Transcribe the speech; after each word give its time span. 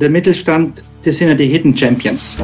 Der 0.00 0.10
Mittelstand, 0.10 0.82
das 1.04 1.18
sind 1.18 1.28
ja 1.28 1.34
die 1.34 1.46
Hidden 1.46 1.76
Champions. 1.76 2.36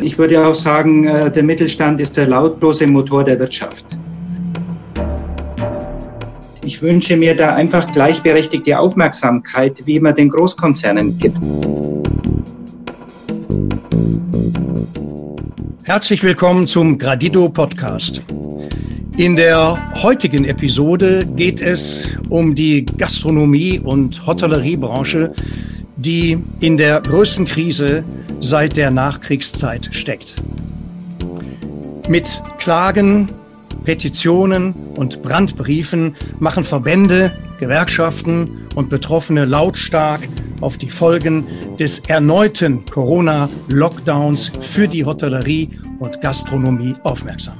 Ich 0.00 0.16
würde 0.16 0.46
auch 0.46 0.54
sagen, 0.54 1.06
äh, 1.06 1.30
der 1.30 1.42
Mittelstand 1.42 2.00
ist 2.00 2.16
der 2.16 2.26
lautlose 2.26 2.86
Motor 2.86 3.22
der 3.22 3.38
Wirtschaft. 3.38 3.84
Ich 6.64 6.80
wünsche 6.80 7.18
mir 7.18 7.36
da 7.36 7.54
einfach 7.54 7.92
gleichberechtigte 7.92 8.78
Aufmerksamkeit, 8.78 9.82
wie 9.84 10.00
man 10.00 10.14
den 10.14 10.30
Großkonzernen 10.30 11.18
gibt. 11.18 11.36
Herzlich 15.82 16.22
willkommen 16.22 16.66
zum 16.66 16.96
Gradido 16.96 17.50
Podcast. 17.50 18.22
In 19.18 19.36
der 19.36 19.78
heutigen 20.02 20.46
Episode 20.46 21.24
geht 21.36 21.60
es 21.60 22.08
um 22.30 22.54
die 22.54 22.84
Gastronomie- 22.84 23.78
und 23.78 24.26
Hotelleriebranche, 24.26 25.32
die 25.96 26.38
in 26.60 26.76
der 26.76 27.00
größten 27.00 27.44
Krise 27.44 28.04
seit 28.40 28.76
der 28.76 28.90
Nachkriegszeit 28.90 29.88
steckt. 29.92 30.36
Mit 32.08 32.42
Klagen, 32.58 33.30
Petitionen 33.84 34.74
und 34.96 35.22
Brandbriefen 35.22 36.16
machen 36.38 36.64
Verbände, 36.64 37.32
Gewerkschaften 37.58 38.66
und 38.74 38.90
Betroffene 38.90 39.44
lautstark 39.44 40.20
auf 40.60 40.78
die 40.78 40.90
Folgen 40.90 41.46
des 41.78 42.00
erneuten 42.00 42.84
Corona-Lockdowns 42.86 44.50
für 44.60 44.88
die 44.88 45.04
Hotellerie 45.04 45.70
und 45.98 46.20
Gastronomie 46.20 46.94
aufmerksam. 47.04 47.58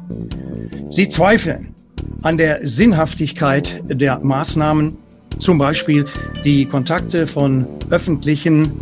Sie 0.91 1.09
zweifeln 1.09 1.75
an 2.23 2.39
der 2.39 2.67
Sinnhaftigkeit 2.67 3.83
der 3.87 4.21
Maßnahmen, 4.21 4.97
zum 5.39 5.59
Beispiel 5.59 6.05
die 6.45 6.67
Kontakte 6.67 7.27
von 7.27 7.67
öffentlichen 7.91 8.73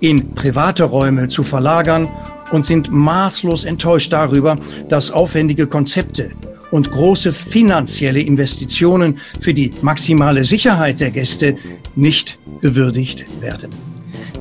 in 0.00 0.34
private 0.34 0.84
Räume 0.84 1.28
zu 1.28 1.42
verlagern 1.42 2.08
und 2.52 2.66
sind 2.66 2.90
maßlos 2.92 3.64
enttäuscht 3.64 4.12
darüber, 4.12 4.56
dass 4.88 5.10
aufwendige 5.10 5.66
Konzepte 5.66 6.30
und 6.70 6.90
große 6.90 7.32
finanzielle 7.32 8.20
Investitionen 8.20 9.18
für 9.40 9.54
die 9.54 9.70
maximale 9.80 10.44
Sicherheit 10.44 11.00
der 11.00 11.10
Gäste 11.10 11.56
nicht 11.94 12.38
gewürdigt 12.60 13.24
werden. 13.40 13.70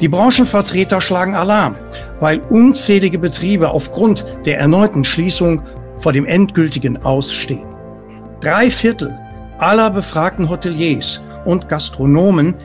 Die 0.02 0.08
Branchenvertreter 0.08 1.00
schlagen 1.00 1.36
Alarm, 1.36 1.76
weil 2.20 2.40
unzählige 2.50 3.20
Betriebe 3.20 3.70
aufgrund 3.70 4.26
der 4.46 4.60
erneuten 4.60 5.04
Schließung 5.04 5.62
vor 6.00 6.12
dem 6.12 6.26
endgültigen 6.26 6.98
Ausstehen. 6.98 7.64
Drei 8.42 8.70
Viertel 8.70 9.18
aller 9.60 9.90
befragten 9.92 10.50
Hoteliers 10.50 11.22
und 11.46 11.68
Gastronomen 11.70 12.56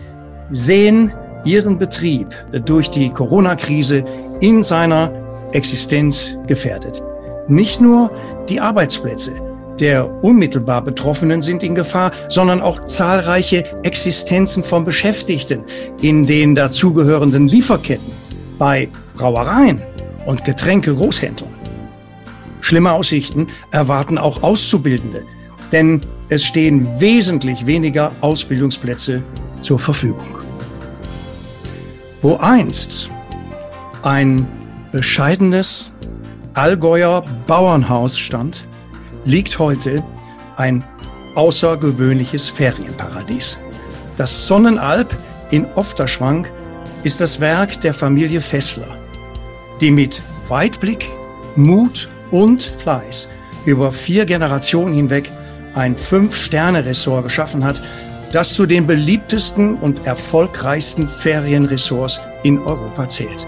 sehen 0.51 1.13
ihren 1.45 1.79
Betrieb 1.79 2.29
durch 2.65 2.91
die 2.91 3.11
Corona-Krise 3.11 4.05
in 4.41 4.63
seiner 4.63 5.13
Existenz 5.53 6.37
gefährdet. 6.47 7.03
Nicht 7.49 7.81
nur 7.81 8.11
die 8.49 8.61
Arbeitsplätze 8.61 9.33
der 9.79 10.23
unmittelbar 10.25 10.83
Betroffenen 10.83 11.43
sind 11.43 11.63
in 11.63 11.75
Gefahr, 11.75 12.11
sondern 12.29 12.61
auch 12.61 12.87
zahlreiche 12.87 13.65
Existenzen 13.85 14.65
von 14.65 14.85
Beschäftigten 14.85 15.65
in 16.03 16.27
den 16.27 16.55
dazugehörenden 16.55 17.49
Lieferketten, 17.49 18.13
bei 18.59 18.89
Brauereien 19.17 19.83
und 20.27 20.45
Getränke-Großhändlern. 20.45 21.55
Schlimme 22.61 22.93
Aussichten 22.93 23.47
erwarten 23.71 24.19
auch 24.19 24.43
Auszubildende, 24.43 25.23
denn 25.71 26.01
es 26.29 26.45
stehen 26.45 27.01
wesentlich 27.01 27.67
weniger 27.67 28.13
Ausbildungsplätze 28.21 29.23
zur 29.63 29.79
Verfügung. 29.79 30.39
Wo 32.21 32.37
einst 32.37 33.09
ein 34.03 34.47
bescheidenes 34.93 35.93
Allgäuer 36.55 37.25
Bauernhaus 37.47 38.19
stand, 38.19 38.65
liegt 39.25 39.59
heute 39.59 40.03
ein 40.57 40.85
außergewöhnliches 41.35 42.49
Ferienparadies. 42.49 43.59
Das 44.17 44.47
Sonnenalp 44.47 45.17
in 45.51 45.67
Ofterschwank 45.77 46.51
ist 47.05 47.21
das 47.21 47.39
Werk 47.39 47.81
der 47.83 47.95
Familie 47.95 48.41
Fessler, 48.41 48.99
die 49.81 49.91
mit 49.91 50.21
Weitblick, 50.49 51.09
Mut 51.55 52.09
und 52.31 52.63
Fleiß 52.79 53.29
über 53.65 53.93
vier 53.93 54.25
Generationen 54.25 54.95
hinweg 54.95 55.31
ein 55.79 55.97
Fünf-Sterne-Ressort 55.97 57.25
geschaffen 57.25 57.65
hat, 57.65 57.81
das 58.33 58.53
zu 58.53 58.67
den 58.67 58.87
beliebtesten 58.87 59.77
und 59.77 60.07
erfolgreichsten 60.07 61.09
Ferienressorts 61.09 62.21
in 62.43 62.59
Europa 62.59 63.09
zählt. 63.09 63.47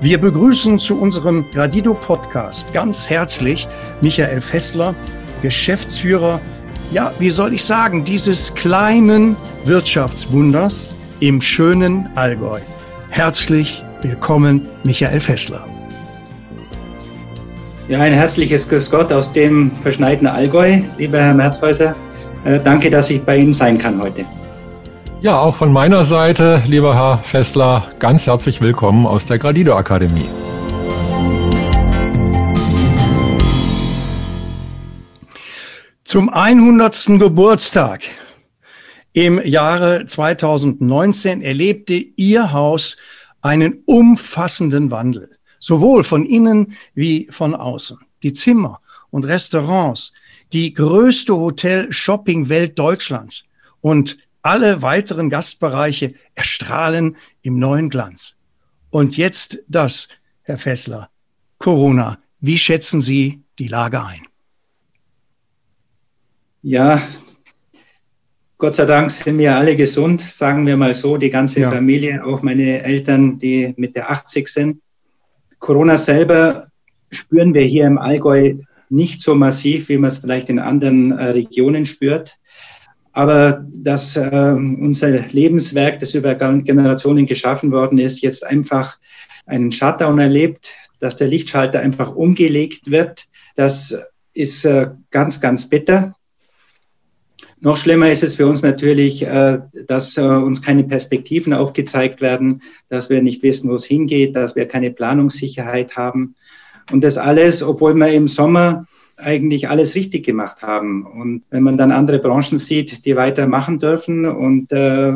Wir 0.00 0.18
begrüßen 0.18 0.78
zu 0.78 0.98
unserem 0.98 1.50
Gradido 1.50 1.92
Podcast 1.92 2.72
ganz 2.72 3.10
herzlich 3.10 3.68
Michael 4.00 4.40
Fessler, 4.40 4.94
Geschäftsführer, 5.42 6.40
ja, 6.90 7.12
wie 7.18 7.30
soll 7.30 7.52
ich 7.52 7.64
sagen, 7.64 8.04
dieses 8.04 8.54
kleinen 8.54 9.36
Wirtschaftswunders 9.64 10.94
im 11.20 11.40
schönen 11.40 12.08
Allgäu. 12.14 12.60
Herzlich 13.10 13.84
willkommen, 14.00 14.66
Michael 14.82 15.20
Fessler. 15.20 15.79
Ja, 17.90 17.98
ein 17.98 18.12
herzliches 18.12 18.68
Grüß 18.68 18.88
Gott 18.88 19.12
aus 19.12 19.32
dem 19.32 19.72
verschneiten 19.82 20.28
Allgäu, 20.28 20.78
lieber 20.96 21.18
Herr 21.18 21.34
Merzhäuser. 21.34 21.96
Äh, 22.44 22.60
danke, 22.62 22.88
dass 22.88 23.10
ich 23.10 23.20
bei 23.20 23.36
Ihnen 23.36 23.52
sein 23.52 23.78
kann 23.78 24.00
heute. 24.00 24.24
Ja, 25.22 25.40
auch 25.40 25.56
von 25.56 25.72
meiner 25.72 26.04
Seite, 26.04 26.62
lieber 26.68 26.94
Herr 26.94 27.18
Fessler, 27.18 27.90
ganz 27.98 28.28
herzlich 28.28 28.60
willkommen 28.60 29.06
aus 29.06 29.26
der 29.26 29.40
Gradido 29.40 29.74
Akademie. 29.74 30.28
Zum 36.04 36.28
100. 36.28 37.18
Geburtstag 37.18 38.02
im 39.14 39.44
Jahre 39.44 40.06
2019 40.06 41.42
erlebte 41.42 41.94
Ihr 41.94 42.52
Haus 42.52 42.96
einen 43.42 43.82
umfassenden 43.84 44.92
Wandel 44.92 45.29
sowohl 45.60 46.02
von 46.02 46.26
innen 46.26 46.74
wie 46.94 47.28
von 47.30 47.54
außen. 47.54 47.98
Die 48.22 48.32
Zimmer 48.32 48.80
und 49.10 49.24
Restaurants, 49.24 50.12
die 50.52 50.74
größte 50.74 51.36
Hotel-Shopping-Welt 51.36 52.78
Deutschlands 52.78 53.44
und 53.80 54.16
alle 54.42 54.82
weiteren 54.82 55.30
Gastbereiche 55.30 56.14
erstrahlen 56.34 57.16
im 57.42 57.58
neuen 57.58 57.90
Glanz. 57.90 58.38
Und 58.90 59.16
jetzt 59.16 59.62
das, 59.68 60.08
Herr 60.42 60.58
Fessler. 60.58 61.10
Corona. 61.58 62.18
Wie 62.40 62.58
schätzen 62.58 63.00
Sie 63.00 63.42
die 63.58 63.68
Lage 63.68 64.02
ein? 64.02 64.22
Ja, 66.62 67.02
Gott 68.60 68.74
sei 68.74 68.84
Dank 68.84 69.10
sind 69.10 69.38
wir 69.38 69.56
alle 69.56 69.74
gesund, 69.74 70.20
sagen 70.20 70.66
wir 70.66 70.76
mal 70.76 70.92
so, 70.92 71.16
die 71.16 71.30
ganze 71.30 71.60
ja. 71.60 71.70
Familie, 71.70 72.22
auch 72.24 72.42
meine 72.42 72.82
Eltern, 72.82 73.38
die 73.38 73.72
mit 73.76 73.96
der 73.96 74.10
80 74.10 74.48
sind. 74.48 74.82
Corona 75.60 75.96
selber 75.96 76.66
spüren 77.10 77.54
wir 77.54 77.62
hier 77.62 77.86
im 77.86 77.98
Allgäu 77.98 78.54
nicht 78.88 79.22
so 79.22 79.34
massiv, 79.34 79.88
wie 79.88 79.98
man 79.98 80.08
es 80.08 80.18
vielleicht 80.18 80.48
in 80.48 80.58
anderen 80.58 81.12
äh, 81.12 81.26
Regionen 81.26 81.86
spürt. 81.86 82.38
Aber 83.12 83.64
dass 83.68 84.16
äh, 84.16 84.54
unser 84.54 85.10
Lebenswerk, 85.10 86.00
das 86.00 86.14
über 86.14 86.34
Generationen 86.34 87.26
geschaffen 87.26 87.72
worden 87.72 87.98
ist, 87.98 88.20
jetzt 88.20 88.44
einfach 88.44 88.98
einen 89.46 89.72
Shutdown 89.72 90.18
erlebt, 90.18 90.70
dass 90.98 91.16
der 91.16 91.28
Lichtschalter 91.28 91.80
einfach 91.80 92.14
umgelegt 92.14 92.90
wird, 92.90 93.26
das 93.56 93.96
ist 94.32 94.64
äh, 94.64 94.90
ganz, 95.10 95.40
ganz 95.40 95.68
bitter. 95.68 96.14
Noch 97.62 97.76
schlimmer 97.76 98.10
ist 98.10 98.22
es 98.22 98.36
für 98.36 98.46
uns 98.46 98.62
natürlich, 98.62 99.22
äh, 99.22 99.58
dass 99.86 100.16
äh, 100.16 100.22
uns 100.22 100.62
keine 100.62 100.84
Perspektiven 100.84 101.52
aufgezeigt 101.52 102.22
werden, 102.22 102.62
dass 102.88 103.10
wir 103.10 103.22
nicht 103.22 103.42
wissen, 103.42 103.68
wo 103.68 103.74
es 103.74 103.84
hingeht, 103.84 104.34
dass 104.34 104.56
wir 104.56 104.66
keine 104.66 104.90
Planungssicherheit 104.90 105.94
haben. 105.96 106.34
Und 106.90 107.04
das 107.04 107.18
alles, 107.18 107.62
obwohl 107.62 107.94
wir 107.94 108.08
im 108.08 108.28
Sommer 108.28 108.86
eigentlich 109.18 109.68
alles 109.68 109.94
richtig 109.94 110.24
gemacht 110.24 110.62
haben. 110.62 111.04
Und 111.04 111.42
wenn 111.50 111.62
man 111.62 111.76
dann 111.76 111.92
andere 111.92 112.18
Branchen 112.18 112.56
sieht, 112.56 113.04
die 113.04 113.16
weitermachen 113.16 113.78
dürfen 113.78 114.24
und 114.24 114.72
äh, 114.72 115.12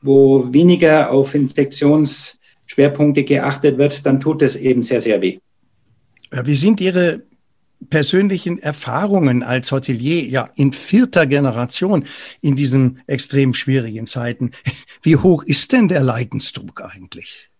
wo 0.00 0.52
weniger 0.52 1.10
auf 1.10 1.34
Infektionsschwerpunkte 1.34 3.24
geachtet 3.24 3.76
wird, 3.76 4.06
dann 4.06 4.18
tut 4.18 4.40
es 4.40 4.56
eben 4.56 4.80
sehr, 4.80 5.02
sehr 5.02 5.20
weh. 5.20 5.38
Wie 6.30 6.54
sind 6.54 6.80
Ihre 6.80 7.22
persönlichen 7.88 8.58
Erfahrungen 8.58 9.42
als 9.42 9.72
Hotelier, 9.72 10.24
ja, 10.24 10.50
in 10.54 10.72
vierter 10.72 11.26
Generation 11.26 12.04
in 12.40 12.56
diesen 12.56 13.00
extrem 13.06 13.54
schwierigen 13.54 14.06
Zeiten. 14.06 14.52
Wie 15.02 15.16
hoch 15.16 15.42
ist 15.44 15.72
denn 15.72 15.88
der 15.88 16.02
Leidensdruck 16.02 16.82
eigentlich? 16.82 17.50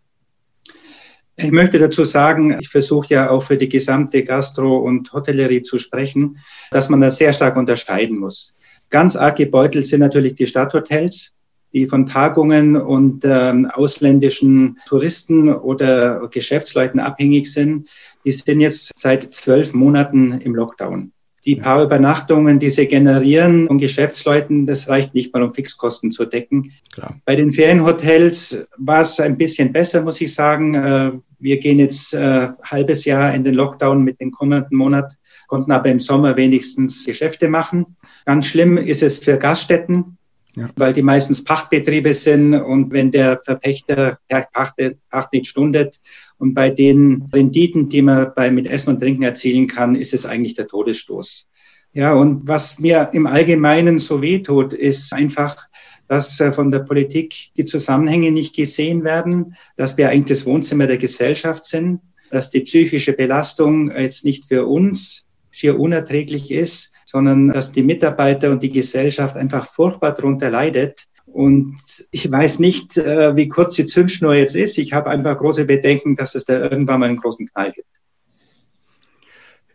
Ich 1.36 1.50
möchte 1.50 1.78
dazu 1.78 2.04
sagen, 2.04 2.58
ich 2.60 2.69
versuche 2.69 3.14
ja 3.14 3.30
auch 3.30 3.42
für 3.42 3.56
die 3.56 3.69
gesamte 3.69 4.22
Gastro- 4.22 4.78
und 4.78 5.12
Hotellerie 5.12 5.62
zu 5.62 5.78
sprechen, 5.78 6.38
dass 6.70 6.88
man 6.88 7.00
da 7.00 7.10
sehr 7.10 7.32
stark 7.32 7.56
unterscheiden 7.56 8.19
muss. 8.19 8.54
Ganz 8.90 9.16
arg 9.16 9.36
gebeutelt 9.36 9.86
sind 9.86 10.00
natürlich 10.00 10.34
die 10.34 10.46
Stadthotels, 10.46 11.32
die 11.72 11.86
von 11.86 12.06
Tagungen 12.06 12.76
und 12.76 13.24
ähm, 13.24 13.66
ausländischen 13.66 14.78
Touristen 14.86 15.52
oder 15.52 16.28
Geschäftsleuten 16.28 17.00
abhängig 17.00 17.52
sind, 17.52 17.88
die 18.24 18.32
sind 18.32 18.60
jetzt 18.60 18.92
seit 18.94 19.34
zwölf 19.34 19.74
Monaten 19.74 20.32
im 20.32 20.54
Lockdown. 20.54 21.12
Die 21.44 21.56
paar 21.56 21.82
Übernachtungen, 21.82 22.60
die 22.60 22.70
sie 22.70 22.86
generieren 22.86 23.66
von 23.66 23.78
Geschäftsleuten, 23.78 24.64
das 24.64 24.88
reicht 24.88 25.12
nicht 25.12 25.34
mal, 25.34 25.42
um 25.42 25.52
Fixkosten 25.52 26.12
zu 26.12 26.24
decken. 26.24 26.72
Klar. 26.92 27.16
Bei 27.24 27.34
den 27.34 27.50
Ferienhotels 27.50 28.64
war 28.76 29.00
es 29.00 29.19
ein 29.19 29.36
bisschen 29.36 29.72
besser, 29.72 30.02
muss 30.02 30.20
ich 30.20 30.32
sagen. 30.32 30.74
Äh, 30.74 31.12
wir 31.40 31.58
gehen 31.58 31.80
jetzt 31.80 32.14
äh, 32.14 32.48
halbes 32.62 33.04
Jahr 33.04 33.34
in 33.34 33.42
den 33.42 33.54
Lockdown 33.54 34.04
mit 34.04 34.20
dem 34.20 34.30
kommenden 34.30 34.78
Monat, 34.78 35.16
konnten 35.48 35.72
aber 35.72 35.90
im 35.90 35.98
Sommer 35.98 36.36
wenigstens 36.36 37.04
Geschäfte 37.04 37.48
machen. 37.48 37.96
Ganz 38.24 38.46
schlimm 38.46 38.78
ist 38.78 39.02
es 39.02 39.19
für 39.19 39.36
Gaststätten, 39.36 40.19
ja. 40.56 40.69
weil 40.76 40.93
die 40.93 41.02
meistens 41.02 41.44
Pachtbetriebe 41.44 42.14
sind 42.14 42.54
und 42.54 42.93
wenn 42.93 43.10
der 43.10 43.40
Verpächter 43.44 44.19
der 44.31 44.49
Pacht, 44.52 44.75
Pacht 45.10 45.32
nicht 45.32 45.46
stundet 45.46 46.00
und 46.38 46.54
bei 46.54 46.70
den 46.70 47.28
Renditen, 47.32 47.88
die 47.88 48.02
man 48.02 48.32
bei 48.34 48.50
mit 48.50 48.66
Essen 48.66 48.90
und 48.90 49.00
Trinken 49.00 49.22
erzielen 49.22 49.66
kann, 49.66 49.94
ist 49.94 50.14
es 50.14 50.26
eigentlich 50.26 50.54
der 50.54 50.66
Todesstoß. 50.66 51.49
Ja, 51.94 52.14
und 52.14 52.49
was 52.49 52.78
mir 52.78 53.10
im 53.12 53.26
Allgemeinen 53.26 53.99
so 53.99 54.22
wehtut, 54.22 54.72
ist 54.72 55.12
einfach, 55.12 55.69
dass 56.08 56.40
äh, 56.40 56.52
von 56.52 56.70
der 56.70 56.81
Politik 56.81 57.50
die 57.56 57.66
Zusammenhänge 57.66 58.32
nicht 58.32 58.55
gesehen 58.55 59.05
werden, 59.05 59.56
dass 59.76 59.96
wir 59.98 60.08
eigentlich 60.08 60.38
das 60.38 60.46
Wohnzimmer 60.46 60.87
der 60.87 60.96
Gesellschaft 60.96 61.66
sind, 61.66 62.00
dass 62.31 62.48
die 62.48 62.60
psychische 62.60 63.12
Belastung 63.12 63.90
jetzt 63.94 64.25
nicht 64.25 64.46
für 64.46 64.66
uns 64.66 65.26
schier 65.50 65.78
unerträglich 65.78 66.50
ist, 66.50 66.92
sondern 67.12 67.49
dass 67.49 67.73
die 67.73 67.82
Mitarbeiter 67.82 68.50
und 68.50 68.62
die 68.62 68.70
Gesellschaft 68.70 69.37
einfach 69.37 69.67
furchtbar 69.67 70.14
darunter 70.14 70.49
leidet. 70.49 71.06
Und 71.26 71.76
ich 72.11 72.31
weiß 72.31 72.59
nicht, 72.59 72.97
äh, 72.97 73.37
wie 73.37 73.49
kurz 73.49 73.75
die 73.75 73.85
Zündschnur 73.85 74.35
jetzt 74.35 74.56
ist. 74.56 74.79
Ich 74.79 74.94
habe 74.94 75.11
einfach 75.11 75.37
große 75.37 75.67
Bedenken, 75.67 76.17
dass 76.17 76.35
es 76.35 76.47
da 76.47 76.59
irgendwann 76.59 77.00
mal 77.00 77.09
einen 77.11 77.19
großen 77.19 77.47
Knall 77.49 77.73
gibt. 77.73 77.87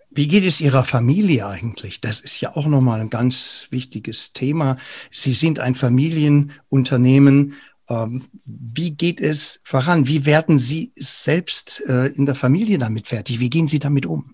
Wie 0.10 0.28
geht 0.28 0.45
es 0.45 0.60
Ihrer 0.60 0.84
Familie 0.84 1.45
eigentlich? 1.45 2.01
Das 2.01 2.22
ist 2.22 2.42
ja 2.42 2.56
auch 2.56 2.66
nochmal 2.66 3.01
ein 3.01 3.12
ganz 3.12 3.68
wichtiges 3.69 4.33
Thema. 4.33 4.78
Sie 5.12 5.33
sind 5.33 5.60
ein 5.60 5.75
Familienunternehmen. 5.75 7.54
Ähm, 7.88 8.24
wie 8.45 8.92
geht 8.92 9.22
es 9.22 9.62
voran? 9.63 10.07
Wie 10.07 10.25
werden 10.25 10.57
Sie 10.57 10.92
selbst 10.95 11.83
äh, 11.88 12.07
in 12.07 12.25
der 12.25 12.33
Familie 12.33 12.80
damit 12.80 13.07
fertig? 13.07 13.40
Wie 13.40 13.51
gehen 13.51 13.68
Sie 13.68 13.78
damit 13.78 14.07
um? 14.07 14.33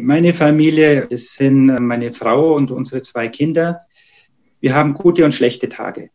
Meine 0.00 0.32
Familie, 0.32 1.06
das 1.10 1.34
sind 1.34 1.66
meine 1.80 2.12
Frau 2.12 2.54
und 2.54 2.70
unsere 2.70 3.02
zwei 3.02 3.28
Kinder. 3.28 3.80
Wir 4.60 4.74
haben 4.74 4.94
gute 4.94 5.24
und 5.24 5.32
schlechte 5.32 5.68
Tage. 5.68 6.10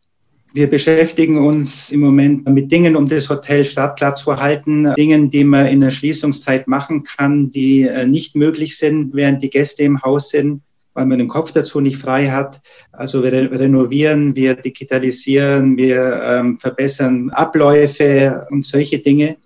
Wir 0.52 0.70
beschäftigen 0.70 1.38
uns 1.38 1.90
im 1.90 2.00
Moment 2.00 2.48
mit 2.48 2.70
Dingen, 2.70 2.94
um 2.94 3.06
das 3.06 3.28
Hotel 3.28 3.64
startklar 3.64 4.14
zu 4.14 4.36
halten, 4.36 4.94
Dingen, 4.94 5.30
die 5.30 5.44
man 5.44 5.66
in 5.66 5.80
der 5.80 5.90
Schließungszeit 5.90 6.68
machen 6.68 7.02
kann, 7.02 7.50
die 7.50 7.82
äh, 7.82 8.06
nicht 8.06 8.36
möglich 8.36 8.78
sind, 8.78 9.14
während 9.14 9.42
die 9.42 9.50
Gäste 9.50 9.82
im 9.82 10.00
Haus 10.02 10.30
sind, 10.30 10.62
weil 10.92 11.06
man 11.06 11.18
den 11.18 11.28
Kopf 11.28 11.50
dazu 11.52 11.80
nicht 11.80 11.96
frei 11.96 12.28
hat. 12.28 12.62
Also 12.92 13.24
wir 13.24 13.32
renovieren, 13.32 14.36
wir 14.36 14.54
digitalisieren, 14.54 15.76
wir 15.76 16.22
ähm, 16.22 16.58
verbessern 16.58 17.30
Abläufe 17.30 18.46
und 18.50 18.64
solche 18.64 19.00
Dinge. 19.00 19.36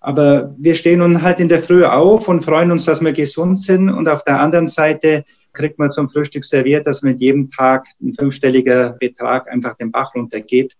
Aber 0.00 0.54
wir 0.58 0.74
stehen 0.74 1.00
nun 1.00 1.22
halt 1.22 1.40
in 1.40 1.50
der 1.50 1.62
Früh 1.62 1.84
auf 1.84 2.26
und 2.26 2.42
freuen 2.42 2.72
uns, 2.72 2.86
dass 2.86 3.02
wir 3.02 3.12
gesund 3.12 3.60
sind. 3.60 3.90
Und 3.90 4.08
auf 4.08 4.24
der 4.24 4.40
anderen 4.40 4.66
Seite 4.66 5.24
kriegt 5.52 5.78
man 5.78 5.92
zum 5.92 6.08
Frühstück 6.08 6.44
serviert, 6.44 6.86
dass 6.86 7.02
mit 7.02 7.20
jedem 7.20 7.50
Tag 7.50 7.86
ein 8.00 8.14
fünfstelliger 8.14 8.96
Betrag 8.98 9.50
einfach 9.52 9.76
den 9.76 9.90
Bach 9.90 10.14
runtergeht. 10.14 10.76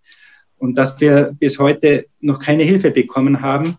Und 0.57 0.77
dass 0.77 1.01
wir 1.01 1.35
bis 1.39 1.59
heute 1.59 2.07
noch 2.21 2.39
keine 2.39 2.63
Hilfe 2.63 2.91
bekommen 2.91 3.43
haben. 3.43 3.77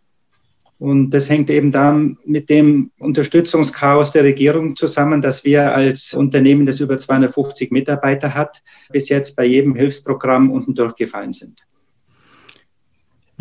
Und 0.77 1.11
das 1.11 1.29
hängt 1.29 1.49
eben 1.51 1.71
dann 1.71 2.17
mit 2.25 2.49
dem 2.49 2.91
Unterstützungschaos 2.97 4.11
der 4.11 4.23
Regierung 4.23 4.75
zusammen, 4.75 5.21
dass 5.21 5.43
wir 5.43 5.75
als 5.75 6.13
Unternehmen, 6.13 6.65
das 6.65 6.79
über 6.79 6.97
250 6.97 7.71
Mitarbeiter 7.71 8.33
hat, 8.33 8.63
bis 8.91 9.09
jetzt 9.09 9.35
bei 9.35 9.45
jedem 9.45 9.75
Hilfsprogramm 9.75 10.49
unten 10.51 10.73
durchgefallen 10.73 11.33
sind. 11.33 11.61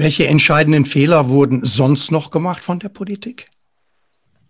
Welche 0.00 0.26
entscheidenden 0.26 0.86
Fehler 0.86 1.28
wurden 1.28 1.62
sonst 1.62 2.10
noch 2.10 2.30
gemacht 2.30 2.64
von 2.64 2.78
der 2.78 2.88
Politik? 2.88 3.50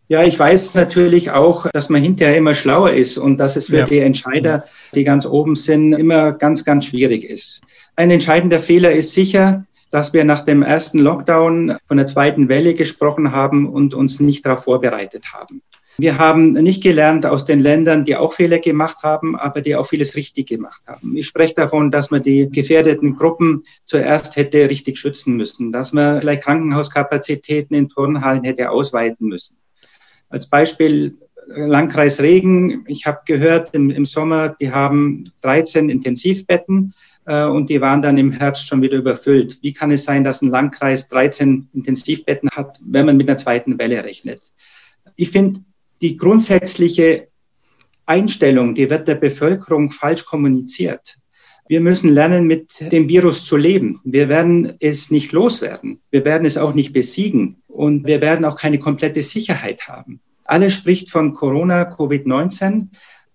Ja, 0.06 0.22
ich 0.22 0.38
weiß 0.38 0.74
natürlich 0.74 1.32
auch, 1.32 1.66
dass 1.72 1.88
man 1.88 2.00
hinterher 2.00 2.36
immer 2.36 2.54
schlauer 2.54 2.92
ist 2.92 3.18
und 3.18 3.38
dass 3.38 3.56
es 3.56 3.66
für 3.66 3.78
ja. 3.78 3.84
die 3.84 3.98
Entscheider, 3.98 4.64
die 4.94 5.02
ganz 5.02 5.26
oben 5.26 5.56
sind, 5.56 5.92
immer 5.92 6.30
ganz, 6.30 6.64
ganz 6.64 6.84
schwierig 6.84 7.24
ist. 7.24 7.62
Ein 7.96 8.12
entscheidender 8.12 8.60
Fehler 8.60 8.92
ist 8.92 9.12
sicher, 9.12 9.66
dass 9.90 10.12
wir 10.12 10.24
nach 10.24 10.44
dem 10.44 10.62
ersten 10.62 11.00
Lockdown 11.00 11.78
von 11.84 11.96
der 11.96 12.06
zweiten 12.06 12.48
Welle 12.48 12.74
gesprochen 12.74 13.32
haben 13.32 13.68
und 13.68 13.92
uns 13.92 14.20
nicht 14.20 14.46
darauf 14.46 14.62
vorbereitet 14.62 15.32
haben. 15.32 15.62
Wir 16.00 16.18
haben 16.18 16.52
nicht 16.52 16.82
gelernt 16.82 17.26
aus 17.26 17.44
den 17.44 17.60
Ländern, 17.60 18.04
die 18.04 18.16
auch 18.16 18.32
Fehler 18.32 18.58
gemacht 18.58 19.02
haben, 19.02 19.36
aber 19.36 19.60
die 19.60 19.76
auch 19.76 19.86
vieles 19.86 20.14
richtig 20.16 20.48
gemacht 20.48 20.82
haben. 20.86 21.16
Ich 21.16 21.26
spreche 21.26 21.54
davon, 21.54 21.90
dass 21.90 22.10
man 22.10 22.22
die 22.22 22.48
gefährdeten 22.50 23.16
Gruppen 23.16 23.62
zuerst 23.84 24.36
hätte 24.36 24.70
richtig 24.70 24.98
schützen 24.98 25.36
müssen, 25.36 25.72
dass 25.72 25.92
man 25.92 26.20
vielleicht 26.20 26.44
Krankenhauskapazitäten 26.44 27.76
in 27.76 27.88
Turnhallen 27.88 28.44
hätte 28.44 28.70
ausweiten 28.70 29.28
müssen. 29.28 29.56
Als 30.28 30.46
Beispiel 30.46 31.18
Landkreis 31.46 32.20
Regen. 32.20 32.84
Ich 32.86 33.06
habe 33.06 33.20
gehört, 33.26 33.74
im, 33.74 33.90
im, 33.90 34.06
Sommer, 34.06 34.50
die 34.60 34.70
haben 34.70 35.24
13 35.42 35.90
Intensivbetten 35.90 36.94
äh, 37.26 37.44
und 37.44 37.70
die 37.70 37.80
waren 37.80 38.02
dann 38.02 38.18
im 38.18 38.30
Herbst 38.30 38.66
schon 38.66 38.82
wieder 38.82 38.96
überfüllt. 38.96 39.58
Wie 39.62 39.72
kann 39.72 39.90
es 39.90 40.04
sein, 40.04 40.24
dass 40.24 40.42
ein 40.42 40.50
Landkreis 40.50 41.08
13 41.08 41.68
Intensivbetten 41.74 42.50
hat, 42.50 42.78
wenn 42.84 43.06
man 43.06 43.16
mit 43.16 43.28
einer 43.28 43.38
zweiten 43.38 43.78
Welle 43.78 44.04
rechnet? 44.04 44.40
Ich 45.16 45.30
finde, 45.30 45.60
die 46.00 46.16
grundsätzliche 46.16 47.28
Einstellung, 48.06 48.74
die 48.74 48.90
wird 48.90 49.08
der 49.08 49.14
Bevölkerung 49.14 49.92
falsch 49.92 50.24
kommuniziert. 50.24 51.16
Wir 51.68 51.80
müssen 51.80 52.12
lernen, 52.12 52.48
mit 52.48 52.90
dem 52.90 53.08
Virus 53.08 53.44
zu 53.44 53.56
leben. 53.56 54.00
Wir 54.02 54.28
werden 54.28 54.74
es 54.80 55.12
nicht 55.12 55.30
loswerden. 55.30 56.00
Wir 56.10 56.24
werden 56.24 56.44
es 56.44 56.58
auch 56.58 56.74
nicht 56.74 56.92
besiegen. 56.92 57.62
Und 57.68 58.06
wir 58.06 58.20
werden 58.20 58.44
auch 58.44 58.56
keine 58.56 58.80
komplette 58.80 59.22
Sicherheit 59.22 59.86
haben. 59.86 60.20
Alles 60.42 60.74
spricht 60.74 61.10
von 61.10 61.32
Corona, 61.32 61.82
Covid-19. 61.82 62.88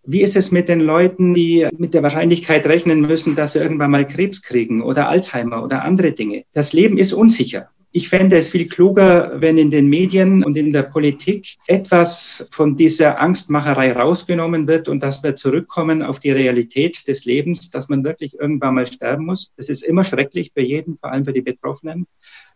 Wie 0.04 0.22
ist 0.22 0.36
es 0.36 0.52
mit 0.52 0.68
den 0.68 0.82
Leuten, 0.82 1.34
die 1.34 1.66
mit 1.78 1.94
der 1.94 2.04
Wahrscheinlichkeit 2.04 2.66
rechnen 2.66 3.00
müssen, 3.00 3.36
dass 3.36 3.54
sie 3.54 3.60
irgendwann 3.60 3.92
mal 3.92 4.06
Krebs 4.06 4.42
kriegen 4.42 4.84
oder 4.84 5.08
Alzheimer 5.08 5.64
oder 5.64 5.84
andere 5.84 6.12
Dinge? 6.12 6.44
Das 6.52 6.74
Leben 6.74 6.98
ist 6.98 7.14
unsicher. 7.14 7.70
Ich 7.98 8.10
fände 8.10 8.36
es 8.36 8.50
viel 8.50 8.68
kluger, 8.68 9.40
wenn 9.40 9.58
in 9.58 9.72
den 9.72 9.88
Medien 9.88 10.44
und 10.44 10.58
in 10.58 10.74
der 10.74 10.84
Politik 10.84 11.56
etwas 11.66 12.46
von 12.52 12.76
dieser 12.76 13.22
Angstmacherei 13.22 13.94
rausgenommen 13.94 14.68
wird 14.68 14.90
und 14.90 15.02
dass 15.02 15.24
wir 15.24 15.38
zurückkommen 15.38 16.04
auf 16.04 16.20
die 16.20 16.32
Realität 16.32 17.08
des 17.08 17.24
Lebens, 17.24 17.72
dass 17.72 17.88
man 17.88 18.04
wirklich 18.04 18.38
irgendwann 18.38 18.76
mal 18.76 18.86
sterben 18.86 19.28
muss. 19.28 19.54
Das 19.56 19.70
ist 19.70 19.82
immer 19.82 20.04
schrecklich 20.04 20.52
für 20.54 20.62
jeden, 20.62 20.98
vor 20.98 21.14
allem 21.14 21.24
für 21.24 21.32
die 21.32 21.42
Betroffenen. 21.42 22.06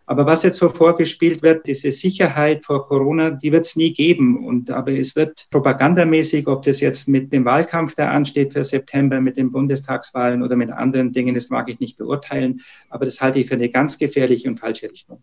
Aber 0.09 0.25
was 0.25 0.41
jetzt 0.41 0.57
so 0.57 0.69
vorgespielt 0.69 1.43
wird, 1.43 1.67
diese 1.67 1.91
Sicherheit 1.91 2.65
vor 2.65 2.87
Corona, 2.87 3.29
die 3.29 3.51
wird 3.51 3.67
es 3.67 3.75
nie 3.75 3.93
geben. 3.93 4.43
Und 4.43 4.71
aber 4.71 4.91
es 4.93 5.15
wird 5.15 5.45
propagandamäßig, 5.51 6.47
ob 6.47 6.63
das 6.63 6.79
jetzt 6.79 7.07
mit 7.07 7.31
dem 7.31 7.45
Wahlkampf, 7.45 7.93
der 7.93 8.09
ansteht 8.09 8.53
für 8.53 8.63
September, 8.63 9.21
mit 9.21 9.37
den 9.37 9.51
Bundestagswahlen 9.51 10.41
oder 10.41 10.55
mit 10.55 10.71
anderen 10.71 11.13
Dingen, 11.13 11.35
das 11.35 11.51
mag 11.51 11.69
ich 11.69 11.79
nicht 11.79 11.99
beurteilen. 11.99 12.61
Aber 12.89 13.05
das 13.05 13.21
halte 13.21 13.37
ich 13.37 13.49
für 13.49 13.53
eine 13.53 13.69
ganz 13.69 13.99
gefährliche 13.99 14.49
und 14.49 14.59
falsche 14.59 14.89
Richtung. 14.89 15.21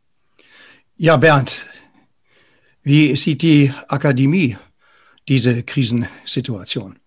Ja, 0.97 1.17
Bernd, 1.17 1.67
wie 2.85 3.17
sieht 3.17 3.43
die 3.43 3.73
Akademie 3.89 4.57
diese 5.27 5.65
Krisensituation? 5.65 7.01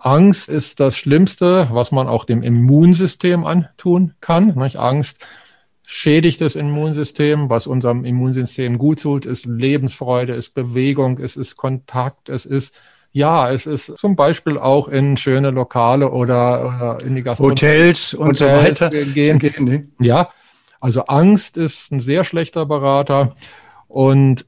Angst 0.00 0.48
ist 0.48 0.80
das 0.80 0.96
Schlimmste, 0.96 1.68
was 1.70 1.92
man 1.92 2.08
auch 2.08 2.24
dem 2.24 2.42
Immunsystem 2.42 3.44
antun 3.44 4.14
kann. 4.20 4.58
Angst 4.58 5.24
schädigt 5.92 6.40
das 6.40 6.54
Immunsystem. 6.54 7.50
Was 7.50 7.66
unserem 7.66 8.04
Immunsystem 8.04 8.78
gut 8.78 9.02
tut, 9.02 9.26
ist 9.26 9.44
Lebensfreude, 9.44 10.34
ist 10.34 10.54
Bewegung, 10.54 11.18
es 11.18 11.36
ist 11.36 11.56
Kontakt, 11.56 12.28
es 12.28 12.46
ist 12.46 12.74
ja, 13.12 13.50
es 13.50 13.66
ist 13.66 13.98
zum 13.98 14.14
Beispiel 14.14 14.56
auch 14.56 14.86
in 14.86 15.16
schöne 15.16 15.50
Lokale 15.50 16.12
oder, 16.12 16.98
in 17.04 17.16
die 17.16 17.24
Gastronomie. 17.24 17.54
Hotels 17.56 18.14
und 18.14 18.40
Hotels 18.40 18.78
so 18.78 18.84
weiter 18.86 18.90
gehen. 18.90 19.40
gehen 19.40 19.64
ne? 19.64 19.88
Ja, 19.98 20.30
also 20.78 21.02
Angst 21.06 21.56
ist 21.56 21.90
ein 21.90 21.98
sehr 21.98 22.22
schlechter 22.22 22.66
Berater 22.66 23.34
und 23.88 24.46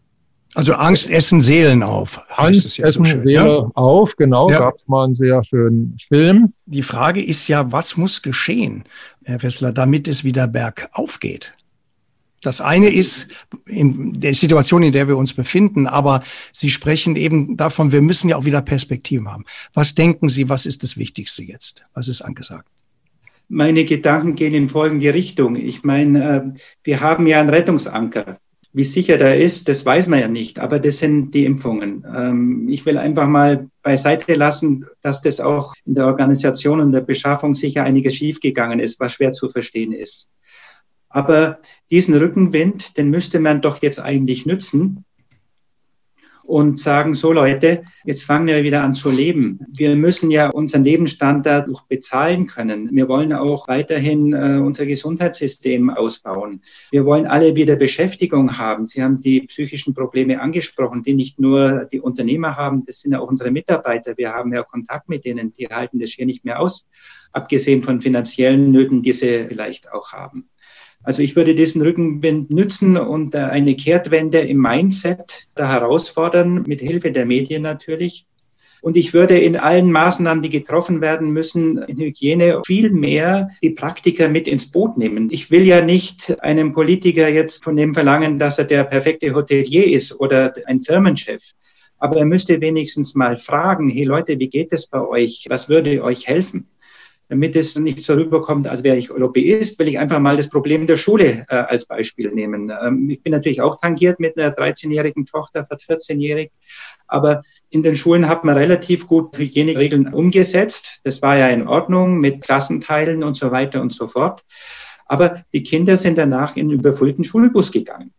also 0.55 0.75
Angst 0.75 1.09
essen 1.09 1.41
Seelen 1.41 1.83
auf. 1.83 2.21
Angst 2.37 2.77
ja 2.77 2.87
essen 2.87 3.05
so 3.05 3.11
schön, 3.11 3.23
Seele 3.23 3.33
ja? 3.33 3.71
auf, 3.75 4.17
genau. 4.17 4.51
Ja. 4.51 4.59
Gab 4.59 4.77
es 4.77 4.87
mal 4.87 5.05
einen 5.05 5.15
sehr 5.15 5.43
schönen 5.45 5.97
Film. 6.07 6.53
Die 6.67 6.83
Frage 6.83 7.25
ist 7.25 7.49
ja, 7.49 7.73
was 7.73 7.97
muss 7.97 8.23
geschehen, 8.23 8.85
Herr 9.25 9.41
Fessler, 9.41 9.73
damit 9.73 10.09
es 10.09 10.25
wieder 10.25 10.49
bergauf 10.49 11.21
geht? 11.21 11.55
Das 12.43 12.61
eine 12.61 12.89
ist 12.89 13.29
in 13.67 14.21
der 14.21 14.35
Situation, 14.35 14.83
in 14.83 14.93
der 14.93 15.07
wir 15.07 15.17
uns 15.17 15.33
befinden, 15.33 15.87
aber 15.87 16.23
Sie 16.53 16.71
sprechen 16.71 17.15
eben 17.15 17.57
davon, 17.57 17.93
wir 17.93 18.03
müssen 18.03 18.29
ja 18.29 18.37
auch 18.37 18.45
wieder 18.45 18.63
Perspektiven 18.63 19.31
haben. 19.31 19.45
Was 19.75 19.95
denken 19.95 20.29
Sie, 20.29 20.49
was 20.49 20.67
ist 20.67 20.83
das 20.83 20.97
Wichtigste 20.97 21.45
jetzt? 21.45 21.85
Was 21.95 22.09
ist 22.09 22.21
angesagt? 22.21 22.69
Meine 23.49 23.85
Gedanken 23.85 24.35
gehen 24.35 24.55
in 24.55 24.69
folgende 24.69 25.15
Richtung. 25.15 25.57
Ich 25.57 25.85
meine, 25.85 26.55
äh, 26.55 26.59
wir 26.83 27.01
haben 27.01 27.27
ja 27.27 27.41
einen 27.41 27.51
Rettungsanker. 27.51 28.39
Wie 28.75 28.85
sicher 28.85 29.19
der 29.19 29.39
ist, 29.39 29.69
das 29.69 29.85
weiß 29.85 30.09
man 30.09 30.21
ja 30.21 30.29
nicht, 30.29 30.59
aber 30.59 30.79
das 30.79 30.99
sind 30.99 31.35
die 31.35 31.45
Impfungen. 31.45 32.07
Ähm, 32.15 32.69
ich 32.71 32.87
will 32.87 32.97
einfach 32.97 33.27
mal 33.27 33.69
beiseite 33.83 34.35
lassen, 34.35 34.87
dass 35.03 35.21
das 35.21 35.41
auch 35.41 35.75
in 35.85 35.93
der 35.93 36.07
Organisation 36.07 36.81
und 36.81 36.93
der 36.93 37.03
Beschaffung 37.03 37.55
sicher 37.55 37.85
einiges 37.85 38.15
schiefgegangen 38.15 38.81
ist, 38.81 38.99
was 38.99 39.13
schwer 39.13 39.33
zu 39.33 39.49
verstehen 39.51 39.93
ist. 39.93 40.31
Aber 41.11 41.59
diesen 41.91 42.15
Rückenwind, 42.15 42.97
den 42.97 43.11
müsste 43.11 43.39
man 43.41 43.61
doch 43.61 43.83
jetzt 43.83 44.01
eigentlich 44.01 44.47
nützen, 44.47 45.05
und 46.53 46.79
sagen, 46.79 47.15
so 47.15 47.33
Leute, 47.33 47.83
jetzt 48.05 48.25
fangen 48.25 48.47
wir 48.47 48.63
wieder 48.63 48.83
an 48.83 48.93
zu 48.93 49.11
leben. 49.11 49.61
Wir 49.71 49.97
müssen 49.97 50.31
ja 50.31 50.51
unseren 50.51 50.85
Lebensstandard 50.85 51.67
noch 51.67 51.85
bezahlen 51.87 52.47
können. 52.47 52.91
Wir 52.93 53.09
wollen 53.09 53.33
auch 53.33 53.69
weiterhin 53.69 54.35
äh, 54.35 54.61
unser 54.63 54.85
Gesundheitssystem 54.85 55.89
ausbauen. 55.89 56.61
Wir 56.91 57.07
wollen 57.07 57.27
alle 57.27 57.57
wieder 57.57 57.77
Beschäftigung 57.77 58.59
haben. 58.59 58.85
Sie 58.85 59.03
haben 59.03 59.23
die 59.23 59.41
psychischen 59.47 59.95
Probleme 59.95 60.43
angesprochen, 60.43 61.03
die 61.03 61.15
nicht 61.15 61.41
nur 61.41 61.87
die 61.91 62.03
Unternehmer 62.03 62.55
haben, 62.55 62.85
das 62.85 63.01
sind 63.01 63.13
ja 63.13 63.21
auch 63.21 63.31
unsere 63.31 63.51
Mitarbeiter. 63.51 64.19
Wir 64.19 64.35
haben 64.35 64.53
ja 64.53 64.63
Kontakt 64.63 65.09
mit 65.09 65.25
denen, 65.25 65.55
die 65.55 65.69
halten 65.69 66.01
das 66.01 66.11
hier 66.11 66.27
nicht 66.27 66.45
mehr 66.45 66.61
aus, 66.61 66.85
abgesehen 67.33 67.83
von 67.83 68.03
finanziellen 68.03 68.71
Nöten, 68.71 69.03
die 69.03 69.15
sie 69.15 69.47
vielleicht 69.49 69.91
auch 69.91 70.13
haben. 70.13 70.51
Also 71.05 71.23
ich 71.23 71.35
würde 71.35 71.55
diesen 71.55 71.83
Rückenwind 71.83 72.51
nützen 72.51 72.97
und 72.97 73.35
eine 73.35 73.75
Kehrtwende 73.75 74.39
im 74.39 74.59
Mindset 74.59 75.49
da 75.55 75.69
herausfordern, 75.69 76.63
mit 76.67 76.81
Hilfe 76.81 77.11
der 77.11 77.27
Medien 77.27 77.63
natürlich. 77.63 78.27
Und 78.83 78.97
ich 78.97 79.15
würde 79.15 79.39
in 79.39 79.57
allen 79.57 79.93
Maßnahmen, 79.93 80.43
die 80.43 80.49
getroffen 80.49 81.01
werden 81.01 81.31
müssen, 81.31 81.79
in 81.79 81.99
Hygiene 81.99 82.63
viel 82.67 82.91
mehr 82.91 83.49
die 83.63 83.71
Praktiker 83.71 84.29
mit 84.29 84.49
ins 84.49 84.73
Boot 84.73 84.97
nehmen. 84.97 85.31
Ich 85.31 85.53
will 85.53 85.63
ja 85.63 85.85
nicht 85.85 86.37
einem 86.43 86.73
Politiker 86.73 87.29
jetzt 87.29 87.63
von 87.63 87.77
dem 87.77 87.95
verlangen, 87.95 88.41
dass 88.41 88.59
er 88.59 88.65
der 88.65 88.83
perfekte 88.83 89.35
Hotelier 89.35 89.87
ist 89.87 90.19
oder 90.19 90.53
ein 90.67 90.83
Firmenchef. 90.83 91.53
Aber 91.99 92.19
er 92.19 92.25
müsste 92.25 92.61
wenigstens 92.61 93.15
mal 93.15 93.37
fragen, 93.37 93.89
hey 93.89 94.03
Leute, 94.03 94.41
wie 94.41 94.49
geht 94.49 94.73
es 94.73 94.89
bei 94.89 95.01
euch? 95.01 95.47
Was 95.49 95.69
würde 95.69 96.03
euch 96.03 96.27
helfen? 96.27 96.67
Damit 97.33 97.57
es 97.57 97.79
nicht 97.79 98.05
so 98.05 98.13
rüberkommt, 98.13 98.69
als 98.69 98.83
wäre 98.83 98.99
ich 98.99 99.09
Lobbyist, 99.09 99.79
will 99.79 99.89
ich 99.89 99.99
einfach 99.99 100.21
mal 100.21 100.37
das 100.37 100.51
Problem 100.51 100.87
der 100.87 100.99
Schule 100.99 101.47
äh, 101.49 101.55
als 101.55 101.87
Beispiel 101.87 102.31
nehmen. 102.31 102.71
Ähm, 102.71 103.09
ich 103.09 103.23
bin 103.23 103.33
natürlich 103.33 103.63
auch 103.63 103.81
tangiert 103.81 104.21
mit 104.21 104.37
einer 104.37 104.55
13-jährigen 104.55 105.25
Tochter, 105.25 105.65
fast 105.65 105.91
14-jährig, 105.91 106.51
aber 107.07 107.43
in 107.71 107.83
den 107.83 107.97
Schulen 107.97 108.29
hat 108.29 108.45
man 108.45 108.59
relativ 108.59 109.07
gut 109.07 109.39
Hygieneregeln 109.39 110.13
umgesetzt. 110.13 111.01
Das 111.05 111.23
war 111.23 111.39
ja 111.39 111.49
in 111.49 111.67
Ordnung 111.67 112.21
mit 112.21 112.43
Klassenteilen 112.43 113.25
und 113.25 113.35
so 113.35 113.51
weiter 113.51 113.81
und 113.81 113.95
so 113.95 114.09
fort. 114.09 114.45
Aber 115.07 115.43
die 115.55 115.63
Kinder 115.63 115.97
sind 115.97 116.19
danach 116.19 116.57
in 116.57 116.69
einen 116.69 116.81
überfüllten 116.81 117.25
Schulbus 117.25 117.73
gegangen. 117.73 118.13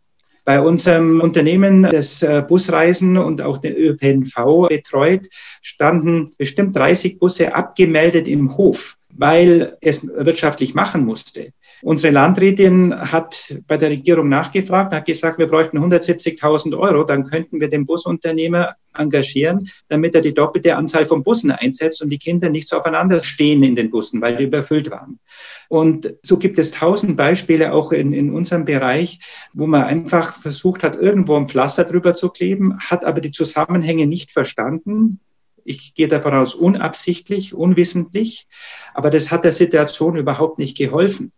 Bei 0.43 0.59
unserem 0.59 1.21
Unternehmen, 1.21 1.83
das 1.83 2.23
äh, 2.23 2.43
Busreisen 2.45 3.15
und 3.17 3.43
auch 3.43 3.59
den 3.59 3.75
ÖPNV 3.75 4.69
betreut, 4.69 5.27
standen 5.61 6.33
bestimmt 6.35 6.75
30 6.75 7.19
Busse 7.19 7.53
abgemeldet 7.53 8.27
im 8.27 8.57
Hof 8.57 8.97
weil 9.15 9.77
es 9.81 10.05
wirtschaftlich 10.05 10.73
machen 10.73 11.05
musste. 11.05 11.51
Unsere 11.81 12.13
Landrätin 12.13 12.93
hat 12.93 13.55
bei 13.67 13.77
der 13.77 13.89
Regierung 13.89 14.29
nachgefragt, 14.29 14.93
hat 14.93 15.05
gesagt, 15.05 15.37
wir 15.37 15.47
bräuchten 15.47 15.77
170.000 15.77 16.77
Euro, 16.77 17.03
dann 17.03 17.25
könnten 17.25 17.59
wir 17.59 17.69
den 17.69 17.85
Busunternehmer 17.85 18.75
engagieren, 18.95 19.69
damit 19.89 20.15
er 20.15 20.21
die 20.21 20.33
doppelte 20.33 20.75
Anzahl 20.75 21.05
von 21.05 21.23
Bussen 21.23 21.51
einsetzt 21.51 22.01
und 22.01 22.09
die 22.09 22.17
Kinder 22.17 22.49
nicht 22.49 22.69
so 22.69 22.77
aufeinander 22.77 23.21
stehen 23.21 23.63
in 23.63 23.75
den 23.75 23.89
Bussen, 23.89 24.21
weil 24.21 24.37
die 24.37 24.45
überfüllt 24.45 24.89
waren. 24.91 25.19
Und 25.67 26.15
so 26.21 26.37
gibt 26.37 26.57
es 26.59 26.71
tausend 26.71 27.17
Beispiele 27.17 27.73
auch 27.73 27.91
in, 27.91 28.13
in 28.13 28.31
unserem 28.31 28.65
Bereich, 28.65 29.19
wo 29.53 29.67
man 29.67 29.83
einfach 29.83 30.33
versucht 30.39 30.83
hat, 30.83 30.95
irgendwo 30.95 31.35
ein 31.35 31.49
Pflaster 31.49 31.83
drüber 31.83 32.15
zu 32.15 32.29
kleben, 32.29 32.77
hat 32.79 33.05
aber 33.05 33.21
die 33.21 33.31
Zusammenhänge 33.31 34.07
nicht 34.07 34.31
verstanden, 34.31 35.19
ich 35.65 35.93
gehe 35.93 36.07
davon 36.07 36.33
aus, 36.33 36.55
unabsichtlich, 36.55 37.53
unwissentlich, 37.53 38.47
aber 38.93 39.09
das 39.09 39.31
hat 39.31 39.43
der 39.43 39.51
Situation 39.51 40.17
überhaupt 40.17 40.59
nicht 40.59 40.77
geholfen. 40.77 41.31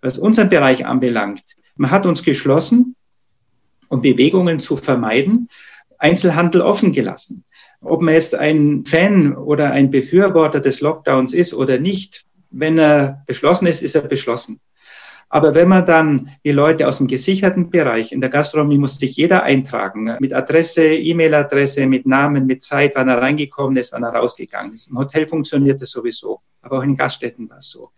Was 0.00 0.18
unseren 0.18 0.48
Bereich 0.48 0.86
anbelangt, 0.86 1.44
man 1.76 1.90
hat 1.90 2.06
uns 2.06 2.22
geschlossen, 2.22 2.96
um 3.88 4.02
Bewegungen 4.02 4.60
zu 4.60 4.76
vermeiden, 4.76 5.48
Einzelhandel 5.98 6.62
offen 6.62 6.92
gelassen. 6.92 7.44
Ob 7.80 8.02
man 8.02 8.14
jetzt 8.14 8.34
ein 8.34 8.84
Fan 8.84 9.36
oder 9.36 9.72
ein 9.72 9.90
Befürworter 9.90 10.60
des 10.60 10.80
Lockdowns 10.80 11.32
ist 11.32 11.54
oder 11.54 11.78
nicht, 11.78 12.24
wenn 12.50 12.78
er 12.78 13.22
beschlossen 13.26 13.66
ist, 13.66 13.82
ist 13.82 13.94
er 13.94 14.02
beschlossen. 14.02 14.60
Aber 15.32 15.54
wenn 15.54 15.68
man 15.68 15.86
dann 15.86 16.30
die 16.44 16.50
Leute 16.50 16.88
aus 16.88 16.98
dem 16.98 17.06
gesicherten 17.06 17.70
Bereich, 17.70 18.10
in 18.10 18.20
der 18.20 18.30
Gastronomie 18.30 18.78
muss 18.78 18.98
sich 18.98 19.16
jeder 19.16 19.44
eintragen, 19.44 20.16
mit 20.18 20.34
Adresse, 20.34 20.84
E-Mail-Adresse, 20.84 21.86
mit 21.86 22.04
Namen, 22.04 22.46
mit 22.46 22.64
Zeit, 22.64 22.92
wann 22.96 23.08
er 23.08 23.22
reingekommen 23.22 23.76
ist, 23.76 23.92
wann 23.92 24.02
er 24.02 24.10
rausgegangen 24.10 24.74
ist. 24.74 24.90
Im 24.90 24.98
Hotel 24.98 25.28
funktioniert 25.28 25.80
das 25.80 25.90
sowieso, 25.90 26.40
aber 26.62 26.78
auch 26.78 26.82
in 26.82 26.96
Gaststätten 26.96 27.48
war 27.48 27.58
es 27.58 27.70
so. 27.70 27.92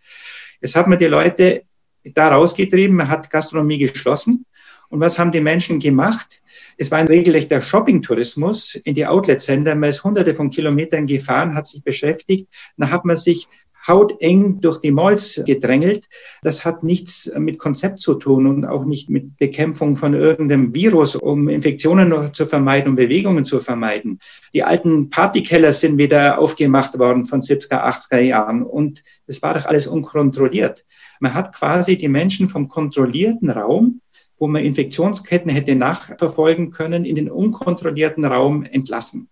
Jetzt 0.61 0.75
hat 0.75 0.87
man 0.87 0.99
die 0.99 1.05
Leute 1.05 1.63
da 2.03 2.27
rausgetrieben, 2.27 2.95
man 2.95 3.09
hat 3.09 3.31
Gastronomie 3.31 3.79
geschlossen. 3.79 4.45
Und 4.89 4.99
was 4.99 5.17
haben 5.17 5.31
die 5.31 5.41
Menschen 5.41 5.79
gemacht? 5.79 6.43
Es 6.77 6.91
war 6.91 6.99
ein 6.99 7.07
regelrechter 7.07 7.63
Shopping-Tourismus 7.63 8.75
in 8.75 8.93
die 8.93 9.07
Outlet-Center. 9.07 9.73
Man 9.73 9.89
ist 9.89 10.03
hunderte 10.03 10.35
von 10.35 10.51
Kilometern 10.51 11.07
gefahren, 11.07 11.55
hat 11.55 11.65
sich 11.65 11.83
beschäftigt. 11.83 12.47
Dann 12.77 12.91
hat 12.91 13.03
man 13.03 13.15
sich 13.15 13.47
hauteng 13.87 14.61
durch 14.61 14.79
die 14.79 14.91
Malls 14.91 15.41
gedrängelt. 15.45 16.07
Das 16.41 16.63
hat 16.65 16.83
nichts 16.83 17.31
mit 17.37 17.59
Konzept 17.59 17.99
zu 17.99 18.15
tun 18.15 18.47
und 18.47 18.65
auch 18.65 18.85
nicht 18.85 19.09
mit 19.09 19.37
Bekämpfung 19.37 19.95
von 19.97 20.13
irgendeinem 20.13 20.73
Virus, 20.73 21.15
um 21.15 21.49
Infektionen 21.49 22.33
zu 22.33 22.45
vermeiden, 22.45 22.91
um 22.91 22.95
Bewegungen 22.95 23.45
zu 23.45 23.59
vermeiden. 23.59 24.19
Die 24.53 24.63
alten 24.63 25.09
Partykeller 25.09 25.73
sind 25.73 25.97
wieder 25.97 26.39
aufgemacht 26.39 26.97
worden 26.97 27.25
von 27.25 27.41
70er, 27.41 27.83
80er 27.83 28.19
Jahren 28.19 28.63
und 28.63 29.03
es 29.27 29.41
war 29.41 29.53
doch 29.53 29.65
alles 29.65 29.87
unkontrolliert. 29.87 30.85
Man 31.19 31.33
hat 31.33 31.53
quasi 31.53 31.97
die 31.97 32.09
Menschen 32.09 32.49
vom 32.49 32.67
kontrollierten 32.67 33.49
Raum 33.49 33.99
wo 34.39 34.47
man 34.47 34.65
Infektionsketten 34.65 35.49
hätte 35.49 35.73
nachverfolgen 35.73 36.71
können, 36.71 37.05
in 37.05 37.15
den 37.15 37.31
unkontrollierten 37.31 38.25
Raum 38.25 38.63
entlassen. 38.63 39.29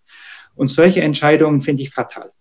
Und 0.55 0.69
solche 0.69 1.01
Entscheidungen 1.01 1.61
finde 1.61 1.83
ich 1.83 1.89
fatal. 1.89 2.31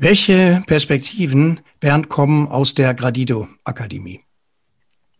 Welche 0.00 0.62
Perspektiven 0.64 1.58
werden 1.80 2.08
kommen 2.08 2.46
aus 2.46 2.72
der 2.72 2.94
Gradido 2.94 3.48
Akademie? 3.64 4.20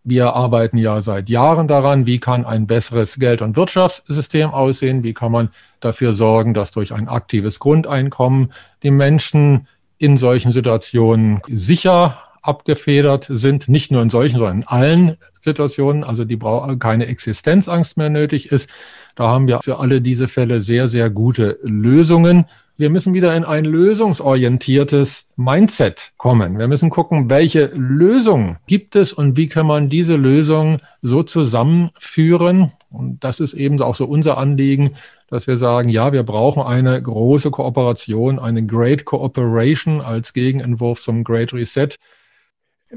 Wir 0.05 0.35
arbeiten 0.35 0.79
ja 0.79 1.03
seit 1.03 1.29
Jahren 1.29 1.67
daran, 1.67 2.07
wie 2.07 2.21
kann 2.21 2.47
ein 2.47 2.69
besseres 2.69 3.19
Geld- 3.19 3.43
und 3.43 3.57
Wirtschaftssystem 3.57 4.51
aussehen, 4.51 5.03
wie 5.03 5.15
kann 5.15 5.33
man 5.33 5.49
dafür 5.81 6.13
sorgen, 6.13 6.55
dass 6.55 6.71
durch 6.71 6.93
ein 6.93 7.09
aktives 7.09 7.59
Grundeinkommen 7.59 8.53
die 8.85 8.93
Menschen 8.93 9.67
in 9.99 10.17
solchen 10.17 10.53
Situationen 10.53 11.41
sicher 11.49 12.17
abgefedert 12.41 13.27
sind, 13.29 13.69
nicht 13.69 13.91
nur 13.91 14.01
in 14.01 14.11
solchen, 14.11 14.39
sondern 14.39 14.59
in 14.59 14.69
allen 14.69 15.17
Situationen, 15.41 16.05
also 16.05 16.25
die 16.25 16.39
keine 16.79 17.07
Existenzangst 17.07 17.97
mehr 17.97 18.11
nötig 18.11 18.53
ist. 18.53 18.71
Da 19.17 19.27
haben 19.27 19.49
wir 19.49 19.59
für 19.61 19.81
alle 19.81 20.01
diese 20.01 20.29
Fälle 20.29 20.61
sehr, 20.61 20.87
sehr 20.87 21.11
gute 21.11 21.59
Lösungen 21.63 22.47
wir 22.79 22.91
müssen 22.91 23.13
wieder 23.13 23.35
in 23.35 23.45
ein 23.45 23.65
lösungsorientiertes 23.65 25.31
Mindset 25.35 26.13
kommen. 26.17 26.61
Wir 26.61 26.69
müssen 26.69 26.91
gucken, 26.91 27.29
welche 27.29 27.67
Lösung 27.75 28.57
gibt 28.69 28.95
es 28.95 29.13
und 29.13 29.37
wie 29.37 29.49
kann 29.49 29.67
man 29.67 29.89
diese 29.89 30.15
Lösung 30.15 30.81
so 31.03 31.25
zusammenführen. 31.25 32.73
Und 32.89 33.25
das 33.25 33.41
ist 33.41 33.55
eben 33.55 33.83
auch 33.83 33.97
so 33.97 34.05
unser 34.05 34.39
Anliegen, 34.39 34.95
dass 35.29 35.49
wir 35.49 35.59
sagen, 35.59 35.89
ja, 35.89 36.13
wir 36.13 36.23
brauchen 36.23 36.63
eine 36.63 37.03
große 37.03 37.51
Kooperation, 37.51 38.39
eine 38.39 38.65
Great 38.65 39.05
Cooperation 39.05 40.01
als 40.01 40.33
Gegenentwurf 40.33 41.03
zum 41.03 41.25
Great 41.25 41.53
Reset. 41.53 41.89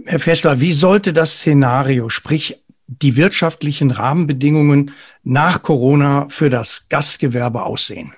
Herr 0.05 0.19
Fessler, 0.19 0.61
wie 0.61 0.73
sollte 0.73 1.11
das 1.11 1.37
Szenario, 1.37 2.09
sprich 2.09 2.59
die 2.85 3.15
wirtschaftlichen 3.15 3.89
Rahmenbedingungen 3.89 4.91
nach 5.23 5.63
Corona 5.63 6.27
für 6.29 6.51
das 6.51 6.87
Gastgewerbe 6.87 7.63
aussehen? 7.63 8.13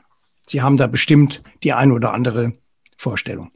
Sie 0.48 0.62
haben 0.62 0.78
da 0.78 0.88
bestimmt 0.88 1.44
die 1.64 1.74
ein 1.74 1.92
oder 1.92 2.14
andere 2.14 2.54
Vorstellung. 2.98 3.52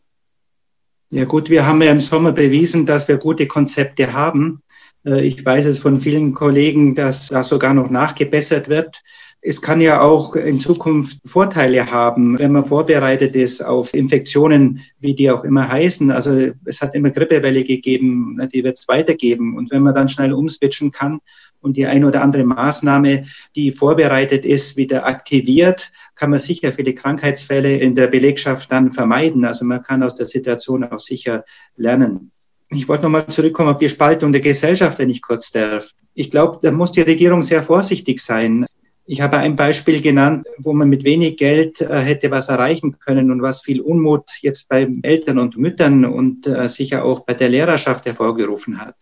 Ja 1.10 1.26
gut, 1.26 1.50
wir 1.50 1.66
haben 1.66 1.82
ja 1.82 1.92
im 1.92 2.02
Sommer 2.02 2.34
bewiesen, 2.34 2.86
dass 2.86 3.08
wir 3.08 3.18
gute 3.18 3.48
Konzepte 3.48 4.12
haben. 4.12 4.62
Äh, 5.06 5.26
ich 5.26 5.44
weiß 5.44 5.66
es 5.66 5.80
von 5.80 6.00
vielen 6.00 6.34
Kollegen, 6.34 6.96
dass 6.96 7.28
da 7.28 7.44
sogar 7.44 7.74
noch 7.74 7.90
nachgebessert 7.90 8.68
wird. 8.68 9.02
Es 9.40 9.62
kann 9.62 9.80
ja 9.80 10.02
auch 10.02 10.36
in 10.36 10.60
Zukunft 10.60 11.20
Vorteile 11.24 11.90
haben, 11.90 12.38
wenn 12.40 12.52
man 12.52 12.66
vorbereitet 12.66 13.36
ist 13.36 13.64
auf 13.64 13.94
Infektionen, 13.94 14.82
wie 15.00 15.14
die 15.14 15.30
auch 15.32 15.44
immer 15.44 15.70
heißen. 15.70 16.12
Also 16.12 16.52
es 16.66 16.82
hat 16.82 16.96
immer 16.96 17.12
Grippewelle 17.12 17.64
gegeben, 17.64 18.36
ne, 18.36 18.50
die 18.50 18.64
wird 18.64 18.80
es 18.80 18.88
weitergeben. 18.88 19.56
Und 19.56 19.72
wenn 19.72 19.84
man 19.84 19.94
dann 19.94 20.10
schnell 20.10 20.34
umswitchen 20.34 20.92
kann 20.92 21.20
und 21.62 21.78
die 21.78 21.86
eine 21.86 22.08
oder 22.08 22.22
andere 22.22 22.44
Maßnahme, 22.44 23.26
die 23.56 23.72
vorbereitet 23.72 24.46
ist, 24.46 24.78
wieder 24.78 25.06
aktiviert, 25.06 25.92
kann 26.16 26.30
man 26.30 26.40
sicher 26.40 26.72
viele 26.72 26.94
Krankheitsfälle 26.94 27.78
in 27.78 27.96
der 27.96 28.08
Belegschaft 28.08 28.72
dann 28.72 28.92
vermeiden. 28.92 29.46
Also 29.46 29.66
man 29.66 29.84
kann 29.84 30.04
aus 30.04 30.16
der 30.16 30.26
Situation 30.26 30.84
auch 30.84 31.00
sicher 31.00 31.44
lernen. 31.76 32.32
Ich 32.70 32.88
wollte 32.88 33.04
nochmal 33.04 33.28
zurückkommen 33.28 33.70
auf 33.70 33.78
die 33.78 33.90
Spaltung 33.90 34.32
der 34.32 34.42
Gesellschaft, 34.42 35.00
wenn 35.00 35.10
ich 35.10 35.22
kurz 35.22 35.52
darf. 35.52 35.92
Ich 36.14 36.30
glaube, 36.32 36.60
da 36.62 36.72
muss 36.72 36.92
die 36.92 37.02
Regierung 37.02 37.42
sehr 37.42 37.64
vorsichtig 37.64 38.20
sein. 38.20 38.66
Ich 39.10 39.22
habe 39.22 39.38
ein 39.38 39.56
Beispiel 39.56 40.02
genannt, 40.02 40.48
wo 40.58 40.74
man 40.74 40.90
mit 40.90 41.06
wenig 41.06 41.38
Geld 41.38 41.80
äh, 41.80 41.98
hätte 41.98 42.30
was 42.30 42.50
erreichen 42.50 43.00
können 43.00 43.32
und 43.32 43.42
was 43.42 43.62
viel 43.62 43.80
Unmut 43.80 44.26
jetzt 44.42 44.68
bei 44.68 44.86
Eltern 45.02 45.40
und 45.40 45.58
Müttern 45.58 46.04
und 46.04 46.46
äh, 46.46 46.68
sicher 46.68 47.06
auch 47.06 47.22
bei 47.22 47.34
der 47.34 47.48
Lehrerschaft 47.48 48.06
hervorgerufen 48.06 48.82
hat. 48.82 48.96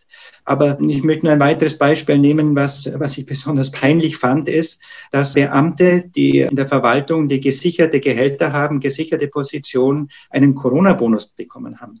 Aber 0.44 0.78
ich 0.80 1.02
möchte 1.02 1.26
nur 1.26 1.32
ein 1.32 1.40
weiteres 1.40 1.76
Beispiel 1.76 2.18
nehmen, 2.18 2.54
was, 2.54 2.88
was 2.94 3.18
ich 3.18 3.26
besonders 3.26 3.72
peinlich 3.72 4.16
fand, 4.16 4.48
ist, 4.48 4.80
dass 5.10 5.34
Beamte, 5.34 6.04
die 6.14 6.38
in 6.38 6.54
der 6.54 6.68
Verwaltung 6.68 7.28
die 7.28 7.40
gesicherte 7.40 7.98
Gehälter 7.98 8.52
haben, 8.52 8.78
gesicherte 8.78 9.26
Positionen, 9.26 10.10
einen 10.30 10.54
Corona-Bonus 10.54 11.30
bekommen 11.30 11.80
haben. 11.80 12.00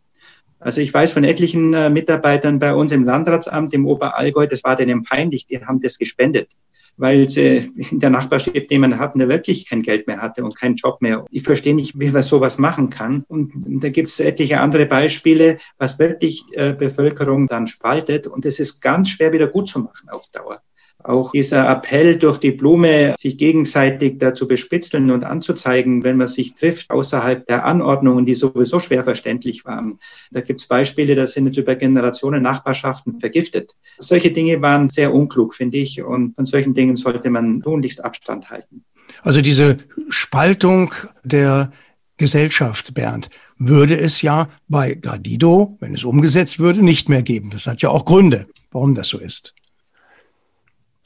Also 0.60 0.80
ich 0.80 0.94
weiß 0.94 1.10
von 1.10 1.24
etlichen 1.24 1.74
äh, 1.74 1.90
Mitarbeitern 1.90 2.60
bei 2.60 2.72
uns 2.72 2.92
im 2.92 3.02
Landratsamt 3.02 3.74
im 3.74 3.84
Oberallgäu, 3.84 4.46
das 4.46 4.62
war 4.62 4.76
denen 4.76 5.02
peinlich, 5.02 5.46
die 5.46 5.58
haben 5.58 5.80
das 5.80 5.98
gespendet 5.98 6.50
weil 6.96 7.28
sie 7.28 7.72
in 7.90 8.00
der 8.00 8.10
Nachbarschaft 8.10 8.70
jemanden 8.70 8.98
hatten, 8.98 9.18
der 9.18 9.28
wirklich 9.28 9.68
kein 9.68 9.82
Geld 9.82 10.06
mehr 10.06 10.18
hatte 10.18 10.44
und 10.44 10.56
keinen 10.56 10.76
Job 10.76 11.02
mehr. 11.02 11.24
Ich 11.30 11.42
verstehe 11.42 11.74
nicht, 11.74 11.98
wie 11.98 12.10
man 12.10 12.22
sowas 12.22 12.58
machen 12.58 12.90
kann. 12.90 13.24
Und 13.28 13.52
da 13.82 13.88
gibt 13.90 14.08
es 14.08 14.20
etliche 14.20 14.60
andere 14.60 14.86
Beispiele, 14.86 15.58
was 15.78 15.98
wirklich 15.98 16.44
äh, 16.52 16.72
Bevölkerung 16.72 17.46
dann 17.46 17.68
spaltet. 17.68 18.26
Und 18.26 18.46
es 18.46 18.60
ist 18.60 18.80
ganz 18.80 19.10
schwer 19.10 19.32
wieder 19.32 19.46
gut 19.46 19.68
zu 19.68 19.80
machen 19.80 20.08
auf 20.08 20.26
Dauer. 20.28 20.62
Auch 21.06 21.30
dieser 21.30 21.68
Appell 21.70 22.18
durch 22.18 22.38
die 22.38 22.50
Blume, 22.50 23.14
sich 23.16 23.38
gegenseitig 23.38 24.18
dazu 24.18 24.48
bespitzeln 24.48 25.12
und 25.12 25.22
anzuzeigen, 25.22 26.02
wenn 26.02 26.16
man 26.16 26.26
sich 26.26 26.54
trifft, 26.54 26.90
außerhalb 26.90 27.46
der 27.46 27.64
Anordnungen, 27.64 28.26
die 28.26 28.34
sowieso 28.34 28.80
schwer 28.80 29.04
verständlich 29.04 29.64
waren. 29.64 30.00
Da 30.32 30.40
gibt 30.40 30.60
es 30.60 30.66
Beispiele, 30.66 31.14
da 31.14 31.26
sind 31.26 31.46
jetzt 31.46 31.58
über 31.58 31.76
Generationen 31.76 32.42
Nachbarschaften 32.42 33.20
vergiftet. 33.20 33.76
Solche 33.98 34.32
Dinge 34.32 34.60
waren 34.62 34.88
sehr 34.88 35.14
unklug, 35.14 35.54
finde 35.54 35.78
ich, 35.78 36.02
und 36.02 36.34
von 36.34 36.44
solchen 36.44 36.74
Dingen 36.74 36.96
sollte 36.96 37.30
man 37.30 37.60
tunlichst 37.60 38.04
Abstand 38.04 38.50
halten. 38.50 38.84
Also 39.22 39.40
diese 39.40 39.76
Spaltung 40.08 40.92
der 41.22 41.70
Gesellschaft, 42.16 42.94
Bernd, 42.94 43.28
würde 43.58 43.96
es 43.96 44.22
ja 44.22 44.48
bei 44.66 44.94
Gradido, 44.94 45.76
wenn 45.78 45.94
es 45.94 46.02
umgesetzt 46.02 46.58
würde, 46.58 46.84
nicht 46.84 47.08
mehr 47.08 47.22
geben. 47.22 47.50
Das 47.50 47.66
hat 47.68 47.80
ja 47.82 47.90
auch 47.90 48.04
Gründe, 48.04 48.48
warum 48.72 48.96
das 48.96 49.06
so 49.08 49.18
ist. 49.18 49.54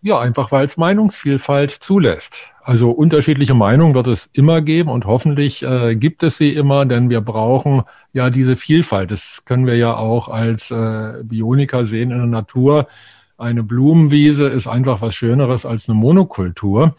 Ja, 0.02 0.19
einfach 0.19 0.50
weil 0.50 0.64
es 0.64 0.78
Meinungsvielfalt 0.78 1.71
zulässt. 1.71 2.47
Also 2.62 2.90
unterschiedliche 2.90 3.54
Meinungen 3.54 3.95
wird 3.95 4.07
es 4.07 4.30
immer 4.33 4.62
geben 4.62 4.88
und 4.88 5.04
hoffentlich 5.04 5.62
äh, 5.62 5.95
gibt 5.95 6.23
es 6.23 6.38
sie 6.38 6.54
immer, 6.54 6.87
denn 6.87 7.11
wir 7.11 7.21
brauchen 7.21 7.83
ja 8.12 8.30
diese 8.30 8.57
Vielfalt. 8.57 9.11
Das 9.11 9.45
können 9.45 9.66
wir 9.66 9.76
ja 9.76 9.97
auch 9.97 10.28
als 10.28 10.71
äh, 10.71 11.23
Bioniker 11.23 11.85
sehen 11.85 12.12
in 12.12 12.19
der 12.19 12.26
Natur. 12.26 12.87
Eine 13.37 13.62
Blumenwiese 13.62 14.47
ist 14.49 14.66
einfach 14.66 15.02
was 15.02 15.14
Schöneres 15.14 15.66
als 15.66 15.88
eine 15.88 15.99
Monokultur. 15.99 16.95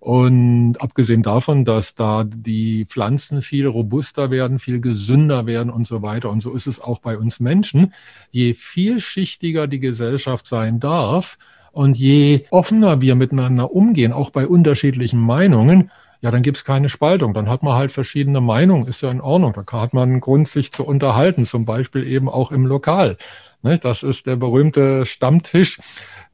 Und 0.00 0.80
abgesehen 0.80 1.22
davon, 1.22 1.64
dass 1.64 1.94
da 1.94 2.24
die 2.24 2.86
Pflanzen 2.86 3.40
viel 3.40 3.68
robuster 3.68 4.32
werden, 4.32 4.58
viel 4.58 4.80
gesünder 4.80 5.46
werden 5.46 5.70
und 5.70 5.86
so 5.86 6.02
weiter. 6.02 6.30
Und 6.30 6.42
so 6.42 6.54
ist 6.54 6.66
es 6.66 6.80
auch 6.80 6.98
bei 6.98 7.16
uns 7.16 7.38
Menschen. 7.38 7.94
Je 8.32 8.54
vielschichtiger 8.54 9.68
die 9.68 9.78
Gesellschaft 9.78 10.48
sein 10.48 10.80
darf, 10.80 11.38
und 11.72 11.96
je 11.96 12.44
offener 12.50 13.00
wir 13.00 13.14
miteinander 13.14 13.72
umgehen, 13.72 14.12
auch 14.12 14.30
bei 14.30 14.46
unterschiedlichen 14.46 15.20
Meinungen, 15.20 15.90
ja, 16.22 16.30
dann 16.30 16.42
gibt 16.42 16.58
es 16.58 16.64
keine 16.64 16.88
Spaltung. 16.88 17.34
Dann 17.34 17.48
hat 17.48 17.64
man 17.64 17.74
halt 17.74 17.90
verschiedene 17.90 18.40
Meinungen, 18.40 18.86
ist 18.86 19.02
ja 19.02 19.10
in 19.10 19.20
Ordnung. 19.20 19.52
Da 19.54 19.80
hat 19.80 19.92
man 19.92 20.08
einen 20.08 20.20
Grund, 20.20 20.46
sich 20.46 20.72
zu 20.72 20.84
unterhalten, 20.84 21.44
zum 21.44 21.64
Beispiel 21.64 22.06
eben 22.06 22.28
auch 22.28 22.52
im 22.52 22.64
Lokal. 22.64 23.16
Ne, 23.62 23.78
das 23.78 24.02
ist 24.02 24.26
der 24.26 24.36
berühmte 24.36 25.04
Stammtisch, 25.04 25.80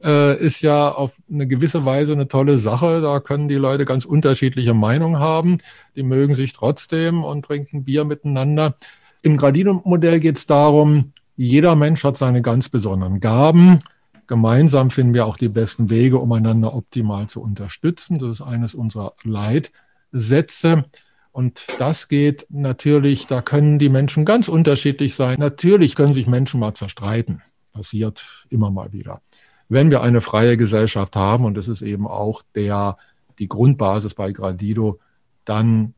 äh, 0.03 0.37
ist 0.37 0.61
ja 0.61 0.91
auf 0.91 1.13
eine 1.31 1.47
gewisse 1.47 1.85
Weise 1.85 2.13
eine 2.13 2.27
tolle 2.27 2.59
Sache. 2.59 3.01
Da 3.01 3.19
können 3.19 3.47
die 3.47 3.55
Leute 3.55 3.85
ganz 3.85 4.05
unterschiedliche 4.05 4.75
Meinungen 4.75 5.19
haben. 5.19 5.57
Die 5.95 6.03
mögen 6.03 6.35
sich 6.35 6.53
trotzdem 6.53 7.23
und 7.23 7.45
trinken 7.45 7.83
Bier 7.83 8.05
miteinander. 8.05 8.75
Im 9.23 9.37
Gradino-Modell 9.37 10.19
geht 10.19 10.37
es 10.37 10.47
darum, 10.47 11.13
jeder 11.35 11.75
Mensch 11.75 12.03
hat 12.03 12.17
seine 12.17 12.41
ganz 12.41 12.69
besonderen 12.69 13.19
Gaben 13.19 13.79
Gemeinsam 14.29 14.91
finden 14.91 15.15
wir 15.15 15.25
auch 15.25 15.37
die 15.37 15.49
besten 15.49 15.89
Wege, 15.89 16.19
um 16.19 16.31
einander 16.33 16.75
optimal 16.75 17.27
zu 17.27 17.41
unterstützen. 17.41 18.19
Das 18.19 18.29
ist 18.29 18.41
eines 18.41 18.75
unserer 18.75 19.13
Leitsätze. 19.23 20.85
Und 21.31 21.65
das 21.79 22.09
geht 22.09 22.45
natürlich, 22.49 23.25
da 23.25 23.41
können 23.41 23.79
die 23.79 23.89
Menschen 23.89 24.25
ganz 24.25 24.47
unterschiedlich 24.47 25.15
sein. 25.15 25.39
Natürlich 25.39 25.95
können 25.95 26.13
sich 26.13 26.27
Menschen 26.27 26.59
mal 26.59 26.75
zerstreiten. 26.75 27.41
Passiert 27.73 28.45
immer 28.49 28.69
mal 28.69 28.93
wieder. 28.93 29.21
Wenn 29.67 29.89
wir 29.89 30.03
eine 30.03 30.21
freie 30.21 30.57
Gesellschaft 30.57 31.15
haben, 31.15 31.43
und 31.43 31.57
das 31.57 31.67
ist 31.67 31.81
eben 31.81 32.05
auch 32.05 32.43
der, 32.53 32.97
die 33.39 33.47
Grundbasis 33.47 34.13
bei 34.13 34.31
Gradido, 34.31 34.99
dann 35.43 35.95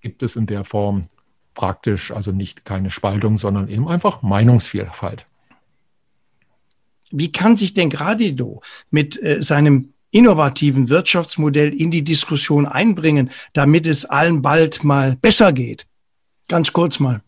gibt 0.00 0.22
es 0.22 0.36
in 0.36 0.46
der 0.46 0.64
Form 0.64 1.02
praktisch 1.52 2.12
also 2.12 2.32
nicht 2.32 2.64
keine 2.64 2.90
Spaltung, 2.90 3.36
sondern 3.36 3.68
eben 3.68 3.88
einfach 3.88 4.22
Meinungsvielfalt. 4.22 5.26
Wie 7.10 7.32
kann 7.32 7.56
sich 7.56 7.74
denn 7.74 7.90
Gradido 7.90 8.62
mit 8.90 9.22
äh, 9.22 9.42
seinem 9.42 9.92
innovativen 10.10 10.88
Wirtschaftsmodell 10.88 11.74
in 11.74 11.90
die 11.90 12.02
Diskussion 12.02 12.66
einbringen, 12.66 13.30
damit 13.52 13.86
es 13.86 14.04
allen 14.04 14.42
bald 14.42 14.84
mal 14.84 15.16
besser 15.16 15.52
geht? 15.52 15.86
Ganz 16.48 16.72
kurz 16.72 16.98
mal. 16.98 17.20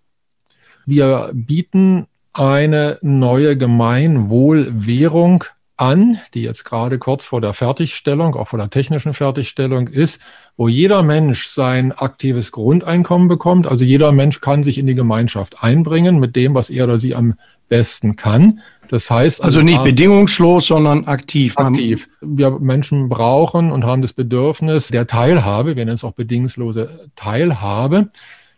Wir 0.86 1.30
bieten 1.34 2.06
eine 2.32 2.98
neue 3.02 3.56
Gemeinwohlwährung 3.56 5.44
an, 5.76 6.18
die 6.34 6.42
jetzt 6.42 6.64
gerade 6.64 6.98
kurz 6.98 7.24
vor 7.24 7.40
der 7.40 7.54
Fertigstellung, 7.54 8.34
auch 8.34 8.48
vor 8.48 8.58
der 8.58 8.70
technischen 8.70 9.14
Fertigstellung 9.14 9.88
ist, 9.88 10.20
wo 10.56 10.68
jeder 10.68 11.02
Mensch 11.02 11.48
sein 11.48 11.92
aktives 11.92 12.52
Grundeinkommen 12.52 13.28
bekommt. 13.28 13.66
Also 13.66 13.84
jeder 13.84 14.12
Mensch 14.12 14.40
kann 14.40 14.62
sich 14.62 14.76
in 14.78 14.86
die 14.86 14.94
Gemeinschaft 14.94 15.62
einbringen 15.64 16.18
mit 16.18 16.36
dem, 16.36 16.54
was 16.54 16.68
er 16.68 16.84
oder 16.84 16.98
sie 16.98 17.14
am 17.14 17.34
besten 17.68 18.16
kann. 18.16 18.60
Das 18.90 19.08
heißt 19.08 19.44
also, 19.44 19.60
also 19.60 19.64
nicht 19.64 19.84
bedingungslos, 19.84 20.66
sondern 20.66 21.04
aktiv. 21.04 21.56
Aktiv. 21.56 22.08
Wir 22.20 22.50
Menschen 22.58 23.08
brauchen 23.08 23.70
und 23.70 23.84
haben 23.84 24.02
das 24.02 24.12
Bedürfnis 24.12 24.88
der 24.88 25.06
Teilhabe. 25.06 25.76
Wir 25.76 25.84
nennen 25.84 25.94
es 25.94 26.02
auch 26.02 26.10
bedingungslose 26.10 27.08
Teilhabe. 27.14 28.10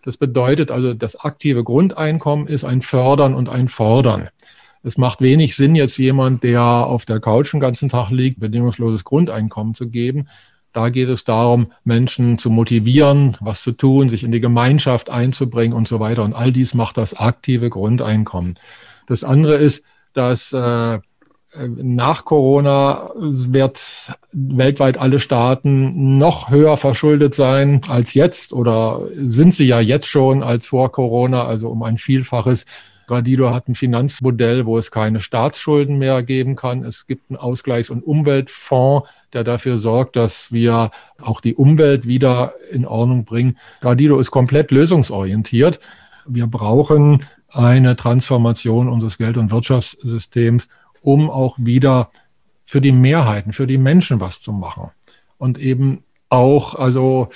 Das 0.02 0.16
bedeutet 0.16 0.70
also, 0.70 0.94
das 0.94 1.16
aktive 1.16 1.64
Grundeinkommen 1.64 2.46
ist 2.46 2.64
ein 2.64 2.80
Fördern 2.80 3.34
und 3.34 3.50
ein 3.50 3.68
Fordern. 3.68 4.30
Es 4.82 4.96
macht 4.96 5.20
wenig 5.20 5.54
Sinn, 5.54 5.74
jetzt 5.74 5.98
jemand, 5.98 6.42
der 6.44 6.62
auf 6.62 7.04
der 7.04 7.20
Couch 7.20 7.52
den 7.52 7.60
ganzen 7.60 7.90
Tag 7.90 8.08
liegt, 8.08 8.40
bedingungsloses 8.40 9.04
Grundeinkommen 9.04 9.74
zu 9.74 9.90
geben. 9.90 10.28
Da 10.72 10.88
geht 10.88 11.10
es 11.10 11.24
darum, 11.24 11.72
Menschen 11.84 12.38
zu 12.38 12.48
motivieren, 12.48 13.36
was 13.40 13.62
zu 13.62 13.72
tun, 13.72 14.08
sich 14.08 14.24
in 14.24 14.32
die 14.32 14.40
Gemeinschaft 14.40 15.10
einzubringen 15.10 15.76
und 15.76 15.86
so 15.86 16.00
weiter. 16.00 16.24
Und 16.24 16.32
all 16.32 16.52
dies 16.52 16.72
macht 16.72 16.96
das 16.96 17.12
aktive 17.12 17.68
Grundeinkommen. 17.68 18.54
Das 19.06 19.24
andere 19.24 19.56
ist, 19.56 19.84
dass 20.12 20.52
äh, 20.52 20.98
nach 21.54 22.24
Corona 22.24 23.10
wird 23.14 23.80
weltweit 24.32 24.96
alle 24.98 25.20
Staaten 25.20 26.16
noch 26.16 26.50
höher 26.50 26.76
verschuldet 26.76 27.34
sein 27.34 27.82
als 27.88 28.14
jetzt 28.14 28.52
oder 28.52 29.00
sind 29.14 29.54
sie 29.54 29.66
ja 29.66 29.80
jetzt 29.80 30.06
schon 30.06 30.42
als 30.42 30.66
vor 30.66 30.92
Corona, 30.92 31.44
also 31.44 31.68
um 31.68 31.82
ein 31.82 31.98
Vielfaches. 31.98 32.64
Gradido 33.06 33.50
hat 33.50 33.68
ein 33.68 33.74
Finanzmodell, 33.74 34.64
wo 34.64 34.78
es 34.78 34.90
keine 34.90 35.20
Staatsschulden 35.20 35.98
mehr 35.98 36.22
geben 36.22 36.56
kann. 36.56 36.84
Es 36.84 37.06
gibt 37.06 37.28
einen 37.28 37.38
Ausgleichs- 37.38 37.90
und 37.90 38.02
Umweltfonds, 38.02 39.06
der 39.34 39.44
dafür 39.44 39.76
sorgt, 39.76 40.16
dass 40.16 40.52
wir 40.52 40.90
auch 41.20 41.42
die 41.42 41.54
Umwelt 41.54 42.06
wieder 42.06 42.54
in 42.70 42.86
Ordnung 42.86 43.24
bringen. 43.24 43.58
Gradido 43.80 44.18
ist 44.18 44.30
komplett 44.30 44.70
lösungsorientiert. 44.70 45.80
Wir 46.26 46.46
brauchen 46.46 47.20
eine 47.52 47.96
Transformation 47.96 48.88
unseres 48.88 49.18
Geld- 49.18 49.36
und 49.36 49.50
Wirtschaftssystems, 49.50 50.68
um 51.00 51.30
auch 51.30 51.56
wieder 51.58 52.10
für 52.64 52.80
die 52.80 52.92
Mehrheiten, 52.92 53.52
für 53.52 53.66
die 53.66 53.78
Menschen 53.78 54.20
was 54.20 54.40
zu 54.40 54.52
machen. 54.52 54.90
Und 55.38 55.58
eben 55.58 56.04
auch, 56.28 56.74
also 56.74 57.28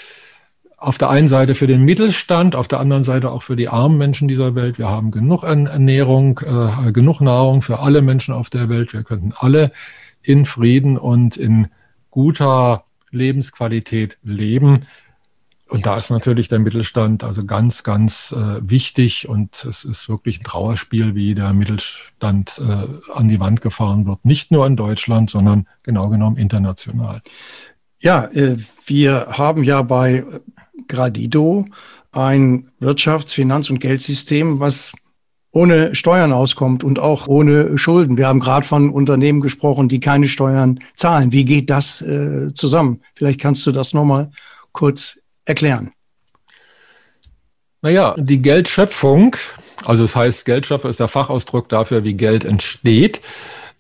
auf 0.78 0.98
der 0.98 1.10
einen 1.10 1.28
Seite 1.28 1.54
für 1.54 1.66
den 1.66 1.82
Mittelstand, 1.82 2.54
auf 2.54 2.68
der 2.68 2.80
anderen 2.80 3.04
Seite 3.04 3.30
auch 3.30 3.42
für 3.42 3.56
die 3.56 3.68
armen 3.68 3.98
Menschen 3.98 4.28
dieser 4.28 4.54
Welt. 4.54 4.78
Wir 4.78 4.88
haben 4.88 5.10
genug 5.10 5.42
Ernährung, 5.42 6.40
äh, 6.40 6.92
genug 6.92 7.20
Nahrung 7.20 7.62
für 7.62 7.80
alle 7.80 8.02
Menschen 8.02 8.34
auf 8.34 8.50
der 8.50 8.68
Welt. 8.68 8.92
Wir 8.92 9.02
könnten 9.02 9.32
alle 9.36 9.72
in 10.22 10.44
Frieden 10.44 10.98
und 10.98 11.36
in 11.36 11.68
guter 12.10 12.84
Lebensqualität 13.10 14.18
leben. 14.22 14.80
Und 15.68 15.84
da 15.84 15.96
ist 15.96 16.10
natürlich 16.10 16.48
der 16.48 16.60
Mittelstand 16.60 17.24
also 17.24 17.44
ganz, 17.44 17.82
ganz 17.82 18.32
äh, 18.32 18.60
wichtig 18.62 19.28
und 19.28 19.64
es 19.64 19.84
ist 19.84 20.08
wirklich 20.08 20.40
ein 20.40 20.44
Trauerspiel, 20.44 21.16
wie 21.16 21.34
der 21.34 21.52
Mittelstand 21.52 22.60
äh, 22.60 23.12
an 23.12 23.26
die 23.26 23.40
Wand 23.40 23.62
gefahren 23.62 24.06
wird. 24.06 24.24
Nicht 24.24 24.52
nur 24.52 24.64
in 24.66 24.76
Deutschland, 24.76 25.28
sondern 25.30 25.66
genau 25.82 26.08
genommen 26.08 26.36
international. 26.36 27.20
Ja, 27.98 28.26
äh, 28.26 28.56
wir 28.86 29.26
haben 29.30 29.64
ja 29.64 29.82
bei 29.82 30.24
Gradido 30.86 31.66
ein 32.12 32.70
Wirtschafts-, 32.80 33.34
Finanz- 33.34 33.68
und 33.68 33.80
Geldsystem, 33.80 34.60
was 34.60 34.92
ohne 35.50 35.94
Steuern 35.94 36.32
auskommt 36.32 36.84
und 36.84 37.00
auch 37.00 37.26
ohne 37.26 37.76
Schulden. 37.76 38.18
Wir 38.18 38.28
haben 38.28 38.40
gerade 38.40 38.66
von 38.66 38.90
Unternehmen 38.90 39.40
gesprochen, 39.40 39.88
die 39.88 40.00
keine 40.00 40.28
Steuern 40.28 40.78
zahlen. 40.94 41.32
Wie 41.32 41.44
geht 41.44 41.70
das 41.70 42.02
äh, 42.02 42.52
zusammen? 42.54 43.00
Vielleicht 43.14 43.40
kannst 43.40 43.66
du 43.66 43.72
das 43.72 43.94
nochmal 43.94 44.30
kurz 44.72 45.18
erklären. 45.46 45.92
Naja, 47.82 48.14
die 48.18 48.42
Geldschöpfung, 48.42 49.36
also 49.84 50.02
das 50.02 50.16
heißt, 50.16 50.44
Geldschöpfer 50.44 50.88
ist 50.88 51.00
der 51.00 51.08
Fachausdruck 51.08 51.68
dafür, 51.68 52.04
wie 52.04 52.14
Geld 52.14 52.44
entsteht, 52.44 53.20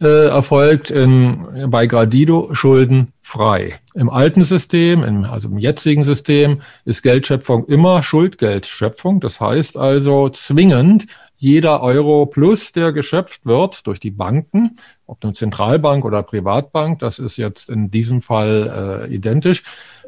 äh, 0.00 0.26
erfolgt 0.26 0.90
in, 0.90 1.70
bei 1.70 1.86
Gradido 1.86 2.54
schuldenfrei. 2.54 3.78
Im 3.94 4.10
alten 4.10 4.44
System, 4.44 5.02
im, 5.02 5.24
also 5.24 5.48
im 5.48 5.58
jetzigen 5.58 6.04
System, 6.04 6.60
ist 6.84 7.02
Geldschöpfung 7.02 7.64
immer 7.66 8.02
Schuldgeldschöpfung. 8.02 9.20
Das 9.20 9.40
heißt 9.40 9.76
also 9.76 10.28
zwingend, 10.28 11.06
jeder 11.38 11.82
Euro 11.82 12.26
plus, 12.26 12.72
der 12.72 12.92
geschöpft 12.92 13.44
wird 13.44 13.86
durch 13.86 14.00
die 14.00 14.10
Banken, 14.10 14.76
ob 15.06 15.22
nun 15.22 15.34
Zentralbank 15.34 16.04
oder 16.04 16.22
Privatbank, 16.22 16.98
das 16.98 17.18
ist 17.18 17.36
jetzt 17.36 17.68
in 17.68 17.90
diesem 17.90 18.22
Fall 18.22 19.06
äh, 19.10 19.14
identisch, 19.14 19.62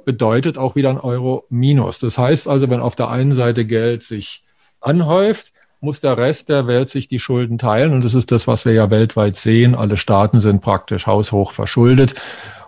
bedeutet 0.09 0.57
auch 0.57 0.75
wieder 0.75 0.89
ein 0.89 0.97
Euro 0.97 1.45
minus. 1.51 1.99
Das 1.99 2.17
heißt 2.17 2.49
also, 2.49 2.71
wenn 2.71 2.81
auf 2.81 2.97
der 2.97 3.11
einen 3.11 3.35
Seite 3.35 3.67
Geld 3.67 4.03
sich 4.03 4.43
anhäuft, 4.81 5.53
muss 5.83 6.01
der 6.01 6.17
Rest 6.17 6.49
der 6.49 6.67
Welt 6.67 6.89
sich 6.89 7.09
die 7.09 7.19
Schulden 7.19 7.59
teilen. 7.59 7.93
Und 7.93 8.03
das 8.03 8.15
ist 8.15 8.33
das, 8.33 8.47
was 8.47 8.65
wir 8.65 8.73
ja 8.73 8.89
weltweit 8.89 9.37
sehen. 9.37 9.75
Alle 9.75 9.99
Staaten 9.99 10.41
sind 10.41 10.63
praktisch 10.63 11.07
haushoch 11.07 11.53
verschuldet. 11.53 12.15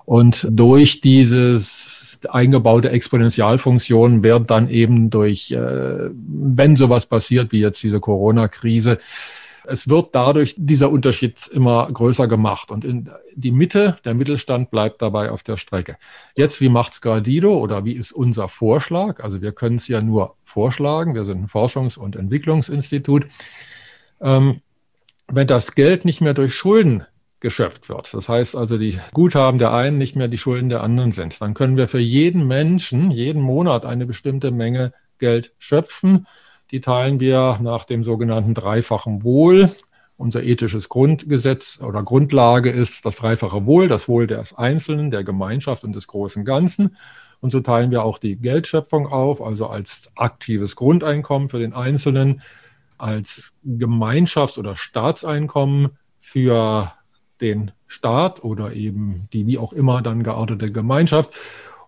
Und 0.05 0.47
durch 0.51 1.01
dieses 1.01 2.19
eingebaute 2.29 2.91
Exponentialfunktion 2.91 4.23
wird 4.23 4.51
dann 4.51 4.69
eben 4.69 5.09
durch, 5.09 5.51
äh, 5.51 6.11
wenn 6.13 6.77
sowas 6.77 7.07
passiert, 7.07 7.53
wie 7.53 7.61
jetzt 7.61 7.83
diese 7.83 8.01
Corona-Krise, 8.01 8.99
es 9.71 9.89
wird 9.89 10.15
dadurch 10.15 10.55
dieser 10.59 10.91
Unterschied 10.91 11.47
immer 11.49 11.91
größer 11.93 12.27
gemacht 12.27 12.71
und 12.71 12.85
in 12.85 13.09
die 13.35 13.53
Mitte, 13.53 13.97
der 14.05 14.15
Mittelstand 14.15 14.71
bleibt 14.71 15.01
dabei 15.01 15.31
auf 15.31 15.43
der 15.43 15.57
Strecke. 15.57 15.97
Jetzt, 16.35 16.61
wie 16.61 16.69
macht's 16.69 17.01
Gradido 17.01 17.57
oder 17.57 17.85
wie 17.85 17.93
ist 17.93 18.13
unser 18.13 18.49
Vorschlag? 18.49 19.23
Also 19.23 19.41
wir 19.41 19.53
können 19.53 19.77
es 19.77 19.89
ja 19.89 20.03
nur 20.03 20.37
vorschlagen. 20.45 21.15
Wir 21.15 21.25
sind 21.25 21.43
ein 21.43 21.49
Forschungs- 21.49 21.99
und 21.99 22.17
Entwicklungsinstitut. 22.17 23.27
Ähm, 24.21 24.61
wenn 25.29 25.47
das 25.47 25.75
Geld 25.75 26.05
nicht 26.05 26.21
mehr 26.21 26.35
durch 26.35 26.55
Schulden 26.55 27.05
geschöpft 27.39 27.89
wird. 27.89 28.13
Das 28.13 28.29
heißt 28.29 28.57
also, 28.57 28.77
die 28.77 28.99
Guthaben 29.15 29.59
der 29.59 29.73
einen 29.73 29.97
nicht 29.97 30.17
mehr 30.17 30.29
die 30.29 30.39
Schulden 30.39 30.69
der 30.69 30.83
anderen 30.83 31.13
sind. 31.13 31.41
Dann 31.41 31.55
können 31.55 31.77
wir 31.77 31.89
für 31.89 32.01
jeden 32.01 32.47
Menschen 32.47 33.11
jeden 33.11 33.41
Monat 33.41 33.87
eine 33.87 34.07
bestimmte 34.07 34.51
Menge 34.51 34.93
Geld 35.19 35.55
schöpfen 35.59 36.27
die 36.71 36.81
teilen 36.81 37.21
wir 37.21 37.59
nach 37.63 37.85
dem 37.85 38.05
sogenannten 38.05 38.55
dreifachen 38.55 39.23
Wohl. 39.23 39.71
Unser 40.17 40.43
ethisches 40.43 40.89
Grundgesetz 40.89 41.81
oder 41.81 42.03
Grundlage 42.03 42.71
ist 42.71 43.07
das 43.07 43.17
dreifache 43.17 43.65
Wohl, 43.65 43.89
das 43.89 44.07
Wohl 44.07 44.27
des 44.27 44.55
Einzelnen, 44.55 45.11
der 45.11 45.25
Gemeinschaft 45.25 45.83
und 45.83 45.95
des 45.97 46.07
großen 46.07 46.45
Ganzen. 46.45 46.97
Und 47.41 47.53
so 47.53 47.61
teilen 47.61 47.91
wir 47.91 48.05
auch 48.05 48.19
die 48.19 48.37
Geldschöpfung 48.37 49.07
auf, 49.07 49.41
also 49.41 49.67
als 49.67 50.13
aktives 50.17 50.77
Grundeinkommen 50.77 51.49
für 51.49 51.59
den 51.59 51.73
Einzelnen, 51.73 52.43
als 52.99 53.55
Gemeinschafts- 53.65 54.59
oder 54.59 54.77
Staatseinkommen 54.77 55.97
für 56.21 56.93
den 57.41 57.73
Staat 57.87 58.45
oder 58.45 58.75
eben 58.75 59.27
die 59.33 59.47
wie 59.47 59.59
auch 59.59 59.73
immer 59.73 60.03
dann 60.03 60.23
geartete 60.23 60.71
Gemeinschaft 60.71 61.35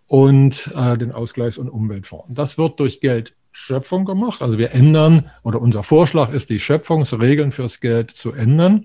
und 0.07 0.73
äh, 0.75 0.97
den 0.97 1.12
Ausgleichs- 1.12 1.59
und 1.59 1.68
Umweltfonds. 1.68 2.27
Das 2.31 2.57
wird 2.57 2.81
durch 2.81 3.01
Geld 3.01 3.35
Schöpfung 3.52 4.04
gemacht. 4.04 4.42
Also 4.42 4.58
wir 4.58 4.72
ändern, 4.72 5.30
oder 5.42 5.60
unser 5.60 5.82
Vorschlag 5.82 6.32
ist, 6.32 6.50
die 6.50 6.60
Schöpfungsregeln 6.60 7.52
fürs 7.52 7.80
Geld 7.80 8.10
zu 8.10 8.32
ändern. 8.32 8.84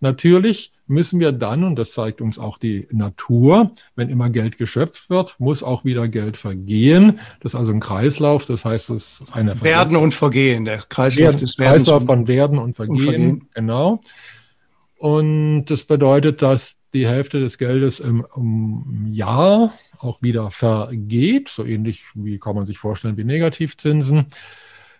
Natürlich 0.00 0.72
müssen 0.86 1.20
wir 1.20 1.30
dann, 1.32 1.62
und 1.62 1.76
das 1.76 1.92
zeigt 1.92 2.20
uns 2.20 2.38
auch 2.38 2.58
die 2.58 2.88
Natur, 2.90 3.70
wenn 3.94 4.08
immer 4.08 4.28
Geld 4.28 4.58
geschöpft 4.58 5.08
wird, 5.08 5.36
muss 5.38 5.62
auch 5.62 5.84
wieder 5.84 6.08
Geld 6.08 6.36
vergehen. 6.36 7.20
Das 7.40 7.54
ist 7.54 7.60
also 7.60 7.72
ein 7.72 7.80
Kreislauf, 7.80 8.46
das 8.46 8.64
heißt, 8.64 8.90
es 8.90 9.20
ist 9.20 9.36
eine 9.36 9.62
Werden 9.62 9.96
und 9.96 10.12
Vergehen, 10.12 10.64
der 10.64 10.78
Kreislauf 10.78 11.34
Werden, 11.34 11.38
des 11.38 11.58
Werdens. 11.58 11.84
Kreislauf 11.84 12.04
von 12.04 12.26
Werden 12.26 12.58
und 12.58 12.76
Vergehen, 12.76 12.96
und 12.96 13.02
Vergehen, 13.02 13.48
genau. 13.54 14.00
Und 14.96 15.66
das 15.66 15.84
bedeutet, 15.84 16.42
dass 16.42 16.79
die 16.92 17.06
Hälfte 17.06 17.40
des 17.40 17.58
Geldes 17.58 18.00
im, 18.00 18.26
im, 18.36 19.06
Jahr 19.12 19.72
auch 19.98 20.22
wieder 20.22 20.50
vergeht, 20.50 21.48
so 21.48 21.64
ähnlich 21.64 22.04
wie 22.14 22.38
kann 22.38 22.54
man 22.54 22.66
sich 22.66 22.78
vorstellen 22.78 23.16
wie 23.16 23.24
Negativzinsen. 23.24 24.26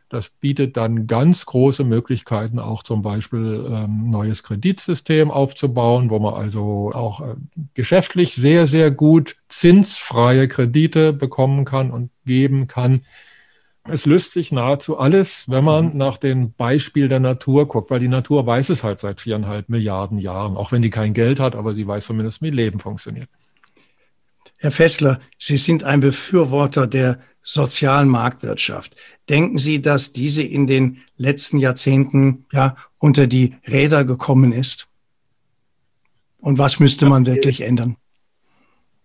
Das 0.09 0.29
bietet 0.29 0.77
dann 0.77 1.07
ganz 1.07 1.47
große 1.47 1.85
Möglichkeiten, 1.85 2.59
auch 2.59 2.83
zum 2.83 3.01
Beispiel 3.01 3.65
ähm, 3.71 4.11
neues 4.11 4.43
Kreditsystem 4.43 5.31
aufzubauen, 5.31 6.11
wo 6.11 6.19
man 6.19 6.35
also 6.35 6.91
auch 6.93 7.21
äh, 7.21 7.37
geschäftlich 7.75 8.35
sehr, 8.35 8.67
sehr 8.67 8.91
gut 8.91 9.37
zinsfreie 9.49 10.49
Kredite 10.49 11.13
bekommen 11.13 11.65
kann 11.65 11.93
und 11.93 12.11
geben 12.27 12.67
kann. 12.67 13.03
Es 13.85 14.05
löst 14.05 14.33
sich 14.33 14.53
nahezu 14.53 14.99
alles, 14.99 15.45
wenn 15.49 15.65
man 15.65 15.93
mhm. 15.93 15.97
nach 15.97 16.19
dem 16.19 16.53
Beispiel 16.53 17.09
der 17.09 17.21
Natur 17.21 17.67
guckt, 17.67 17.91
weil 17.91 18.01
die 18.01 18.09
Natur 18.09 18.47
weiß 18.47 18.69
es 18.69 18.85
halt 18.85 18.99
seit 18.99 19.21
viereinhalb 19.21 19.69
Milliarden 19.69 20.19
Jahren, 20.19 20.57
auch 20.57 20.71
wenn 20.73 20.83
die 20.83 20.91
kein 20.91 21.15
Geld 21.15 21.41
hat, 21.41 21.57
aber 21.57 21.75
sie 21.75 21.87
weiß 21.87 22.07
zumindest, 22.07 22.43
wie 22.43 22.51
Leben 22.51 22.81
funktioniert. 22.81 23.29
Herr 24.59 24.73
Fessler, 24.73 25.21
Sie 25.39 25.57
sind 25.57 25.85
ein 25.85 26.01
Befürworter 26.01 26.87
der 26.87 27.19
sozialen 27.43 28.09
Marktwirtschaft. 28.09 28.95
Denken 29.29 29.57
Sie, 29.57 29.81
dass 29.81 30.13
diese 30.13 30.43
in 30.43 30.67
den 30.67 30.99
letzten 31.17 31.59
Jahrzehnten 31.59 32.45
ja 32.53 32.77
unter 32.99 33.27
die 33.27 33.57
Räder 33.67 34.05
gekommen 34.05 34.53
ist? 34.53 34.89
Und 36.39 36.59
was 36.59 36.79
müsste 36.79 37.07
man 37.07 37.25
wirklich 37.25 37.63
ändern? 37.63 37.97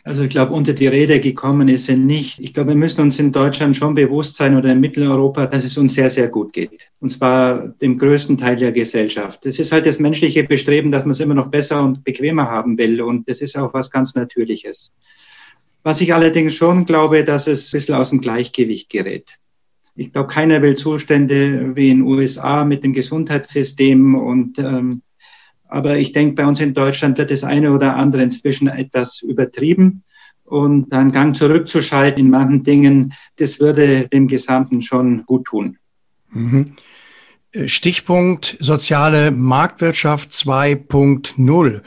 Also 0.08 0.22
ich 0.22 0.30
glaube, 0.30 0.54
unter 0.54 0.74
die 0.74 0.86
Rede 0.86 1.20
gekommen 1.20 1.68
ist 1.68 1.86
sie 1.86 1.98
nicht. 1.98 2.40
Ich 2.40 2.54
glaube, 2.54 2.70
wir 2.70 2.76
müssen 2.76 3.02
uns 3.02 3.18
in 3.18 3.32
Deutschland 3.32 3.76
schon 3.76 3.96
bewusst 3.96 4.38
sein 4.38 4.56
oder 4.56 4.72
in 4.72 4.80
Mitteleuropa, 4.80 5.48
dass 5.48 5.64
es 5.64 5.80
uns 5.80 5.96
sehr, 5.96 6.12
sehr 6.12 6.28
gut 6.28 6.54
geht. 6.54 6.92
Und 7.00 7.10
zwar 7.10 7.70
dem 7.70 7.98
größten 7.98 8.38
Teil 8.38 8.56
der 8.56 8.72
Gesellschaft. 8.72 9.44
Das 9.48 9.58
ist 9.58 9.72
halt 9.72 9.88
das 9.88 9.98
menschliche 9.98 10.44
Bestreben, 10.44 10.92
dass 10.92 11.06
man 11.06 11.12
es 11.12 11.20
immer 11.22 11.34
noch 11.34 11.48
besser 11.48 11.84
und 11.84 12.04
bequemer 12.04 12.52
haben 12.52 12.78
will. 12.78 13.02
Und 13.02 13.28
das 13.28 13.42
ist 13.42 13.58
auch 13.58 13.74
was 13.74 13.90
ganz 13.90 14.14
Natürliches. 14.14 14.94
Was 15.82 16.02
ich 16.02 16.14
allerdings 16.14 16.54
schon 16.54 16.86
glaube, 16.86 17.24
dass 17.24 17.48
es 17.48 17.70
ein 17.70 17.72
bisschen 17.72 17.96
aus 17.96 18.12
dem 18.12 18.22
Gleichgewicht 18.22 18.92
gerät. 18.92 19.28
Ich 19.96 20.14
glaube, 20.14 20.28
keiner 20.28 20.62
will 20.62 20.76
Zustände 20.76 21.76
wie 21.76 21.90
in 21.90 22.02
den 22.02 22.08
USA 22.08 22.64
mit 22.64 22.84
dem 22.84 22.94
Gesundheitssystem 22.94 24.14
und 24.14 24.60
ähm, 24.60 25.02
aber 25.76 25.98
ich 25.98 26.14
denke, 26.14 26.36
bei 26.36 26.46
uns 26.46 26.62
in 26.62 26.74
Deutschland 26.74 27.18
wird 27.18 27.32
das 27.32 27.44
eine 27.44 27.74
oder 27.74 27.98
andere 27.98 28.24
inzwischen 28.24 28.70
etwas 28.70 29.22
übertrieben. 29.22 30.02
Und 30.46 30.94
einen 30.94 31.12
Gang 31.12 31.36
zurückzuschalten 31.36 32.24
in 32.24 32.32
manchen 32.32 32.64
Dingen, 32.64 33.14
das 33.36 33.60
würde 33.60 34.08
dem 34.08 34.30
Gesamten 34.30 34.82
schon 34.82 35.26
gut 35.26 35.48
tun. 35.48 35.78
Mhm. 36.32 36.76
Stichpunkt 37.66 38.56
soziale 38.62 39.32
Marktwirtschaft 39.32 40.32
2.0. 40.32 41.82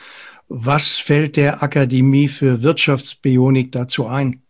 Was 0.49 0.99
fällt 0.99 1.39
der 1.39 1.63
Akademie 1.63 2.29
für 2.29 2.63
Wirtschaftsbionik 2.63 3.73
dazu 3.73 4.07
ein? 4.07 4.43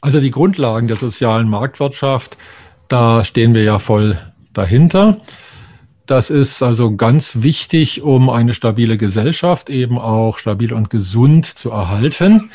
Also 0.00 0.22
die 0.22 0.30
Grundlagen 0.30 0.88
der 0.88 0.96
sozialen 0.96 1.50
Marktwirtschaft, 1.50 2.38
da 2.88 3.22
stehen 3.22 3.52
wir 3.52 3.64
ja 3.64 3.78
voll 3.78 4.18
dahinter. 4.54 5.20
Das 6.06 6.28
ist 6.28 6.62
also 6.62 6.96
ganz 6.96 7.42
wichtig, 7.42 8.02
um 8.02 8.28
eine 8.28 8.52
stabile 8.52 8.98
Gesellschaft 8.98 9.70
eben 9.70 9.98
auch 9.98 10.38
stabil 10.38 10.74
und 10.74 10.90
gesund 10.90 11.46
zu 11.46 11.70
erhalten. 11.70 12.50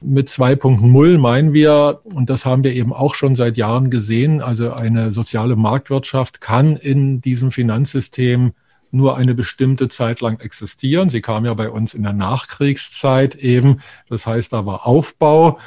Mit 0.00 0.28
2.0 0.28 1.18
meinen 1.18 1.52
wir, 1.52 2.00
und 2.04 2.30
das 2.30 2.46
haben 2.46 2.64
wir 2.64 2.72
eben 2.72 2.94
auch 2.94 3.14
schon 3.14 3.36
seit 3.36 3.58
Jahren 3.58 3.90
gesehen, 3.90 4.40
also 4.40 4.72
eine 4.72 5.10
soziale 5.10 5.56
Marktwirtschaft 5.56 6.40
kann 6.40 6.76
in 6.76 7.20
diesem 7.20 7.50
Finanzsystem 7.50 8.52
nur 8.90 9.18
eine 9.18 9.34
bestimmte 9.34 9.88
Zeit 9.88 10.22
lang 10.22 10.40
existieren. 10.40 11.10
Sie 11.10 11.20
kam 11.20 11.44
ja 11.44 11.52
bei 11.52 11.68
uns 11.68 11.92
in 11.92 12.04
der 12.04 12.14
Nachkriegszeit 12.14 13.34
eben. 13.34 13.80
Das 14.08 14.26
heißt, 14.26 14.52
da 14.52 14.64
war 14.64 14.86
Aufbau. 14.86 15.58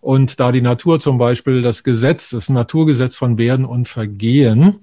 Und 0.00 0.40
da 0.40 0.52
die 0.52 0.62
Natur 0.62 1.00
zum 1.00 1.18
Beispiel 1.18 1.60
das 1.60 1.84
Gesetz, 1.84 2.30
das 2.30 2.48
Naturgesetz 2.48 3.16
von 3.16 3.36
Werden 3.36 3.66
und 3.66 3.88
Vergehen, 3.88 4.80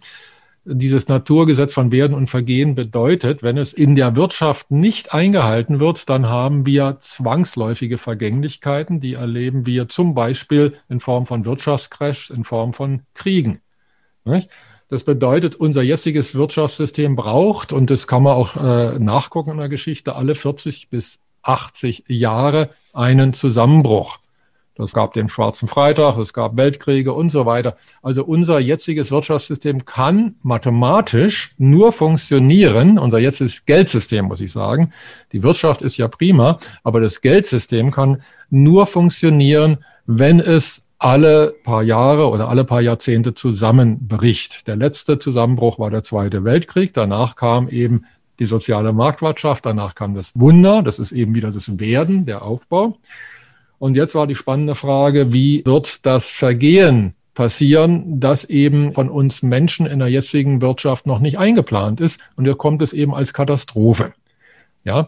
dieses 0.65 1.07
Naturgesetz 1.07 1.73
von 1.73 1.91
Werden 1.91 2.15
und 2.15 2.29
Vergehen 2.29 2.75
bedeutet, 2.75 3.43
wenn 3.43 3.57
es 3.57 3.73
in 3.73 3.95
der 3.95 4.15
Wirtschaft 4.15 4.71
nicht 4.71 5.13
eingehalten 5.13 5.79
wird, 5.79 6.09
dann 6.09 6.27
haben 6.27 6.65
wir 6.65 6.97
zwangsläufige 7.01 7.97
Vergänglichkeiten, 7.97 8.99
die 8.99 9.13
erleben 9.13 9.65
wir 9.65 9.89
zum 9.89 10.13
Beispiel 10.13 10.73
in 10.89 10.99
Form 10.99 11.25
von 11.25 11.45
Wirtschaftscrashs, 11.45 12.29
in 12.29 12.43
Form 12.43 12.73
von 12.73 13.01
Kriegen. 13.13 13.61
Das 14.89 15.03
bedeutet, 15.03 15.55
unser 15.55 15.83
jetziges 15.83 16.33
Wirtschaftssystem 16.33 17.15
braucht, 17.15 17.73
und 17.73 17.89
das 17.89 18.07
kann 18.07 18.23
man 18.23 18.33
auch 18.33 18.55
äh, 18.55 18.97
nachgucken 18.99 19.51
in 19.51 19.57
der 19.57 19.69
Geschichte, 19.69 20.15
alle 20.15 20.35
40 20.35 20.89
bis 20.89 21.19
80 21.43 22.05
Jahre 22.07 22.69
einen 22.91 23.33
Zusammenbruch. 23.33 24.17
Das 24.79 24.93
gab 24.93 25.11
den 25.11 25.27
Schwarzen 25.27 25.67
Freitag, 25.67 26.17
es 26.17 26.31
gab 26.31 26.55
Weltkriege 26.55 27.11
und 27.11 27.31
so 27.31 27.45
weiter. 27.45 27.75
Also 28.01 28.23
unser 28.23 28.59
jetziges 28.59 29.11
Wirtschaftssystem 29.11 29.83
kann 29.83 30.35
mathematisch 30.41 31.53
nur 31.57 31.91
funktionieren, 31.91 32.97
unser 32.97 33.19
jetziges 33.19 33.65
Geldsystem, 33.65 34.25
muss 34.25 34.39
ich 34.39 34.53
sagen. 34.53 34.93
Die 35.33 35.43
Wirtschaft 35.43 35.81
ist 35.81 35.97
ja 35.97 36.07
prima, 36.07 36.59
aber 36.81 37.01
das 37.01 37.19
Geldsystem 37.19 37.91
kann 37.91 38.21
nur 38.49 38.87
funktionieren, 38.87 39.79
wenn 40.05 40.39
es 40.39 40.83
alle 40.97 41.55
paar 41.65 41.83
Jahre 41.83 42.29
oder 42.29 42.47
alle 42.47 42.63
paar 42.63 42.81
Jahrzehnte 42.81 43.33
zusammenbricht. 43.33 44.65
Der 44.65 44.77
letzte 44.77 45.19
Zusammenbruch 45.19 45.77
war 45.79 45.91
der 45.91 46.03
Zweite 46.03 46.45
Weltkrieg. 46.45 46.93
Danach 46.93 47.35
kam 47.35 47.67
eben 47.67 48.05
die 48.39 48.45
soziale 48.45 48.93
Marktwirtschaft, 48.93 49.65
danach 49.65 49.93
kam 49.93 50.15
das 50.15 50.31
Wunder, 50.35 50.81
das 50.81 50.99
ist 50.99 51.11
eben 51.11 51.35
wieder 51.35 51.51
das 51.51 51.79
Werden, 51.79 52.25
der 52.25 52.43
Aufbau. 52.43 52.97
Und 53.79 53.95
jetzt 53.95 54.13
war 54.13 54.27
die 54.27 54.35
spannende 54.35 54.75
Frage, 54.75 55.33
wie 55.33 55.63
wird 55.65 56.05
das 56.05 56.29
Vergehen 56.29 57.15
passieren, 57.33 58.19
das 58.19 58.43
eben 58.43 58.91
von 58.91 59.09
uns 59.09 59.41
Menschen 59.41 59.85
in 59.85 59.99
der 59.99 60.09
jetzigen 60.09 60.61
Wirtschaft 60.61 61.07
noch 61.07 61.19
nicht 61.19 61.39
eingeplant 61.39 62.01
ist. 62.01 62.19
Und 62.35 62.43
hier 62.43 62.55
kommt 62.55 62.81
es 62.81 62.91
eben 62.91 63.15
als 63.15 63.33
Katastrophe. 63.33 64.13
Ja, 64.83 65.07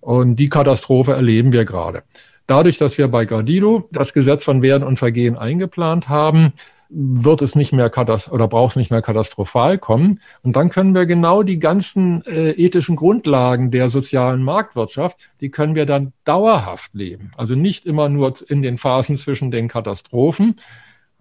und 0.00 0.36
die 0.36 0.48
Katastrophe 0.48 1.12
erleben 1.12 1.52
wir 1.52 1.64
gerade. 1.64 2.02
Dadurch, 2.48 2.78
dass 2.78 2.98
wir 2.98 3.08
bei 3.08 3.26
Gradido 3.26 3.88
das 3.92 4.12
Gesetz 4.12 4.42
von 4.42 4.62
Werden 4.62 4.82
und 4.82 4.98
Vergehen 4.98 5.36
eingeplant 5.36 6.08
haben, 6.08 6.54
wird 6.90 7.42
es 7.42 7.54
nicht 7.54 7.72
mehr 7.72 7.90
oder 8.30 8.48
braucht 8.48 8.72
es 8.72 8.76
nicht 8.76 8.90
mehr 8.90 9.02
katastrophal 9.02 9.78
kommen. 9.78 10.20
Und 10.42 10.56
dann 10.56 10.70
können 10.70 10.94
wir 10.94 11.04
genau 11.06 11.42
die 11.42 11.58
ganzen 11.58 12.22
äh, 12.26 12.50
ethischen 12.52 12.96
Grundlagen 12.96 13.70
der 13.70 13.90
sozialen 13.90 14.42
Marktwirtschaft, 14.42 15.18
die 15.40 15.50
können 15.50 15.74
wir 15.74 15.84
dann 15.84 16.12
dauerhaft 16.24 16.94
leben. 16.94 17.30
Also 17.36 17.54
nicht 17.54 17.84
immer 17.84 18.08
nur 18.08 18.32
in 18.48 18.62
den 18.62 18.78
Phasen 18.78 19.16
zwischen 19.16 19.50
den 19.50 19.68
Katastrophen. 19.68 20.56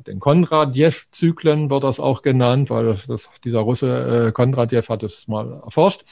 Den 0.05 0.19
Kondratjew-Zyklen 0.19 1.69
wird 1.69 1.83
das 1.83 1.99
auch 1.99 2.21
genannt, 2.21 2.69
weil 2.69 2.85
das, 2.85 3.07
das, 3.07 3.29
dieser 3.43 3.59
Russe 3.59 4.27
äh, 4.27 4.31
Kondratjew 4.31 4.83
hat 4.87 5.03
es 5.03 5.27
mal 5.27 5.61
erforscht 5.65 6.05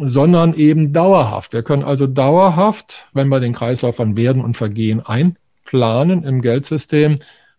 sondern 0.00 0.54
eben 0.54 0.92
dauerhaft. 0.92 1.52
Wir 1.52 1.62
können 1.62 1.82
also 1.82 2.06
dauerhaft, 2.06 3.06
wenn 3.12 3.28
wir 3.28 3.40
den 3.40 3.52
Kreislauf 3.52 3.96
von 3.96 4.16
Werden 4.16 4.44
und 4.44 4.56
Vergehen 4.56 5.00
einplanen 5.04 6.22
im 6.22 6.40
Geldsystem, 6.40 7.18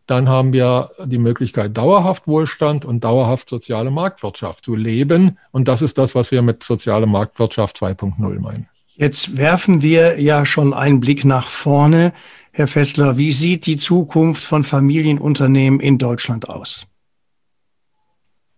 dann 0.10 0.28
haben 0.28 0.54
wir 0.54 0.92
die 1.06 1.18
Möglichkeit, 1.18 1.78
dauerhaft 1.78 2.28
Wohlstand 2.28 2.84
und 2.86 3.04
dauerhaft 3.04 3.50
soziale 3.50 3.92
Marktwirtschaft 3.92 4.66
zu 4.66 4.76
leben. 4.76 5.38
Und 5.52 5.68
das 5.68 5.82
ist 5.82 5.98
das, 5.98 6.16
was 6.16 6.32
wir 6.32 6.42
mit 6.42 6.64
sozialer 6.64 7.06
Marktwirtschaft 7.06 7.78
2.0 7.78 8.40
meinen. 8.40 8.68
Jetzt 8.96 9.38
werfen 9.38 9.82
wir 9.82 10.20
ja 10.20 10.46
schon 10.46 10.74
einen 10.74 11.00
Blick 11.00 11.26
nach 11.26 11.48
vorne. 11.48 12.12
Herr 12.52 12.68
Fessler, 12.68 13.18
wie 13.18 13.32
sieht 13.32 13.66
die 13.66 13.78
Zukunft 13.78 14.44
von 14.44 14.64
Familienunternehmen 14.64 15.80
in 15.80 15.98
Deutschland 15.98 16.50
aus? 16.50 16.88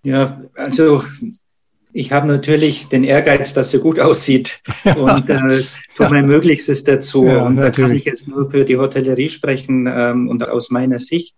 Ja, 0.04 0.42
also 0.56 1.04
ich 1.94 2.12
habe 2.12 2.28
natürlich 2.28 2.88
den 2.88 3.04
Ehrgeiz, 3.04 3.54
dass 3.54 3.74
es 3.74 3.82
gut 3.82 4.00
aussieht 4.00 4.62
und 4.96 5.30
äh, 5.30 5.62
tue 5.98 6.10
mein 6.10 6.26
Möglichstes 6.26 6.84
dazu. 6.84 7.26
Ja, 7.26 7.46
und 7.46 7.58
da 7.58 7.70
kann 7.70 7.92
ich 7.92 8.06
jetzt 8.06 8.28
nur 8.28 8.50
für 8.50 8.64
die 8.64 8.78
Hotellerie 8.78 9.30
sprechen 9.30 9.88
ähm, 9.88 10.30
und 10.30 10.48
aus 10.48 10.72
meiner 10.72 11.00
Sicht. 11.00 11.36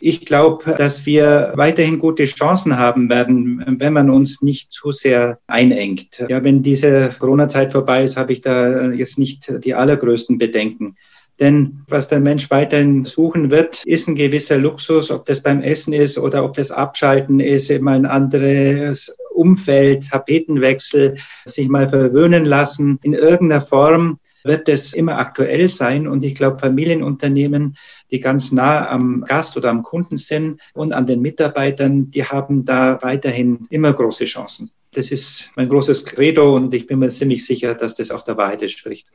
Ich 0.00 0.24
glaube, 0.24 0.74
dass 0.74 1.06
wir 1.06 1.52
weiterhin 1.56 1.98
gute 1.98 2.24
Chancen 2.24 2.78
haben 2.78 3.08
werden, 3.08 3.64
wenn 3.78 3.92
man 3.92 4.10
uns 4.10 4.42
nicht 4.42 4.72
zu 4.72 4.92
sehr 4.92 5.38
einengt. 5.46 6.24
Ja, 6.28 6.44
wenn 6.44 6.62
diese 6.62 7.10
Corona-Zeit 7.18 7.72
vorbei 7.72 8.04
ist, 8.04 8.16
habe 8.16 8.32
ich 8.32 8.40
da 8.40 8.90
jetzt 8.90 9.18
nicht 9.18 9.52
die 9.64 9.74
allergrößten 9.74 10.38
Bedenken. 10.38 10.96
Denn 11.40 11.84
was 11.86 12.08
der 12.08 12.18
Mensch 12.18 12.50
weiterhin 12.50 13.04
suchen 13.04 13.50
wird, 13.50 13.84
ist 13.84 14.08
ein 14.08 14.16
gewisser 14.16 14.58
Luxus, 14.58 15.10
ob 15.12 15.24
das 15.26 15.40
beim 15.40 15.62
Essen 15.62 15.92
ist 15.92 16.18
oder 16.18 16.44
ob 16.44 16.54
das 16.54 16.72
Abschalten 16.72 17.38
ist, 17.38 17.70
immer 17.70 17.92
ein 17.92 18.06
anderes 18.06 19.16
Umfeld, 19.32 20.08
Tapetenwechsel, 20.10 21.16
sich 21.44 21.68
mal 21.68 21.88
verwöhnen 21.88 22.44
lassen. 22.44 22.98
In 23.02 23.14
irgendeiner 23.14 23.60
Form 23.60 24.18
wird 24.48 24.68
es 24.68 24.94
immer 24.94 25.18
aktuell 25.18 25.68
sein. 25.68 26.08
Und 26.08 26.24
ich 26.24 26.34
glaube, 26.34 26.58
Familienunternehmen, 26.58 27.76
die 28.10 28.18
ganz 28.18 28.50
nah 28.50 28.88
am 28.88 29.24
Gast 29.24 29.56
oder 29.56 29.70
am 29.70 29.84
Kunden 29.84 30.16
sind 30.16 30.60
und 30.74 30.92
an 30.92 31.06
den 31.06 31.20
Mitarbeitern, 31.20 32.10
die 32.10 32.24
haben 32.24 32.64
da 32.64 32.98
weiterhin 33.02 33.68
immer 33.70 33.92
große 33.92 34.24
Chancen. 34.24 34.72
Das 34.92 35.12
ist 35.12 35.50
mein 35.54 35.68
großes 35.68 36.04
Credo 36.06 36.56
und 36.56 36.74
ich 36.74 36.86
bin 36.86 36.98
mir 36.98 37.10
ziemlich 37.10 37.44
sicher, 37.46 37.74
dass 37.74 37.94
das 37.94 38.10
auch 38.10 38.24
der 38.24 38.36
Wahrheit 38.36 38.62
entspricht. 38.62 39.06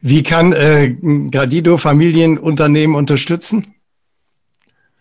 Wie 0.00 0.22
kann 0.22 0.52
äh, 0.52 0.96
Gradido 1.30 1.76
Familienunternehmen 1.76 2.96
unterstützen? 2.96 3.74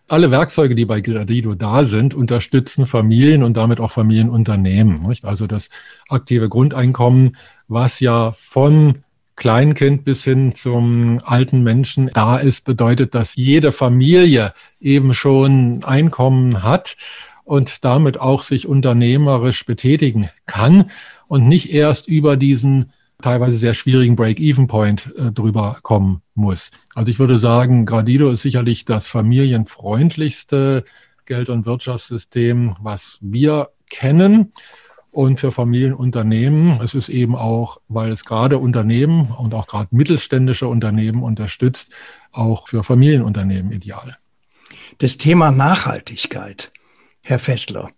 Alle 0.09 0.29
Werkzeuge, 0.29 0.75
die 0.75 0.85
bei 0.85 0.99
Gradido 0.99 1.55
da 1.55 1.85
sind, 1.85 2.13
unterstützen 2.13 2.85
Familien 2.85 3.41
und 3.41 3.55
damit 3.55 3.79
auch 3.79 3.91
Familienunternehmen. 3.91 5.07
Nicht? 5.07 5.23
Also 5.23 5.47
das 5.47 5.69
aktive 6.09 6.49
Grundeinkommen, 6.49 7.37
was 7.69 8.01
ja 8.01 8.33
von 8.33 8.99
Kleinkind 9.43 10.05
bis 10.05 10.23
hin 10.23 10.55
zum 10.55 11.19
alten 11.21 11.63
Menschen 11.63 12.09
da 12.13 12.37
ist, 12.37 12.63
bedeutet, 12.63 13.13
dass 13.13 13.35
jede 13.35 13.73
Familie 13.73 14.53
eben 14.79 15.13
schon 15.13 15.83
Einkommen 15.83 16.63
hat 16.63 16.95
und 17.43 17.83
damit 17.83 18.21
auch 18.21 18.41
sich 18.41 18.69
unternehmerisch 18.69 19.65
betätigen 19.65 20.29
kann 20.45 20.89
und 21.27 21.45
nicht 21.45 21.73
erst 21.73 22.07
über 22.07 22.37
diesen 22.37 22.93
teilweise 23.21 23.57
sehr 23.57 23.73
schwierigen 23.73 24.15
Break-Even-Point 24.15 25.13
äh, 25.17 25.33
drüber 25.33 25.79
kommen 25.81 26.21
muss. 26.35 26.71
Also 26.95 27.11
ich 27.11 27.19
würde 27.19 27.37
sagen, 27.37 27.85
Gradido 27.85 28.29
ist 28.29 28.43
sicherlich 28.43 28.85
das 28.85 29.07
familienfreundlichste 29.07 30.85
Geld- 31.25 31.49
und 31.49 31.65
Wirtschaftssystem, 31.65 32.77
was 32.79 33.17
wir 33.19 33.71
kennen. 33.89 34.53
Und 35.13 35.39
für 35.39 35.51
Familienunternehmen, 35.51 36.81
es 36.81 36.95
ist 36.95 37.07
eben 37.07 37.35
auch, 37.35 37.79
weil 37.87 38.11
es 38.11 38.25
gerade 38.25 38.57
Unternehmen 38.57 39.27
und 39.27 39.53
auch 39.53 39.67
gerade 39.67 39.89
mittelständische 39.91 40.67
Unternehmen 40.67 41.21
unterstützt, 41.21 41.91
auch 42.31 42.67
für 42.67 42.83
Familienunternehmen 42.83 43.71
ideal. 43.71 44.17
Das 44.97 45.19
Thema 45.19 45.51
Nachhaltigkeit, 45.51 46.71
Herr 47.21 47.37
Fessler, 47.37 47.91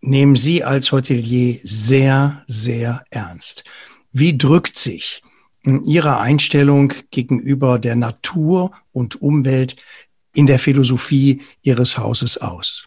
nehmen 0.00 0.36
Sie 0.36 0.64
als 0.64 0.90
Hotelier 0.90 1.60
sehr, 1.64 2.42
sehr 2.46 3.04
ernst. 3.10 3.64
Wie 4.10 4.38
drückt 4.38 4.78
sich 4.78 5.22
Ihre 5.64 6.18
Einstellung 6.18 6.94
gegenüber 7.10 7.78
der 7.78 7.94
Natur 7.94 8.70
und 8.90 9.20
Umwelt 9.20 9.76
in 10.32 10.46
der 10.46 10.58
Philosophie 10.58 11.42
Ihres 11.60 11.98
Hauses 11.98 12.38
aus? 12.38 12.86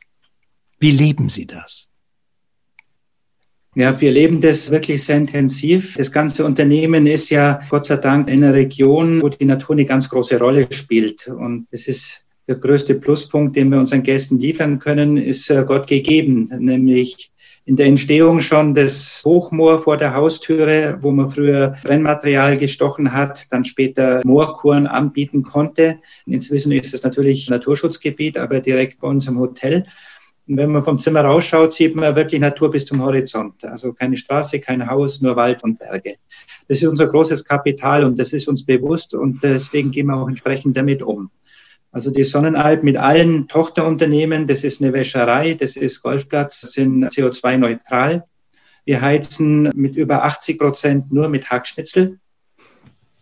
Wie 0.79 0.91
leben 0.91 1.29
Sie 1.29 1.45
das? 1.45 1.89
Ja, 3.77 4.01
wir 4.01 4.09
leben 4.11 4.41
das 4.41 4.71
wirklich 4.71 5.03
sehr 5.03 5.17
intensiv. 5.17 5.93
Das 5.97 6.11
ganze 6.11 6.43
Unternehmen 6.43 7.05
ist 7.05 7.29
ja 7.29 7.61
Gott 7.69 7.85
sei 7.85 7.97
Dank 7.97 8.27
in 8.27 8.43
einer 8.43 8.55
Region, 8.55 9.21
wo 9.21 9.29
die 9.29 9.45
Natur 9.45 9.75
eine 9.75 9.85
ganz 9.85 10.09
große 10.09 10.39
Rolle 10.39 10.67
spielt. 10.71 11.27
Und 11.27 11.67
es 11.69 11.87
ist 11.87 12.25
der 12.47 12.55
größte 12.55 12.95
Pluspunkt, 12.95 13.55
den 13.55 13.69
wir 13.69 13.77
unseren 13.77 14.01
Gästen 14.01 14.39
liefern 14.39 14.79
können, 14.79 15.17
ist 15.17 15.51
äh, 15.51 15.63
Gott 15.63 15.85
gegeben, 15.85 16.51
nämlich 16.57 17.29
in 17.65 17.75
der 17.75 17.85
Entstehung 17.85 18.39
schon 18.39 18.73
das 18.73 19.21
Hochmoor 19.23 19.77
vor 19.77 19.97
der 19.97 20.15
Haustüre, 20.15 20.97
wo 21.01 21.11
man 21.11 21.29
früher 21.29 21.75
Brennmaterial 21.83 22.57
gestochen 22.57 23.13
hat, 23.13 23.45
dann 23.51 23.63
später 23.63 24.21
Moorkuren 24.25 24.87
anbieten 24.87 25.43
konnte. 25.43 25.99
Inzwischen 26.25 26.71
ist 26.71 26.95
es 26.95 27.03
natürlich 27.03 27.47
Naturschutzgebiet, 27.47 28.39
aber 28.39 28.59
direkt 28.59 29.01
bei 29.01 29.07
uns 29.07 29.27
im 29.27 29.37
Hotel. 29.37 29.85
Und 30.47 30.57
wenn 30.57 30.71
man 30.71 30.81
vom 30.81 30.97
Zimmer 30.97 31.21
rausschaut, 31.21 31.73
sieht 31.73 31.95
man 31.95 32.15
wirklich 32.15 32.39
Natur 32.39 32.71
bis 32.71 32.85
zum 32.85 33.01
Horizont. 33.03 33.65
Also 33.65 33.91
keine 33.93 34.15
Straße, 34.15 34.59
kein 34.59 34.89
Haus, 34.89 35.21
nur 35.21 35.35
Wald 35.35 35.63
und 35.63 35.79
Berge. 35.79 36.15
Das 36.67 36.77
ist 36.77 36.87
unser 36.87 37.07
großes 37.07 37.43
Kapital 37.43 38.05
und 38.05 38.17
das 38.17 38.33
ist 38.33 38.47
uns 38.47 38.65
bewusst 38.65 39.13
und 39.13 39.43
deswegen 39.43 39.91
gehen 39.91 40.07
wir 40.07 40.15
auch 40.15 40.27
entsprechend 40.27 40.77
damit 40.77 41.01
um. 41.01 41.29
Also 41.91 42.11
die 42.11 42.23
Sonnenalp 42.23 42.83
mit 42.83 42.97
allen 42.97 43.47
Tochterunternehmen, 43.47 44.47
das 44.47 44.63
ist 44.63 44.81
eine 44.81 44.93
Wäscherei, 44.93 45.53
das 45.53 45.75
ist 45.75 46.01
Golfplatz, 46.01 46.61
sind 46.61 47.05
CO2-neutral. 47.05 48.25
Wir 48.85 49.01
heizen 49.01 49.71
mit 49.75 49.95
über 49.95 50.23
80 50.23 50.59
Prozent 50.59 51.11
nur 51.11 51.27
mit 51.27 51.49
Hackschnitzel. 51.49 52.19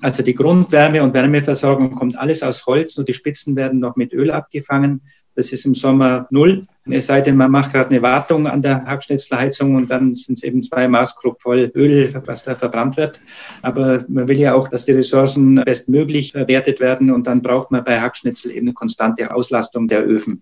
Also 0.01 0.23
die 0.23 0.33
Grundwärme 0.33 1.01
und 1.03 1.13
Wärmeversorgung 1.13 1.95
kommt 1.95 2.17
alles 2.17 2.43
aus 2.43 2.65
Holz, 2.65 2.97
nur 2.97 3.05
die 3.05 3.13
Spitzen 3.13 3.55
werden 3.55 3.79
noch 3.79 3.95
mit 3.95 4.13
Öl 4.13 4.29
abgefangen. 4.29 5.01
Das 5.35 5.51
ist 5.51 5.65
im 5.65 5.75
Sommer 5.75 6.27
null. 6.31 6.61
Es 6.85 7.07
sei 7.07 7.21
denn, 7.21 7.35
man 7.35 7.51
macht 7.51 7.73
gerade 7.73 7.89
eine 7.89 8.01
Wartung 8.01 8.47
an 8.47 8.61
der 8.61 8.85
Hackschnitzelheizung 8.85 9.75
und 9.75 9.91
dann 9.91 10.13
sind 10.13 10.37
es 10.37 10.43
eben 10.43 10.63
zwei 10.63 10.87
Maßkrug 10.87 11.41
voll 11.41 11.71
Öl, 11.75 12.13
was 12.25 12.43
da 12.43 12.55
verbrannt 12.55 12.95
wird. 12.95 13.19
Aber 13.61 14.05
man 14.07 14.27
will 14.27 14.37
ja 14.37 14.53
auch, 14.53 14.67
dass 14.67 14.85
die 14.85 14.93
Ressourcen 14.93 15.55
bestmöglich 15.55 16.31
verwertet 16.33 16.79
werden 16.79 17.11
und 17.11 17.27
dann 17.27 17.41
braucht 17.41 17.71
man 17.71 17.83
bei 17.83 17.99
Hackschnitzel 17.99 18.51
eben 18.51 18.67
eine 18.67 18.73
konstante 18.73 19.33
Auslastung 19.33 19.87
der 19.87 20.05
Öfen. 20.05 20.41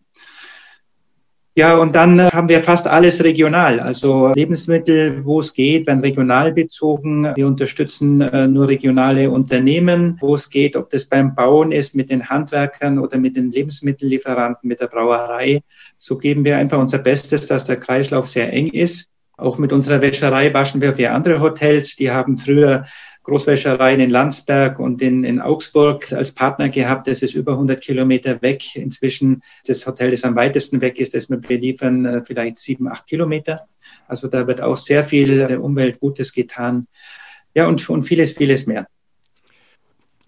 Ja, 1.55 1.77
und 1.77 1.93
dann 1.93 2.17
äh, 2.17 2.29
haben 2.31 2.49
wir 2.49 2.63
fast 2.63 2.87
alles 2.87 3.23
regional. 3.23 3.79
Also 3.79 4.31
Lebensmittel, 4.33 5.23
wo 5.23 5.39
es 5.39 5.53
geht, 5.53 5.85
werden 5.85 5.99
regional 5.99 6.51
bezogen. 6.51 7.31
Wir 7.35 7.45
unterstützen 7.45 8.21
äh, 8.21 8.47
nur 8.47 8.67
regionale 8.67 9.29
Unternehmen, 9.29 10.17
wo 10.19 10.33
es 10.33 10.49
geht, 10.49 10.75
ob 10.75 10.89
das 10.89 11.05
beim 11.05 11.35
Bauen 11.35 11.71
ist, 11.71 11.93
mit 11.93 12.09
den 12.09 12.27
Handwerkern 12.27 12.97
oder 12.97 13.19
mit 13.19 13.35
den 13.35 13.51
Lebensmittellieferanten, 13.51 14.67
mit 14.67 14.79
der 14.79 14.87
Brauerei. 14.87 15.61
So 15.99 16.17
geben 16.17 16.43
wir 16.43 16.57
einfach 16.57 16.79
unser 16.79 16.97
Bestes, 16.97 17.45
dass 17.45 17.65
der 17.65 17.77
Kreislauf 17.77 18.27
sehr 18.27 18.51
eng 18.51 18.69
ist. 18.69 19.11
Auch 19.37 19.59
mit 19.59 19.71
unserer 19.71 20.01
Wäscherei 20.01 20.51
waschen 20.55 20.81
wir 20.81 20.93
für 20.93 21.11
andere 21.11 21.39
Hotels. 21.39 21.95
Die 21.95 22.09
haben 22.09 22.39
früher 22.39 22.85
Großwäschereien 23.23 24.01
in 24.01 24.09
Landsberg 24.09 24.79
und 24.79 25.01
in, 25.01 25.23
in 25.23 25.39
Augsburg 25.39 26.11
als 26.11 26.33
Partner 26.33 26.69
gehabt. 26.69 27.07
Das 27.07 27.21
ist 27.21 27.35
über 27.35 27.53
100 27.53 27.81
Kilometer 27.81 28.41
weg. 28.41 28.75
Inzwischen 28.75 29.41
das 29.65 29.85
Hotel, 29.87 30.11
das 30.11 30.23
am 30.23 30.35
weitesten 30.35 30.81
weg 30.81 30.99
ist, 30.99 31.13
das 31.13 31.29
wir 31.29 31.37
beliefern, 31.37 32.05
äh, 32.05 32.21
vielleicht 32.23 32.57
sieben, 32.59 32.87
acht 32.87 33.07
Kilometer. 33.07 33.67
Also 34.07 34.27
da 34.27 34.45
wird 34.47 34.61
auch 34.61 34.77
sehr 34.77 35.03
viel 35.03 35.47
der 35.47 35.63
Umwelt 35.63 35.99
Gutes 35.99 36.33
getan. 36.33 36.87
Ja, 37.53 37.67
und, 37.67 37.89
und 37.89 38.03
vieles, 38.03 38.33
vieles 38.33 38.67
mehr. 38.67 38.87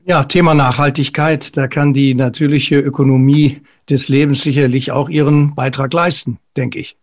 Ja, 0.08 0.24
Thema 0.24 0.54
Nachhaltigkeit, 0.54 1.58
da 1.58 1.68
kann 1.68 1.94
die 1.94 2.14
natürliche 2.14 2.80
Ökonomie 2.80 3.62
des 3.90 4.08
Lebens 4.08 4.44
sicherlich 4.44 4.92
auch 4.92 5.10
ihren 5.10 5.56
Beitrag 5.56 5.92
leisten, 5.94 6.38
denke 6.56 6.80
ich. 6.80 6.96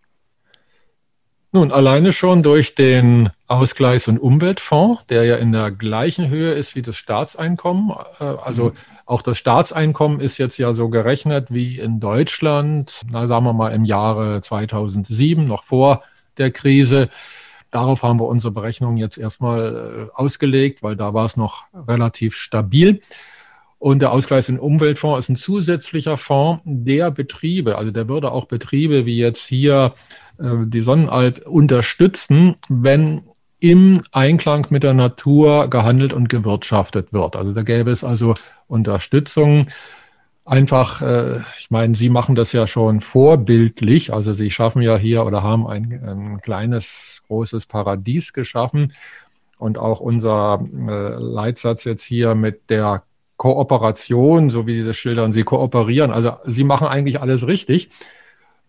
Nun, 1.55 1.71
alleine 1.71 2.13
schon 2.13 2.43
durch 2.43 2.75
den 2.75 3.29
Ausgleichs- 3.47 4.09
und 4.09 4.19
Umweltfonds, 4.19 5.05
der 5.07 5.25
ja 5.25 5.37
in 5.37 5.53
der 5.53 5.71
gleichen 5.71 6.31
Höhe 6.31 6.53
ist 6.53 6.75
wie 6.75 6.81
das 6.81 6.97
Staatseinkommen. 6.97 7.95
Äh, 8.19 8.25
also 8.25 8.71
mhm. 8.71 8.73
auch 9.05 9.21
das 9.21 9.37
Staatseinkommen 9.37 10.21
ist 10.21 10.39
jetzt 10.39 10.57
ja 10.57 10.73
so 10.73 10.89
gerechnet 10.89 11.49
wie 11.51 11.79
in 11.79 12.01
Deutschland, 12.01 13.03
na, 13.11 13.27
sagen 13.27 13.45
wir 13.45 13.53
mal 13.53 13.69
im 13.73 13.85
Jahre 13.85 14.41
2007, 14.41 15.47
noch 15.47 15.65
vor 15.65 16.03
der 16.39 16.51
Krise. 16.51 17.11
Darauf 17.71 18.03
haben 18.03 18.19
wir 18.19 18.29
unsere 18.29 18.51
Berechnungen 18.51 18.97
jetzt 18.97 19.19
erstmal 19.19 20.09
äh, 20.11 20.19
ausgelegt, 20.19 20.83
weil 20.83 20.97
da 20.97 21.13
war 21.13 21.27
es 21.27 21.37
noch 21.37 21.65
relativ 21.75 22.35
stabil. 22.35 23.03
Und 23.83 24.01
der 24.01 24.13
Ausgleichs- 24.13 24.49
und 24.49 24.61
Umweltfonds 24.61 25.19
ist 25.19 25.29
ein 25.29 25.35
zusätzlicher 25.35 26.17
Fonds 26.17 26.63
der 26.65 27.11
Betriebe, 27.11 27.77
also 27.77 27.91
der 27.91 28.07
würde 28.07 28.31
auch 28.31 28.45
Betriebe 28.45 29.07
wie 29.07 29.19
jetzt 29.19 29.45
hier 29.45 29.95
äh, 30.39 30.45
die 30.67 30.83
Sonnenalp 30.83 31.45
unterstützen, 31.49 32.55
wenn 32.69 33.23
im 33.59 34.03
Einklang 34.13 34.69
mit 34.71 34.85
der 34.85 34.95
Natur 34.95 35.69
gehandelt 35.69 36.13
und 36.13 36.29
gewirtschaftet 36.29 37.13
wird. 37.13 37.35
Also 37.35 37.53
da 37.53 37.65
gäbe 37.65 37.91
es 37.91 38.05
also 38.05 38.35
Unterstützung. 38.69 39.67
Einfach, 40.45 41.03
äh, 41.03 41.41
ich 41.59 41.73
meine, 41.73 41.97
Sie 41.97 42.09
machen 42.09 42.37
das 42.37 42.53
ja 42.53 42.69
schon 42.69 43.01
vorbildlich. 43.01 44.13
Also 44.13 44.33
Sie 44.33 44.53
schaffen 44.53 44.83
ja 44.83 44.97
hier 44.97 45.27
oder 45.27 45.43
haben 45.43 45.67
ein, 45.67 46.01
ein 46.05 46.41
kleines, 46.41 47.25
großes 47.27 47.67
Paradies 47.67 48.33
geschaffen. 48.33 48.93
Und 49.59 49.77
auch 49.77 49.99
unser 49.99 50.65
äh, 50.73 51.15
Leitsatz 51.19 51.83
jetzt 51.83 52.05
hier 52.05 52.37
mit 52.37 52.71
der 52.71 53.03
Kooperation, 53.43 54.51
so 54.51 54.69
wie 54.69 54.77
Sie 54.77 54.85
das 54.85 54.97
schildern, 54.97 55.33
Sie 55.33 55.43
kooperieren. 55.43 56.13
Also 56.13 56.35
Sie 56.45 56.63
machen 56.63 56.87
eigentlich 56.87 57.21
alles 57.21 57.45
richtig. 57.45 57.91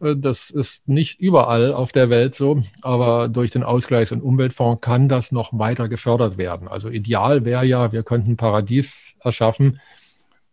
Äh, 0.01 0.15
das 0.17 0.49
ist 0.49 0.87
nicht 0.87 1.19
überall 1.19 1.71
auf 1.71 1.91
der 1.91 2.09
Welt 2.09 2.33
so, 2.33 2.63
aber 2.81 3.27
durch 3.27 3.51
den 3.51 3.63
Ausgleichs- 3.63 4.11
und 4.11 4.23
Umweltfonds 4.23 4.81
kann 4.81 5.07
das 5.07 5.31
noch 5.31 5.53
weiter 5.53 5.89
gefördert 5.89 6.39
werden. 6.39 6.67
Also 6.67 6.89
ideal 6.89 7.45
wäre 7.45 7.63
ja, 7.63 7.91
wir 7.91 8.01
könnten 8.01 8.31
ein 8.31 8.37
Paradies 8.37 9.13
erschaffen. 9.19 9.79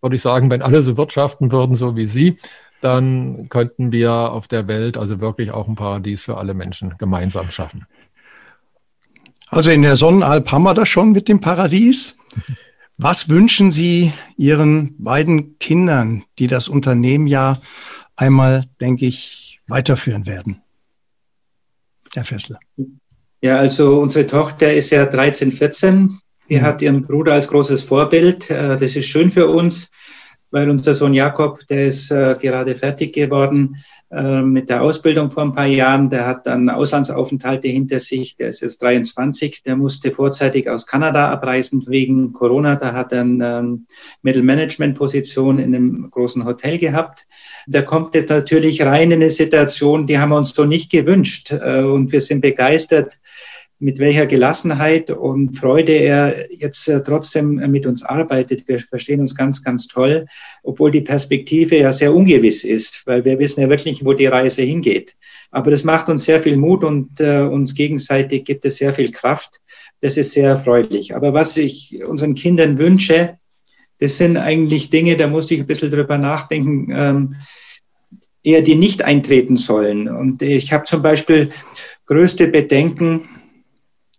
Würde 0.03 0.17
ich 0.17 0.23
sagen, 0.23 0.51
wenn 0.51 0.61
alle 0.61 0.83
so 0.83 0.99
wirtschaften 0.99 1.51
würden, 1.51 1.75
so 1.75 1.97
wie 1.97 2.05
Sie, 2.05 2.37
dann 2.83 3.49
könnten 3.49 3.91
wir 3.91 4.13
auf 4.13 4.49
der 4.49 4.69
Welt 4.69 4.99
also 4.99 5.21
wirklich 5.21 5.51
auch 5.51 5.67
ein 5.67 5.77
Paradies 5.77 6.25
für 6.25 6.37
alle 6.37 6.53
Menschen 6.53 6.95
gemeinsam 6.99 7.51
schaffen. 7.51 7.87
Also 9.49 9.71
in 9.71 9.81
der 9.81 9.97
Sonnenalp 9.97 10.53
haben 10.53 10.65
wir 10.65 10.75
das 10.75 10.91
schon 10.91 11.13
mit 11.13 11.27
dem 11.27 11.41
Paradies. 11.41 12.19
Was 13.03 13.31
wünschen 13.31 13.71
Sie 13.71 14.13
Ihren 14.37 14.95
beiden 14.99 15.59
Kindern, 15.59 16.25
die 16.39 16.49
das 16.49 16.69
Unternehmen 16.69 17.27
ja 17.27 17.57
einmal, 18.15 18.65
denke 18.79 19.07
ich, 19.07 19.59
weiterführen 19.67 20.27
werden. 20.27 20.61
Herr 22.13 22.27
Fessler. 22.27 22.61
Ja, 23.41 23.57
also 23.57 23.99
unsere 24.01 24.27
Tochter 24.27 24.75
ist 24.75 24.91
ja 24.91 25.07
13, 25.07 25.51
14. 25.51 26.19
Die 26.51 26.57
ja. 26.57 26.61
hat 26.61 26.83
ihren 26.83 27.01
Bruder 27.01 27.33
als 27.33 27.49
großes 27.49 27.85
Vorbild. 27.85 28.51
Äh, 28.51 28.77
das 28.77 28.95
ist 28.95 29.07
schön 29.07 29.31
für 29.31 29.49
uns, 29.49 29.91
weil 30.51 30.69
unser 30.69 30.95
Sohn 30.95 31.15
Jakob, 31.15 31.67
der 31.69 31.87
ist 31.87 32.11
äh, 32.11 32.37
gerade 32.41 32.75
fertig 32.75 33.13
geworden 33.13 33.77
äh, 34.11 34.43
mit 34.43 34.69
der 34.69 34.83
Ausbildung 34.83 35.31
vor 35.31 35.45
ein 35.45 35.55
paar 35.55 35.67
Jahren. 35.67 36.11
Der 36.11 36.27
hat 36.27 36.47
dann 36.47 36.69
Auslandsaufenthalte 36.69 37.69
hinter 37.69 38.01
sich. 38.01 38.37
Der 38.37 38.49
ist 38.49 38.61
jetzt 38.61 38.83
23. 38.83 39.63
Der 39.63 39.77
musste 39.77 40.11
vorzeitig 40.11 40.69
aus 40.69 40.87
Kanada 40.87 41.31
abreisen 41.31 41.85
wegen 41.87 42.33
Corona. 42.33 42.75
Da 42.75 42.93
hat 42.93 43.13
er 43.13 43.21
eine 43.21 43.59
ähm, 43.59 43.87
Mittelmanagement-Position 44.23 45.61
in 45.61 45.75
einem 45.75 46.11
großen 46.11 46.45
Hotel 46.45 46.79
gehabt. 46.79 47.29
Da 47.69 47.83
kommt 47.83 48.15
jetzt 48.15 48.31
natürlich 48.31 48.83
rein 48.83 49.13
in 49.13 49.23
eine 49.23 49.31
Situation, 49.31 50.09
die 50.09 50.19
haben 50.19 50.31
wir 50.31 50.39
uns 50.39 50.55
so 50.55 50.65
nicht 50.65 50.91
gewünscht. 50.91 51.53
Äh, 51.53 51.83
und 51.83 52.11
wir 52.11 52.21
sind 52.21 52.41
begeistert, 52.41 53.21
mit 53.81 53.99
welcher 53.99 54.27
Gelassenheit 54.27 55.11
und 55.11 55.57
Freude 55.57 55.93
er 55.93 56.53
jetzt 56.53 56.87
äh, 56.87 57.03
trotzdem 57.03 57.55
mit 57.71 57.87
uns 57.87 58.05
arbeitet. 58.05 58.69
Wir 58.69 58.79
verstehen 58.79 59.21
uns 59.21 59.35
ganz, 59.35 59.65
ganz 59.65 59.89
toll, 59.89 60.27
obwohl 60.63 60.91
die 60.91 61.01
Perspektive 61.01 61.79
ja 61.79 61.91
sehr 61.91 62.15
ungewiss 62.15 62.63
ist, 62.63 63.03
weil 63.07 63.25
wir 63.25 63.39
wissen 63.39 63.63
ja 63.63 63.71
wirklich, 63.71 64.05
wo 64.05 64.13
die 64.13 64.27
Reise 64.27 64.63
hingeht. 64.63 65.17
Aber 65.51 65.71
das 65.71 65.85
macht 65.85 66.11
uns 66.11 66.25
sehr 66.25 66.43
viel 66.43 66.59
Mut 66.59 66.85
und 66.85 67.21
äh, 67.21 67.41
uns 67.41 67.75
gegenseitig 67.75 68.45
gibt 68.45 68.67
es 68.67 68.77
sehr 68.77 68.93
viel 68.93 69.11
Kraft. 69.11 69.61
Das 70.01 70.19
ist 70.19 70.33
sehr 70.33 70.51
erfreulich. 70.51 71.17
Aber 71.17 71.33
was 71.33 71.57
ich 71.57 72.05
unseren 72.07 72.35
Kindern 72.35 72.77
wünsche, 72.77 73.39
das 73.99 74.19
sind 74.19 74.37
eigentlich 74.37 74.91
Dinge, 74.91 75.17
da 75.17 75.27
muss 75.27 75.51
ich 75.51 75.61
ein 75.61 75.67
bisschen 75.67 75.91
drüber 75.91 76.19
nachdenken, 76.19 76.93
ähm, 76.95 77.37
eher 78.43 78.61
die 78.61 78.75
nicht 78.75 79.03
eintreten 79.03 79.57
sollen. 79.57 80.07
Und 80.09 80.43
ich 80.43 80.73
habe 80.75 80.85
zum 80.85 81.01
Beispiel 81.01 81.51
größte 82.05 82.49
Bedenken, 82.49 83.40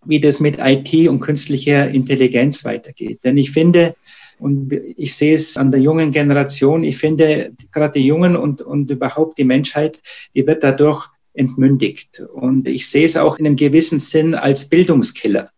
wie 0.05 0.19
das 0.19 0.39
mit 0.39 0.57
IT 0.59 1.07
und 1.07 1.19
künstlicher 1.19 1.89
Intelligenz 1.89 2.65
weitergeht. 2.65 3.23
Denn 3.23 3.37
ich 3.37 3.51
finde, 3.51 3.95
und 4.39 4.73
ich 4.73 5.15
sehe 5.15 5.35
es 5.35 5.55
an 5.57 5.71
der 5.71 5.81
jungen 5.81 6.11
Generation, 6.11 6.83
ich 6.83 6.97
finde, 6.97 7.53
gerade 7.71 7.99
die 7.99 8.07
Jungen 8.07 8.35
und, 8.35 8.61
und 8.61 8.89
überhaupt 8.89 9.37
die 9.37 9.43
Menschheit, 9.43 10.01
die 10.33 10.47
wird 10.47 10.63
dadurch 10.63 11.09
entmündigt. 11.33 12.21
Und 12.33 12.67
ich 12.67 12.89
sehe 12.89 13.05
es 13.05 13.17
auch 13.17 13.37
in 13.37 13.45
einem 13.45 13.55
gewissen 13.55 13.99
Sinn 13.99 14.33
als 14.33 14.67
Bildungskiller, 14.67 15.51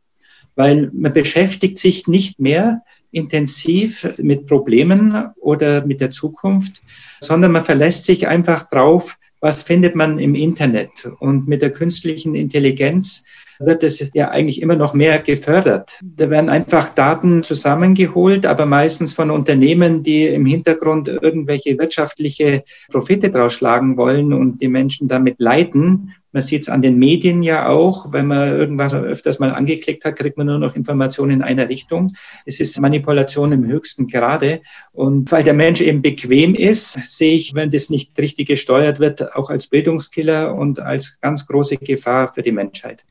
weil 0.55 0.91
man 0.93 1.13
beschäftigt 1.13 1.77
sich 1.77 2.07
nicht 2.07 2.39
mehr 2.39 2.83
intensiv 3.11 4.09
mit 4.17 4.47
Problemen 4.47 5.29
oder 5.39 5.85
mit 5.85 6.01
der 6.01 6.11
Zukunft, 6.11 6.81
sondern 7.21 7.51
man 7.51 7.63
verlässt 7.63 8.05
sich 8.05 8.27
einfach 8.27 8.69
drauf, 8.69 9.17
was 9.39 9.63
findet 9.63 9.95
man 9.95 10.19
im 10.19 10.35
Internet. 10.35 11.09
Und 11.19 11.47
mit 11.47 11.61
der 11.61 11.71
künstlichen 11.71 12.35
Intelligenz 12.35 13.23
wird 13.59 13.83
es 13.83 14.09
ja 14.13 14.29
eigentlich 14.29 14.61
immer 14.61 14.75
noch 14.75 14.93
mehr 14.93 15.19
gefördert. 15.19 15.99
Da 16.01 16.29
werden 16.29 16.49
einfach 16.49 16.89
Daten 16.89 17.43
zusammengeholt, 17.43 18.45
aber 18.45 18.65
meistens 18.65 19.13
von 19.13 19.31
Unternehmen, 19.31 20.03
die 20.03 20.27
im 20.27 20.45
Hintergrund 20.45 21.07
irgendwelche 21.07 21.77
wirtschaftliche 21.77 22.63
Profite 22.91 23.29
draus 23.29 23.53
schlagen 23.53 23.97
wollen 23.97 24.33
und 24.33 24.61
die 24.61 24.67
Menschen 24.67 25.07
damit 25.07 25.35
leiten. 25.39 26.13
Man 26.33 26.41
sieht 26.41 26.63
es 26.63 26.69
an 26.69 26.81
den 26.81 26.97
Medien 26.97 27.43
ja 27.43 27.67
auch. 27.69 28.11
Wenn 28.11 28.25
man 28.25 28.49
irgendwas 28.49 28.95
öfters 28.95 29.37
mal 29.37 29.53
angeklickt 29.53 30.03
hat, 30.03 30.15
kriegt 30.15 30.35
man 30.37 30.47
nur 30.47 30.57
noch 30.57 30.75
Informationen 30.75 31.31
in 31.31 31.41
einer 31.43 31.69
Richtung. 31.69 32.15
Es 32.45 32.59
ist 32.59 32.79
Manipulation 32.81 33.51
im 33.51 33.67
höchsten 33.67 34.07
Grade. 34.07 34.61
Und 34.91 35.31
weil 35.31 35.43
der 35.43 35.53
Mensch 35.53 35.79
eben 35.79 36.01
bequem 36.01 36.55
ist, 36.55 36.93
sehe 37.17 37.35
ich, 37.35 37.53
wenn 37.53 37.69
das 37.69 37.91
nicht 37.91 38.17
richtig 38.17 38.47
gesteuert 38.47 38.99
wird, 38.99 39.35
auch 39.35 39.51
als 39.51 39.67
Bildungskiller 39.67 40.55
und 40.55 40.79
als 40.79 41.19
ganz 41.21 41.45
große 41.45 41.77
Gefahr 41.77 42.33
für 42.33 42.41
die 42.41 42.51
Menschheit. 42.51 43.05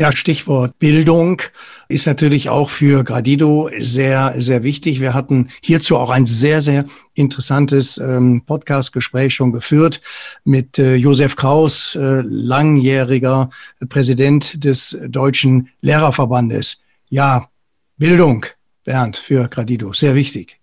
Ja, 0.00 0.12
Stichwort 0.12 0.78
Bildung 0.78 1.42
ist 1.88 2.06
natürlich 2.06 2.48
auch 2.48 2.70
für 2.70 3.02
Gradido 3.02 3.68
sehr, 3.80 4.32
sehr 4.38 4.62
wichtig. 4.62 5.00
Wir 5.00 5.12
hatten 5.12 5.48
hierzu 5.60 5.96
auch 5.96 6.10
ein 6.10 6.24
sehr, 6.24 6.60
sehr 6.60 6.84
interessantes 7.14 7.98
ähm, 7.98 8.44
Podcast-Gespräch 8.46 9.34
schon 9.34 9.50
geführt 9.50 10.00
mit 10.44 10.78
äh, 10.78 10.94
Josef 10.94 11.34
Kraus, 11.34 11.96
äh, 11.96 12.22
langjähriger 12.24 13.50
Präsident 13.88 14.64
des 14.64 14.96
Deutschen 15.08 15.70
Lehrerverbandes. 15.80 16.80
Ja, 17.08 17.48
Bildung, 17.96 18.46
Bernd, 18.84 19.16
für 19.16 19.48
Gradido, 19.48 19.92
sehr 19.92 20.14
wichtig. 20.14 20.60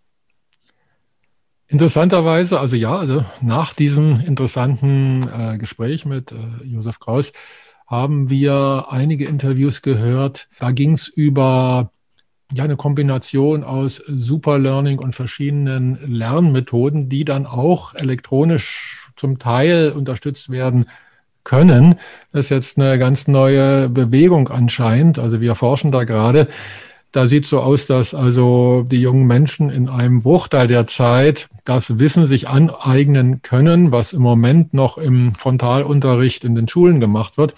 Interessanterweise, 1.67 2.57
also 2.57 2.77
ja, 2.77 2.95
also 2.95 3.25
nach 3.41 3.73
diesem 3.73 4.17
interessanten 4.21 5.27
äh, 5.27 5.57
Gespräch 5.57 6.05
mit 6.05 6.31
äh, 6.31 6.37
Josef 6.63 7.01
Kraus 7.01 7.33
haben 7.87 8.29
wir 8.29 8.87
einige 8.89 9.25
Interviews 9.25 9.81
gehört. 9.81 10.47
Da 10.59 10.71
ging 10.71 10.93
es 10.93 11.07
über 11.07 11.91
ja, 12.51 12.63
eine 12.63 12.75
Kombination 12.75 13.63
aus 13.63 14.01
Superlearning 14.07 14.99
und 14.99 15.15
verschiedenen 15.15 15.97
Lernmethoden, 16.05 17.09
die 17.09 17.25
dann 17.25 17.45
auch 17.45 17.93
elektronisch 17.95 19.11
zum 19.15 19.39
Teil 19.39 19.91
unterstützt 19.91 20.49
werden 20.49 20.85
können. 21.43 21.95
Das 22.31 22.47
ist 22.47 22.49
jetzt 22.49 22.79
eine 22.79 22.99
ganz 22.99 23.27
neue 23.27 23.89
Bewegung 23.89 24.49
anscheinend. 24.49 25.19
Also 25.19 25.41
wir 25.41 25.55
forschen 25.55 25.91
da 25.91 26.03
gerade. 26.03 26.47
Da 27.15 27.27
sieht 27.27 27.45
so 27.45 27.61
aus, 27.61 27.85
dass 27.85 28.13
also 28.13 28.83
die 28.83 28.99
jungen 28.99 29.25
Menschen 29.25 29.69
in 29.69 29.87
einem 29.87 30.21
Bruchteil 30.21 30.67
der 30.67 30.85
Zeit 30.85 31.47
das 31.63 31.97
Wissen 31.97 32.25
sich 32.25 32.49
aneignen 32.49 33.41
können, 33.41 33.93
was 33.93 34.11
im 34.11 34.21
Moment 34.21 34.73
noch 34.73 34.97
im 34.97 35.33
Frontalunterricht 35.33 36.43
in 36.43 36.55
den 36.55 36.67
Schulen 36.67 36.99
gemacht 36.99 37.37
wird. 37.37 37.55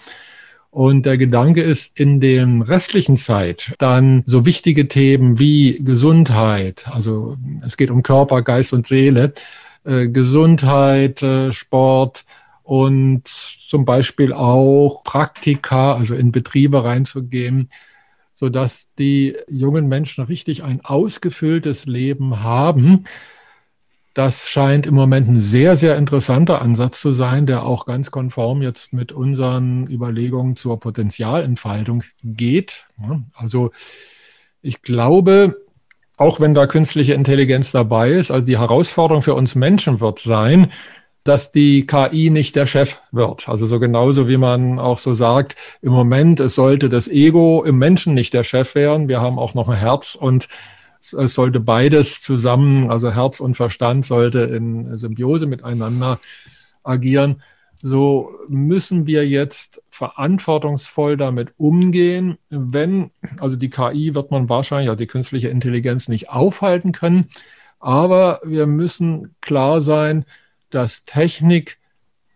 Und 0.70 1.06
der 1.06 1.18
Gedanke 1.18 1.60
ist, 1.60 1.98
in 1.98 2.20
der 2.20 2.46
restlichen 2.68 3.16
Zeit 3.16 3.74
dann 3.78 4.22
so 4.26 4.46
wichtige 4.46 4.86
Themen 4.86 5.40
wie 5.40 5.82
Gesundheit, 5.82 6.86
also 6.86 7.36
es 7.66 7.76
geht 7.76 7.90
um 7.90 8.04
Körper, 8.04 8.42
Geist 8.42 8.72
und 8.72 8.86
Seele, 8.86 9.32
äh, 9.82 10.06
Gesundheit, 10.06 11.20
äh, 11.24 11.50
Sport, 11.50 12.24
und 12.68 13.26
zum 13.26 13.86
Beispiel 13.86 14.34
auch 14.34 15.02
Praktika, 15.02 15.94
also 15.94 16.14
in 16.14 16.32
Betriebe 16.32 16.84
reinzugehen, 16.84 17.70
so 18.38 18.48
dass 18.50 18.86
die 19.00 19.36
jungen 19.48 19.88
Menschen 19.88 20.22
richtig 20.22 20.62
ein 20.62 20.80
ausgefülltes 20.84 21.86
Leben 21.86 22.40
haben. 22.40 23.02
Das 24.14 24.48
scheint 24.48 24.86
im 24.86 24.94
Moment 24.94 25.28
ein 25.28 25.40
sehr, 25.40 25.74
sehr 25.74 25.96
interessanter 25.96 26.62
Ansatz 26.62 27.00
zu 27.00 27.10
sein, 27.10 27.46
der 27.46 27.64
auch 27.64 27.84
ganz 27.84 28.12
konform 28.12 28.62
jetzt 28.62 28.92
mit 28.92 29.10
unseren 29.10 29.88
Überlegungen 29.88 30.54
zur 30.54 30.78
Potenzialentfaltung 30.78 32.04
geht. 32.22 32.86
Also 33.34 33.72
ich 34.62 34.82
glaube, 34.82 35.56
auch 36.16 36.38
wenn 36.38 36.54
da 36.54 36.68
künstliche 36.68 37.14
Intelligenz 37.14 37.72
dabei 37.72 38.12
ist, 38.12 38.30
also 38.30 38.46
die 38.46 38.58
Herausforderung 38.60 39.22
für 39.22 39.34
uns 39.34 39.56
Menschen 39.56 39.98
wird 39.98 40.20
sein, 40.20 40.70
dass 41.24 41.52
die 41.52 41.86
KI 41.86 42.30
nicht 42.30 42.56
der 42.56 42.66
Chef 42.66 42.96
wird. 43.12 43.48
Also 43.48 43.66
so 43.66 43.78
genauso 43.78 44.28
wie 44.28 44.38
man 44.38 44.78
auch 44.78 44.98
so 44.98 45.14
sagt, 45.14 45.56
im 45.82 45.92
Moment, 45.92 46.40
es 46.40 46.54
sollte 46.54 46.88
das 46.88 47.08
Ego 47.08 47.64
im 47.64 47.78
Menschen 47.78 48.14
nicht 48.14 48.32
der 48.32 48.44
Chef 48.44 48.74
werden. 48.74 49.08
Wir 49.08 49.20
haben 49.20 49.38
auch 49.38 49.54
noch 49.54 49.68
ein 49.68 49.76
Herz 49.76 50.14
und 50.14 50.48
es 51.00 51.34
sollte 51.34 51.60
beides 51.60 52.22
zusammen, 52.22 52.90
also 52.90 53.14
Herz 53.14 53.40
und 53.40 53.56
Verstand 53.56 54.04
sollte 54.04 54.40
in 54.40 54.96
Symbiose 54.96 55.46
miteinander 55.46 56.18
agieren. 56.82 57.42
So 57.80 58.32
müssen 58.48 59.06
wir 59.06 59.28
jetzt 59.28 59.80
verantwortungsvoll 59.90 61.16
damit 61.16 61.54
umgehen, 61.56 62.38
wenn, 62.50 63.10
also 63.38 63.56
die 63.56 63.70
KI 63.70 64.14
wird 64.14 64.32
man 64.32 64.48
wahrscheinlich, 64.48 64.88
also 64.88 64.98
die 64.98 65.06
künstliche 65.06 65.48
Intelligenz 65.48 66.08
nicht 66.08 66.30
aufhalten 66.30 66.90
können, 66.90 67.28
aber 67.78 68.40
wir 68.44 68.66
müssen 68.66 69.36
klar 69.40 69.80
sein, 69.80 70.24
dass 70.70 71.04
Technik 71.04 71.78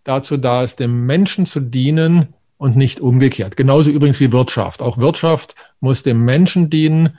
dazu 0.04 0.36
da 0.36 0.64
ist, 0.64 0.80
dem 0.80 1.06
Menschen 1.06 1.46
zu 1.46 1.60
dienen 1.60 2.34
und 2.58 2.76
nicht 2.76 3.00
umgekehrt. 3.00 3.56
Genauso 3.56 3.90
übrigens 3.90 4.20
wie 4.20 4.32
Wirtschaft. 4.32 4.82
Auch 4.82 4.98
Wirtschaft 4.98 5.54
muss 5.80 6.02
dem 6.02 6.24
Menschen 6.24 6.70
dienen. 6.70 7.18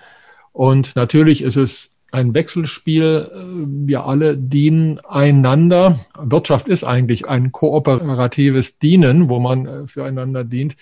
Und 0.51 0.95
natürlich 0.95 1.41
ist 1.41 1.57
es 1.57 1.89
ein 2.11 2.34
Wechselspiel. 2.34 3.30
Wir 3.66 4.05
alle 4.05 4.38
dienen 4.38 4.99
einander. 4.99 5.99
Wirtschaft 6.18 6.68
ist 6.68 6.84
eigentlich 6.84 7.28
ein 7.28 7.51
kooperatives 7.51 8.80
Dienen, 8.80 9.30
wo 9.30 9.39
man 9.39 9.66
äh, 9.66 9.88
füreinander 9.88 10.43
dient. 10.43 10.76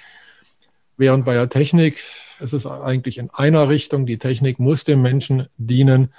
Während 0.97 1.25
bei 1.25 1.33
der 1.33 1.49
Technik 1.49 2.03
ist 2.39 2.53
es 2.53 2.65
eigentlich 2.65 3.17
in 3.17 3.29
einer 3.31 3.69
Richtung. 3.69 4.05
Die 4.05 4.17
Technik 4.17 4.59
muss 4.59 4.83
dem 4.83 5.01
Menschen 5.01 5.47
dienen 5.57 6.09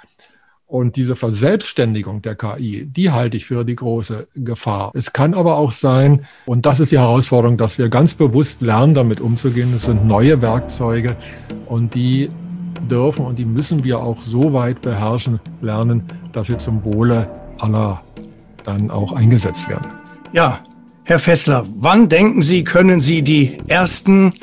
und 0.65 0.95
diese 0.95 1.15
Verselbstständigung 1.15 2.21
der 2.21 2.35
KI, 2.35 2.85
die 2.85 3.11
halte 3.11 3.37
ich 3.37 3.45
für 3.45 3.63
die 3.63 3.75
große 3.75 4.27
Gefahr. 4.35 4.91
Es 4.95 5.13
kann 5.13 5.33
aber 5.33 5.57
auch 5.57 5.71
sein, 5.71 6.25
und 6.45 6.65
das 6.65 6.79
ist 6.79 6.91
die 6.91 6.99
Herausforderung, 6.99 7.57
dass 7.57 7.77
wir 7.77 7.89
ganz 7.89 8.13
bewusst 8.13 8.61
lernen, 8.61 8.93
damit 8.93 9.21
umzugehen. 9.21 9.73
Es 9.75 9.83
sind 9.83 10.05
neue 10.05 10.41
Werkzeuge 10.41 11.15
und 11.67 11.93
die 11.93 12.29
dürfen 12.89 13.25
und 13.25 13.39
die 13.39 13.45
müssen 13.45 13.83
wir 13.83 13.99
auch 13.99 14.17
so 14.17 14.53
weit 14.53 14.81
beherrschen 14.81 15.39
lernen, 15.61 16.03
dass 16.33 16.47
sie 16.47 16.57
zum 16.57 16.83
Wohle 16.83 17.29
aller 17.59 18.01
dann 18.65 18.89
auch 18.89 19.11
eingesetzt 19.11 19.69
werden. 19.69 19.87
Ja, 20.31 20.59
Herr 21.03 21.19
Fessler, 21.19 21.65
wann 21.77 22.09
denken 22.09 22.41
Sie, 22.41 22.63
können 22.63 23.01
Sie 23.01 23.21
die 23.21 23.57
ersten 23.67 24.33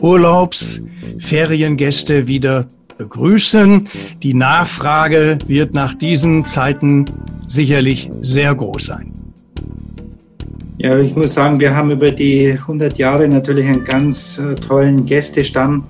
Urlaubsferiengäste 0.00 2.26
wieder 2.26 2.66
begrüßen. 2.98 3.88
Die 4.22 4.34
Nachfrage 4.34 5.38
wird 5.46 5.72
nach 5.72 5.94
diesen 5.94 6.44
Zeiten 6.44 7.06
sicherlich 7.46 8.10
sehr 8.20 8.54
groß 8.54 8.84
sein. 8.84 9.12
Ja, 10.78 10.96
ich 10.98 11.16
muss 11.16 11.34
sagen, 11.34 11.58
wir 11.58 11.74
haben 11.74 11.90
über 11.90 12.12
die 12.12 12.52
100 12.52 12.98
Jahre 12.98 13.26
natürlich 13.26 13.66
einen 13.66 13.82
ganz 13.82 14.38
äh, 14.38 14.54
tollen 14.54 15.06
Gästestamm, 15.06 15.84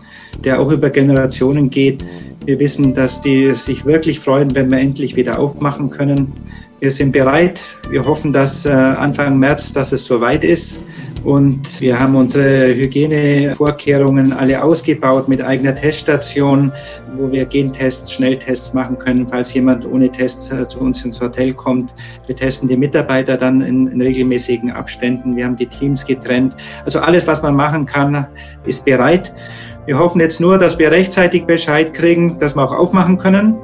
der 0.44 0.58
auch 0.58 0.72
über 0.72 0.88
Generationen 0.88 1.68
geht. 1.68 2.02
Wir 2.46 2.58
wissen, 2.58 2.94
dass 2.94 3.20
die 3.20 3.50
sich 3.52 3.84
wirklich 3.84 4.20
freuen, 4.20 4.54
wenn 4.54 4.70
wir 4.70 4.78
endlich 4.78 5.14
wieder 5.14 5.38
aufmachen 5.38 5.90
können. 5.90 6.32
Wir 6.80 6.90
sind 6.90 7.12
bereit. 7.12 7.60
Wir 7.90 8.06
hoffen, 8.06 8.32
dass 8.32 8.64
äh, 8.64 8.70
Anfang 8.70 9.38
März, 9.38 9.74
dass 9.74 9.92
es 9.92 10.06
soweit 10.06 10.42
ist. 10.42 10.80
Und 11.24 11.80
wir 11.80 11.98
haben 11.98 12.14
unsere 12.14 12.74
Hygienevorkehrungen 12.74 14.32
alle 14.32 14.62
ausgebaut 14.62 15.28
mit 15.28 15.42
eigener 15.42 15.74
Teststation, 15.74 16.72
wo 17.16 17.30
wir 17.30 17.44
Gentests, 17.44 18.12
Schnelltests 18.12 18.72
machen 18.72 18.98
können, 18.98 19.26
falls 19.26 19.52
jemand 19.52 19.84
ohne 19.84 20.10
Test 20.10 20.52
äh, 20.52 20.68
zu 20.68 20.80
uns 20.80 21.04
ins 21.04 21.20
Hotel 21.20 21.52
kommt. 21.52 21.94
Wir 22.26 22.36
testen 22.36 22.68
die 22.68 22.76
Mitarbeiter 22.76 23.36
dann 23.36 23.60
in, 23.62 23.88
in 23.88 24.00
regelmäßigen 24.00 24.70
Abständen. 24.70 25.36
Wir 25.36 25.44
haben 25.44 25.56
die 25.56 25.66
Teams 25.66 26.06
getrennt. 26.06 26.54
Also 26.84 27.00
alles, 27.00 27.26
was 27.26 27.42
man 27.42 27.56
machen 27.56 27.84
kann, 27.84 28.26
ist 28.64 28.84
bereit. 28.84 29.34
Wir 29.86 29.98
hoffen 29.98 30.20
jetzt 30.20 30.40
nur, 30.40 30.58
dass 30.58 30.78
wir 30.78 30.90
rechtzeitig 30.90 31.46
Bescheid 31.46 31.94
kriegen, 31.94 32.38
dass 32.38 32.54
wir 32.54 32.62
auch 32.62 32.74
aufmachen 32.74 33.16
können. 33.16 33.56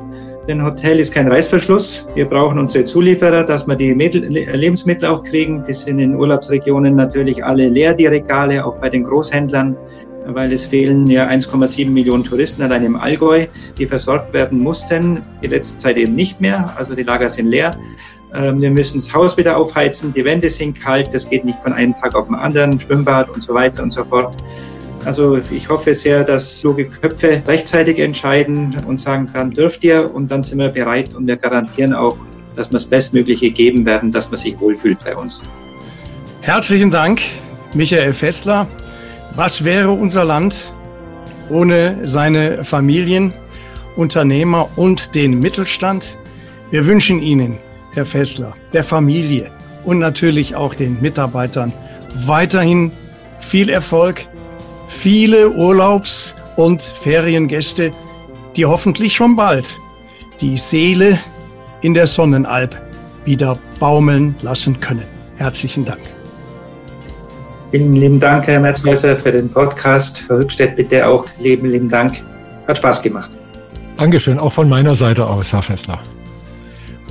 Denn 0.46 0.62
Hotel 0.62 1.00
ist 1.00 1.14
kein 1.14 1.28
Reißverschluss. 1.28 2.06
Wir 2.14 2.26
brauchen 2.26 2.58
unsere 2.58 2.84
Zulieferer, 2.84 3.44
dass 3.44 3.66
wir 3.66 3.76
die 3.76 3.92
Lebensmittel 3.92 5.08
auch 5.08 5.22
kriegen. 5.22 5.64
Die 5.66 5.72
sind 5.72 5.98
in 5.98 6.14
Urlaubsregionen 6.14 6.94
natürlich 6.94 7.42
alle 7.42 7.68
leer, 7.68 7.94
die 7.94 8.06
Regale, 8.06 8.62
auch 8.62 8.78
bei 8.78 8.90
den 8.90 9.04
Großhändlern, 9.04 9.74
weil 10.26 10.52
es 10.52 10.66
fehlen 10.66 11.06
ja 11.06 11.28
1,7 11.28 11.88
Millionen 11.88 12.24
Touristen 12.24 12.62
allein 12.62 12.84
im 12.84 12.96
Allgäu, 12.96 13.46
die 13.78 13.86
versorgt 13.86 14.34
werden 14.34 14.58
mussten. 14.58 15.22
Die 15.42 15.48
letzte 15.48 15.78
Zeit 15.78 15.96
eben 15.96 16.14
nicht 16.14 16.42
mehr. 16.42 16.74
Also 16.76 16.94
die 16.94 17.04
Lager 17.04 17.30
sind 17.30 17.46
leer. 17.46 17.74
Ähm, 18.34 18.60
wir 18.60 18.70
müssen 18.70 18.98
das 18.98 19.14
Haus 19.14 19.38
wieder 19.38 19.56
aufheizen. 19.56 20.12
Die 20.12 20.26
Wände 20.26 20.50
sind 20.50 20.78
kalt. 20.78 21.14
Das 21.14 21.30
geht 21.30 21.46
nicht 21.46 21.58
von 21.60 21.72
einem 21.72 21.94
Tag 21.94 22.14
auf 22.14 22.26
den 22.26 22.34
anderen. 22.34 22.78
Schwimmbad 22.78 23.30
und 23.30 23.42
so 23.42 23.54
weiter 23.54 23.82
und 23.82 23.92
so 23.92 24.04
fort. 24.04 24.34
Also 25.04 25.38
ich 25.50 25.68
hoffe 25.68 25.92
sehr, 25.92 26.24
dass 26.24 26.60
kluge 26.60 26.86
Köpfe 26.88 27.42
rechtzeitig 27.46 27.98
entscheiden 27.98 28.76
und 28.86 28.98
sagen, 28.98 29.28
dann 29.34 29.50
dürft 29.50 29.84
ihr 29.84 30.14
und 30.14 30.30
dann 30.30 30.42
sind 30.42 30.58
wir 30.58 30.70
bereit 30.70 31.12
und 31.14 31.26
wir 31.26 31.36
garantieren 31.36 31.92
auch, 31.92 32.16
dass 32.56 32.70
wir 32.70 32.74
das 32.74 32.86
Bestmögliche 32.86 33.50
geben 33.50 33.84
werden, 33.84 34.12
dass 34.12 34.30
man 34.30 34.38
sich 34.38 34.58
wohlfühlt 34.58 34.98
bei 35.04 35.14
uns. 35.14 35.42
Herzlichen 36.40 36.90
Dank, 36.90 37.20
Michael 37.74 38.14
Fessler. 38.14 38.66
Was 39.34 39.64
wäre 39.64 39.90
unser 39.90 40.24
Land 40.24 40.72
ohne 41.50 42.06
seine 42.08 42.64
Familien, 42.64 43.32
Unternehmer 43.96 44.68
und 44.76 45.14
den 45.14 45.38
Mittelstand? 45.38 46.16
Wir 46.70 46.86
wünschen 46.86 47.20
Ihnen, 47.20 47.58
Herr 47.92 48.06
Fessler, 48.06 48.54
der 48.72 48.84
Familie 48.84 49.50
und 49.84 49.98
natürlich 49.98 50.54
auch 50.54 50.74
den 50.74 51.00
Mitarbeitern 51.02 51.72
weiterhin 52.26 52.90
viel 53.40 53.68
Erfolg 53.68 54.26
viele 54.94 55.50
Urlaubs- 55.50 56.34
und 56.56 56.80
Feriengäste, 56.80 57.90
die 58.56 58.64
hoffentlich 58.64 59.14
schon 59.14 59.36
bald 59.36 59.76
die 60.40 60.56
Seele 60.56 61.18
in 61.82 61.92
der 61.94 62.06
Sonnenalb 62.06 62.80
wieder 63.24 63.58
baumeln 63.80 64.36
lassen 64.42 64.78
können. 64.80 65.04
Herzlichen 65.36 65.84
Dank. 65.84 66.00
Vielen 67.70 67.92
lieben 67.92 68.18
Dank, 68.20 68.46
Herr 68.46 68.60
Merzmeister, 68.60 69.16
für 69.16 69.32
den 69.32 69.50
Podcast. 69.50 70.24
Herr 70.28 70.38
Rückstedt, 70.38 70.76
bitte 70.76 71.04
auch 71.06 71.26
lieben, 71.40 71.68
lieben 71.68 71.88
Dank. 71.88 72.22
Hat 72.68 72.76
Spaß 72.78 73.02
gemacht. 73.02 73.32
Dankeschön, 73.96 74.38
auch 74.38 74.52
von 74.52 74.68
meiner 74.68 74.94
Seite 74.94 75.26
aus, 75.26 75.52
Herr 75.52 75.62
Fessler. 75.62 75.98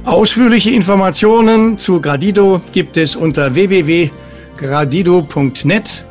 Ausführliche 0.05 0.69
Informationen 0.71 1.77
zu 1.77 1.99
Gradido 2.01 2.61
gibt 2.71 2.95
es 2.97 3.15
unter 3.15 3.53
www.gradido.net. 3.53 6.05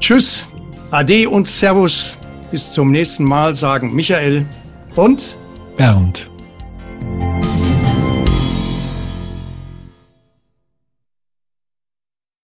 Tschüss 0.00 0.46
Ade 0.92 1.26
und 1.28 1.48
Servus. 1.48 2.18
Bis 2.50 2.70
zum 2.70 2.92
nächsten 2.92 3.24
Mal 3.24 3.54
sagen 3.54 3.94
Michael 3.94 4.44
und 4.94 5.36
Bernd. 5.78 6.31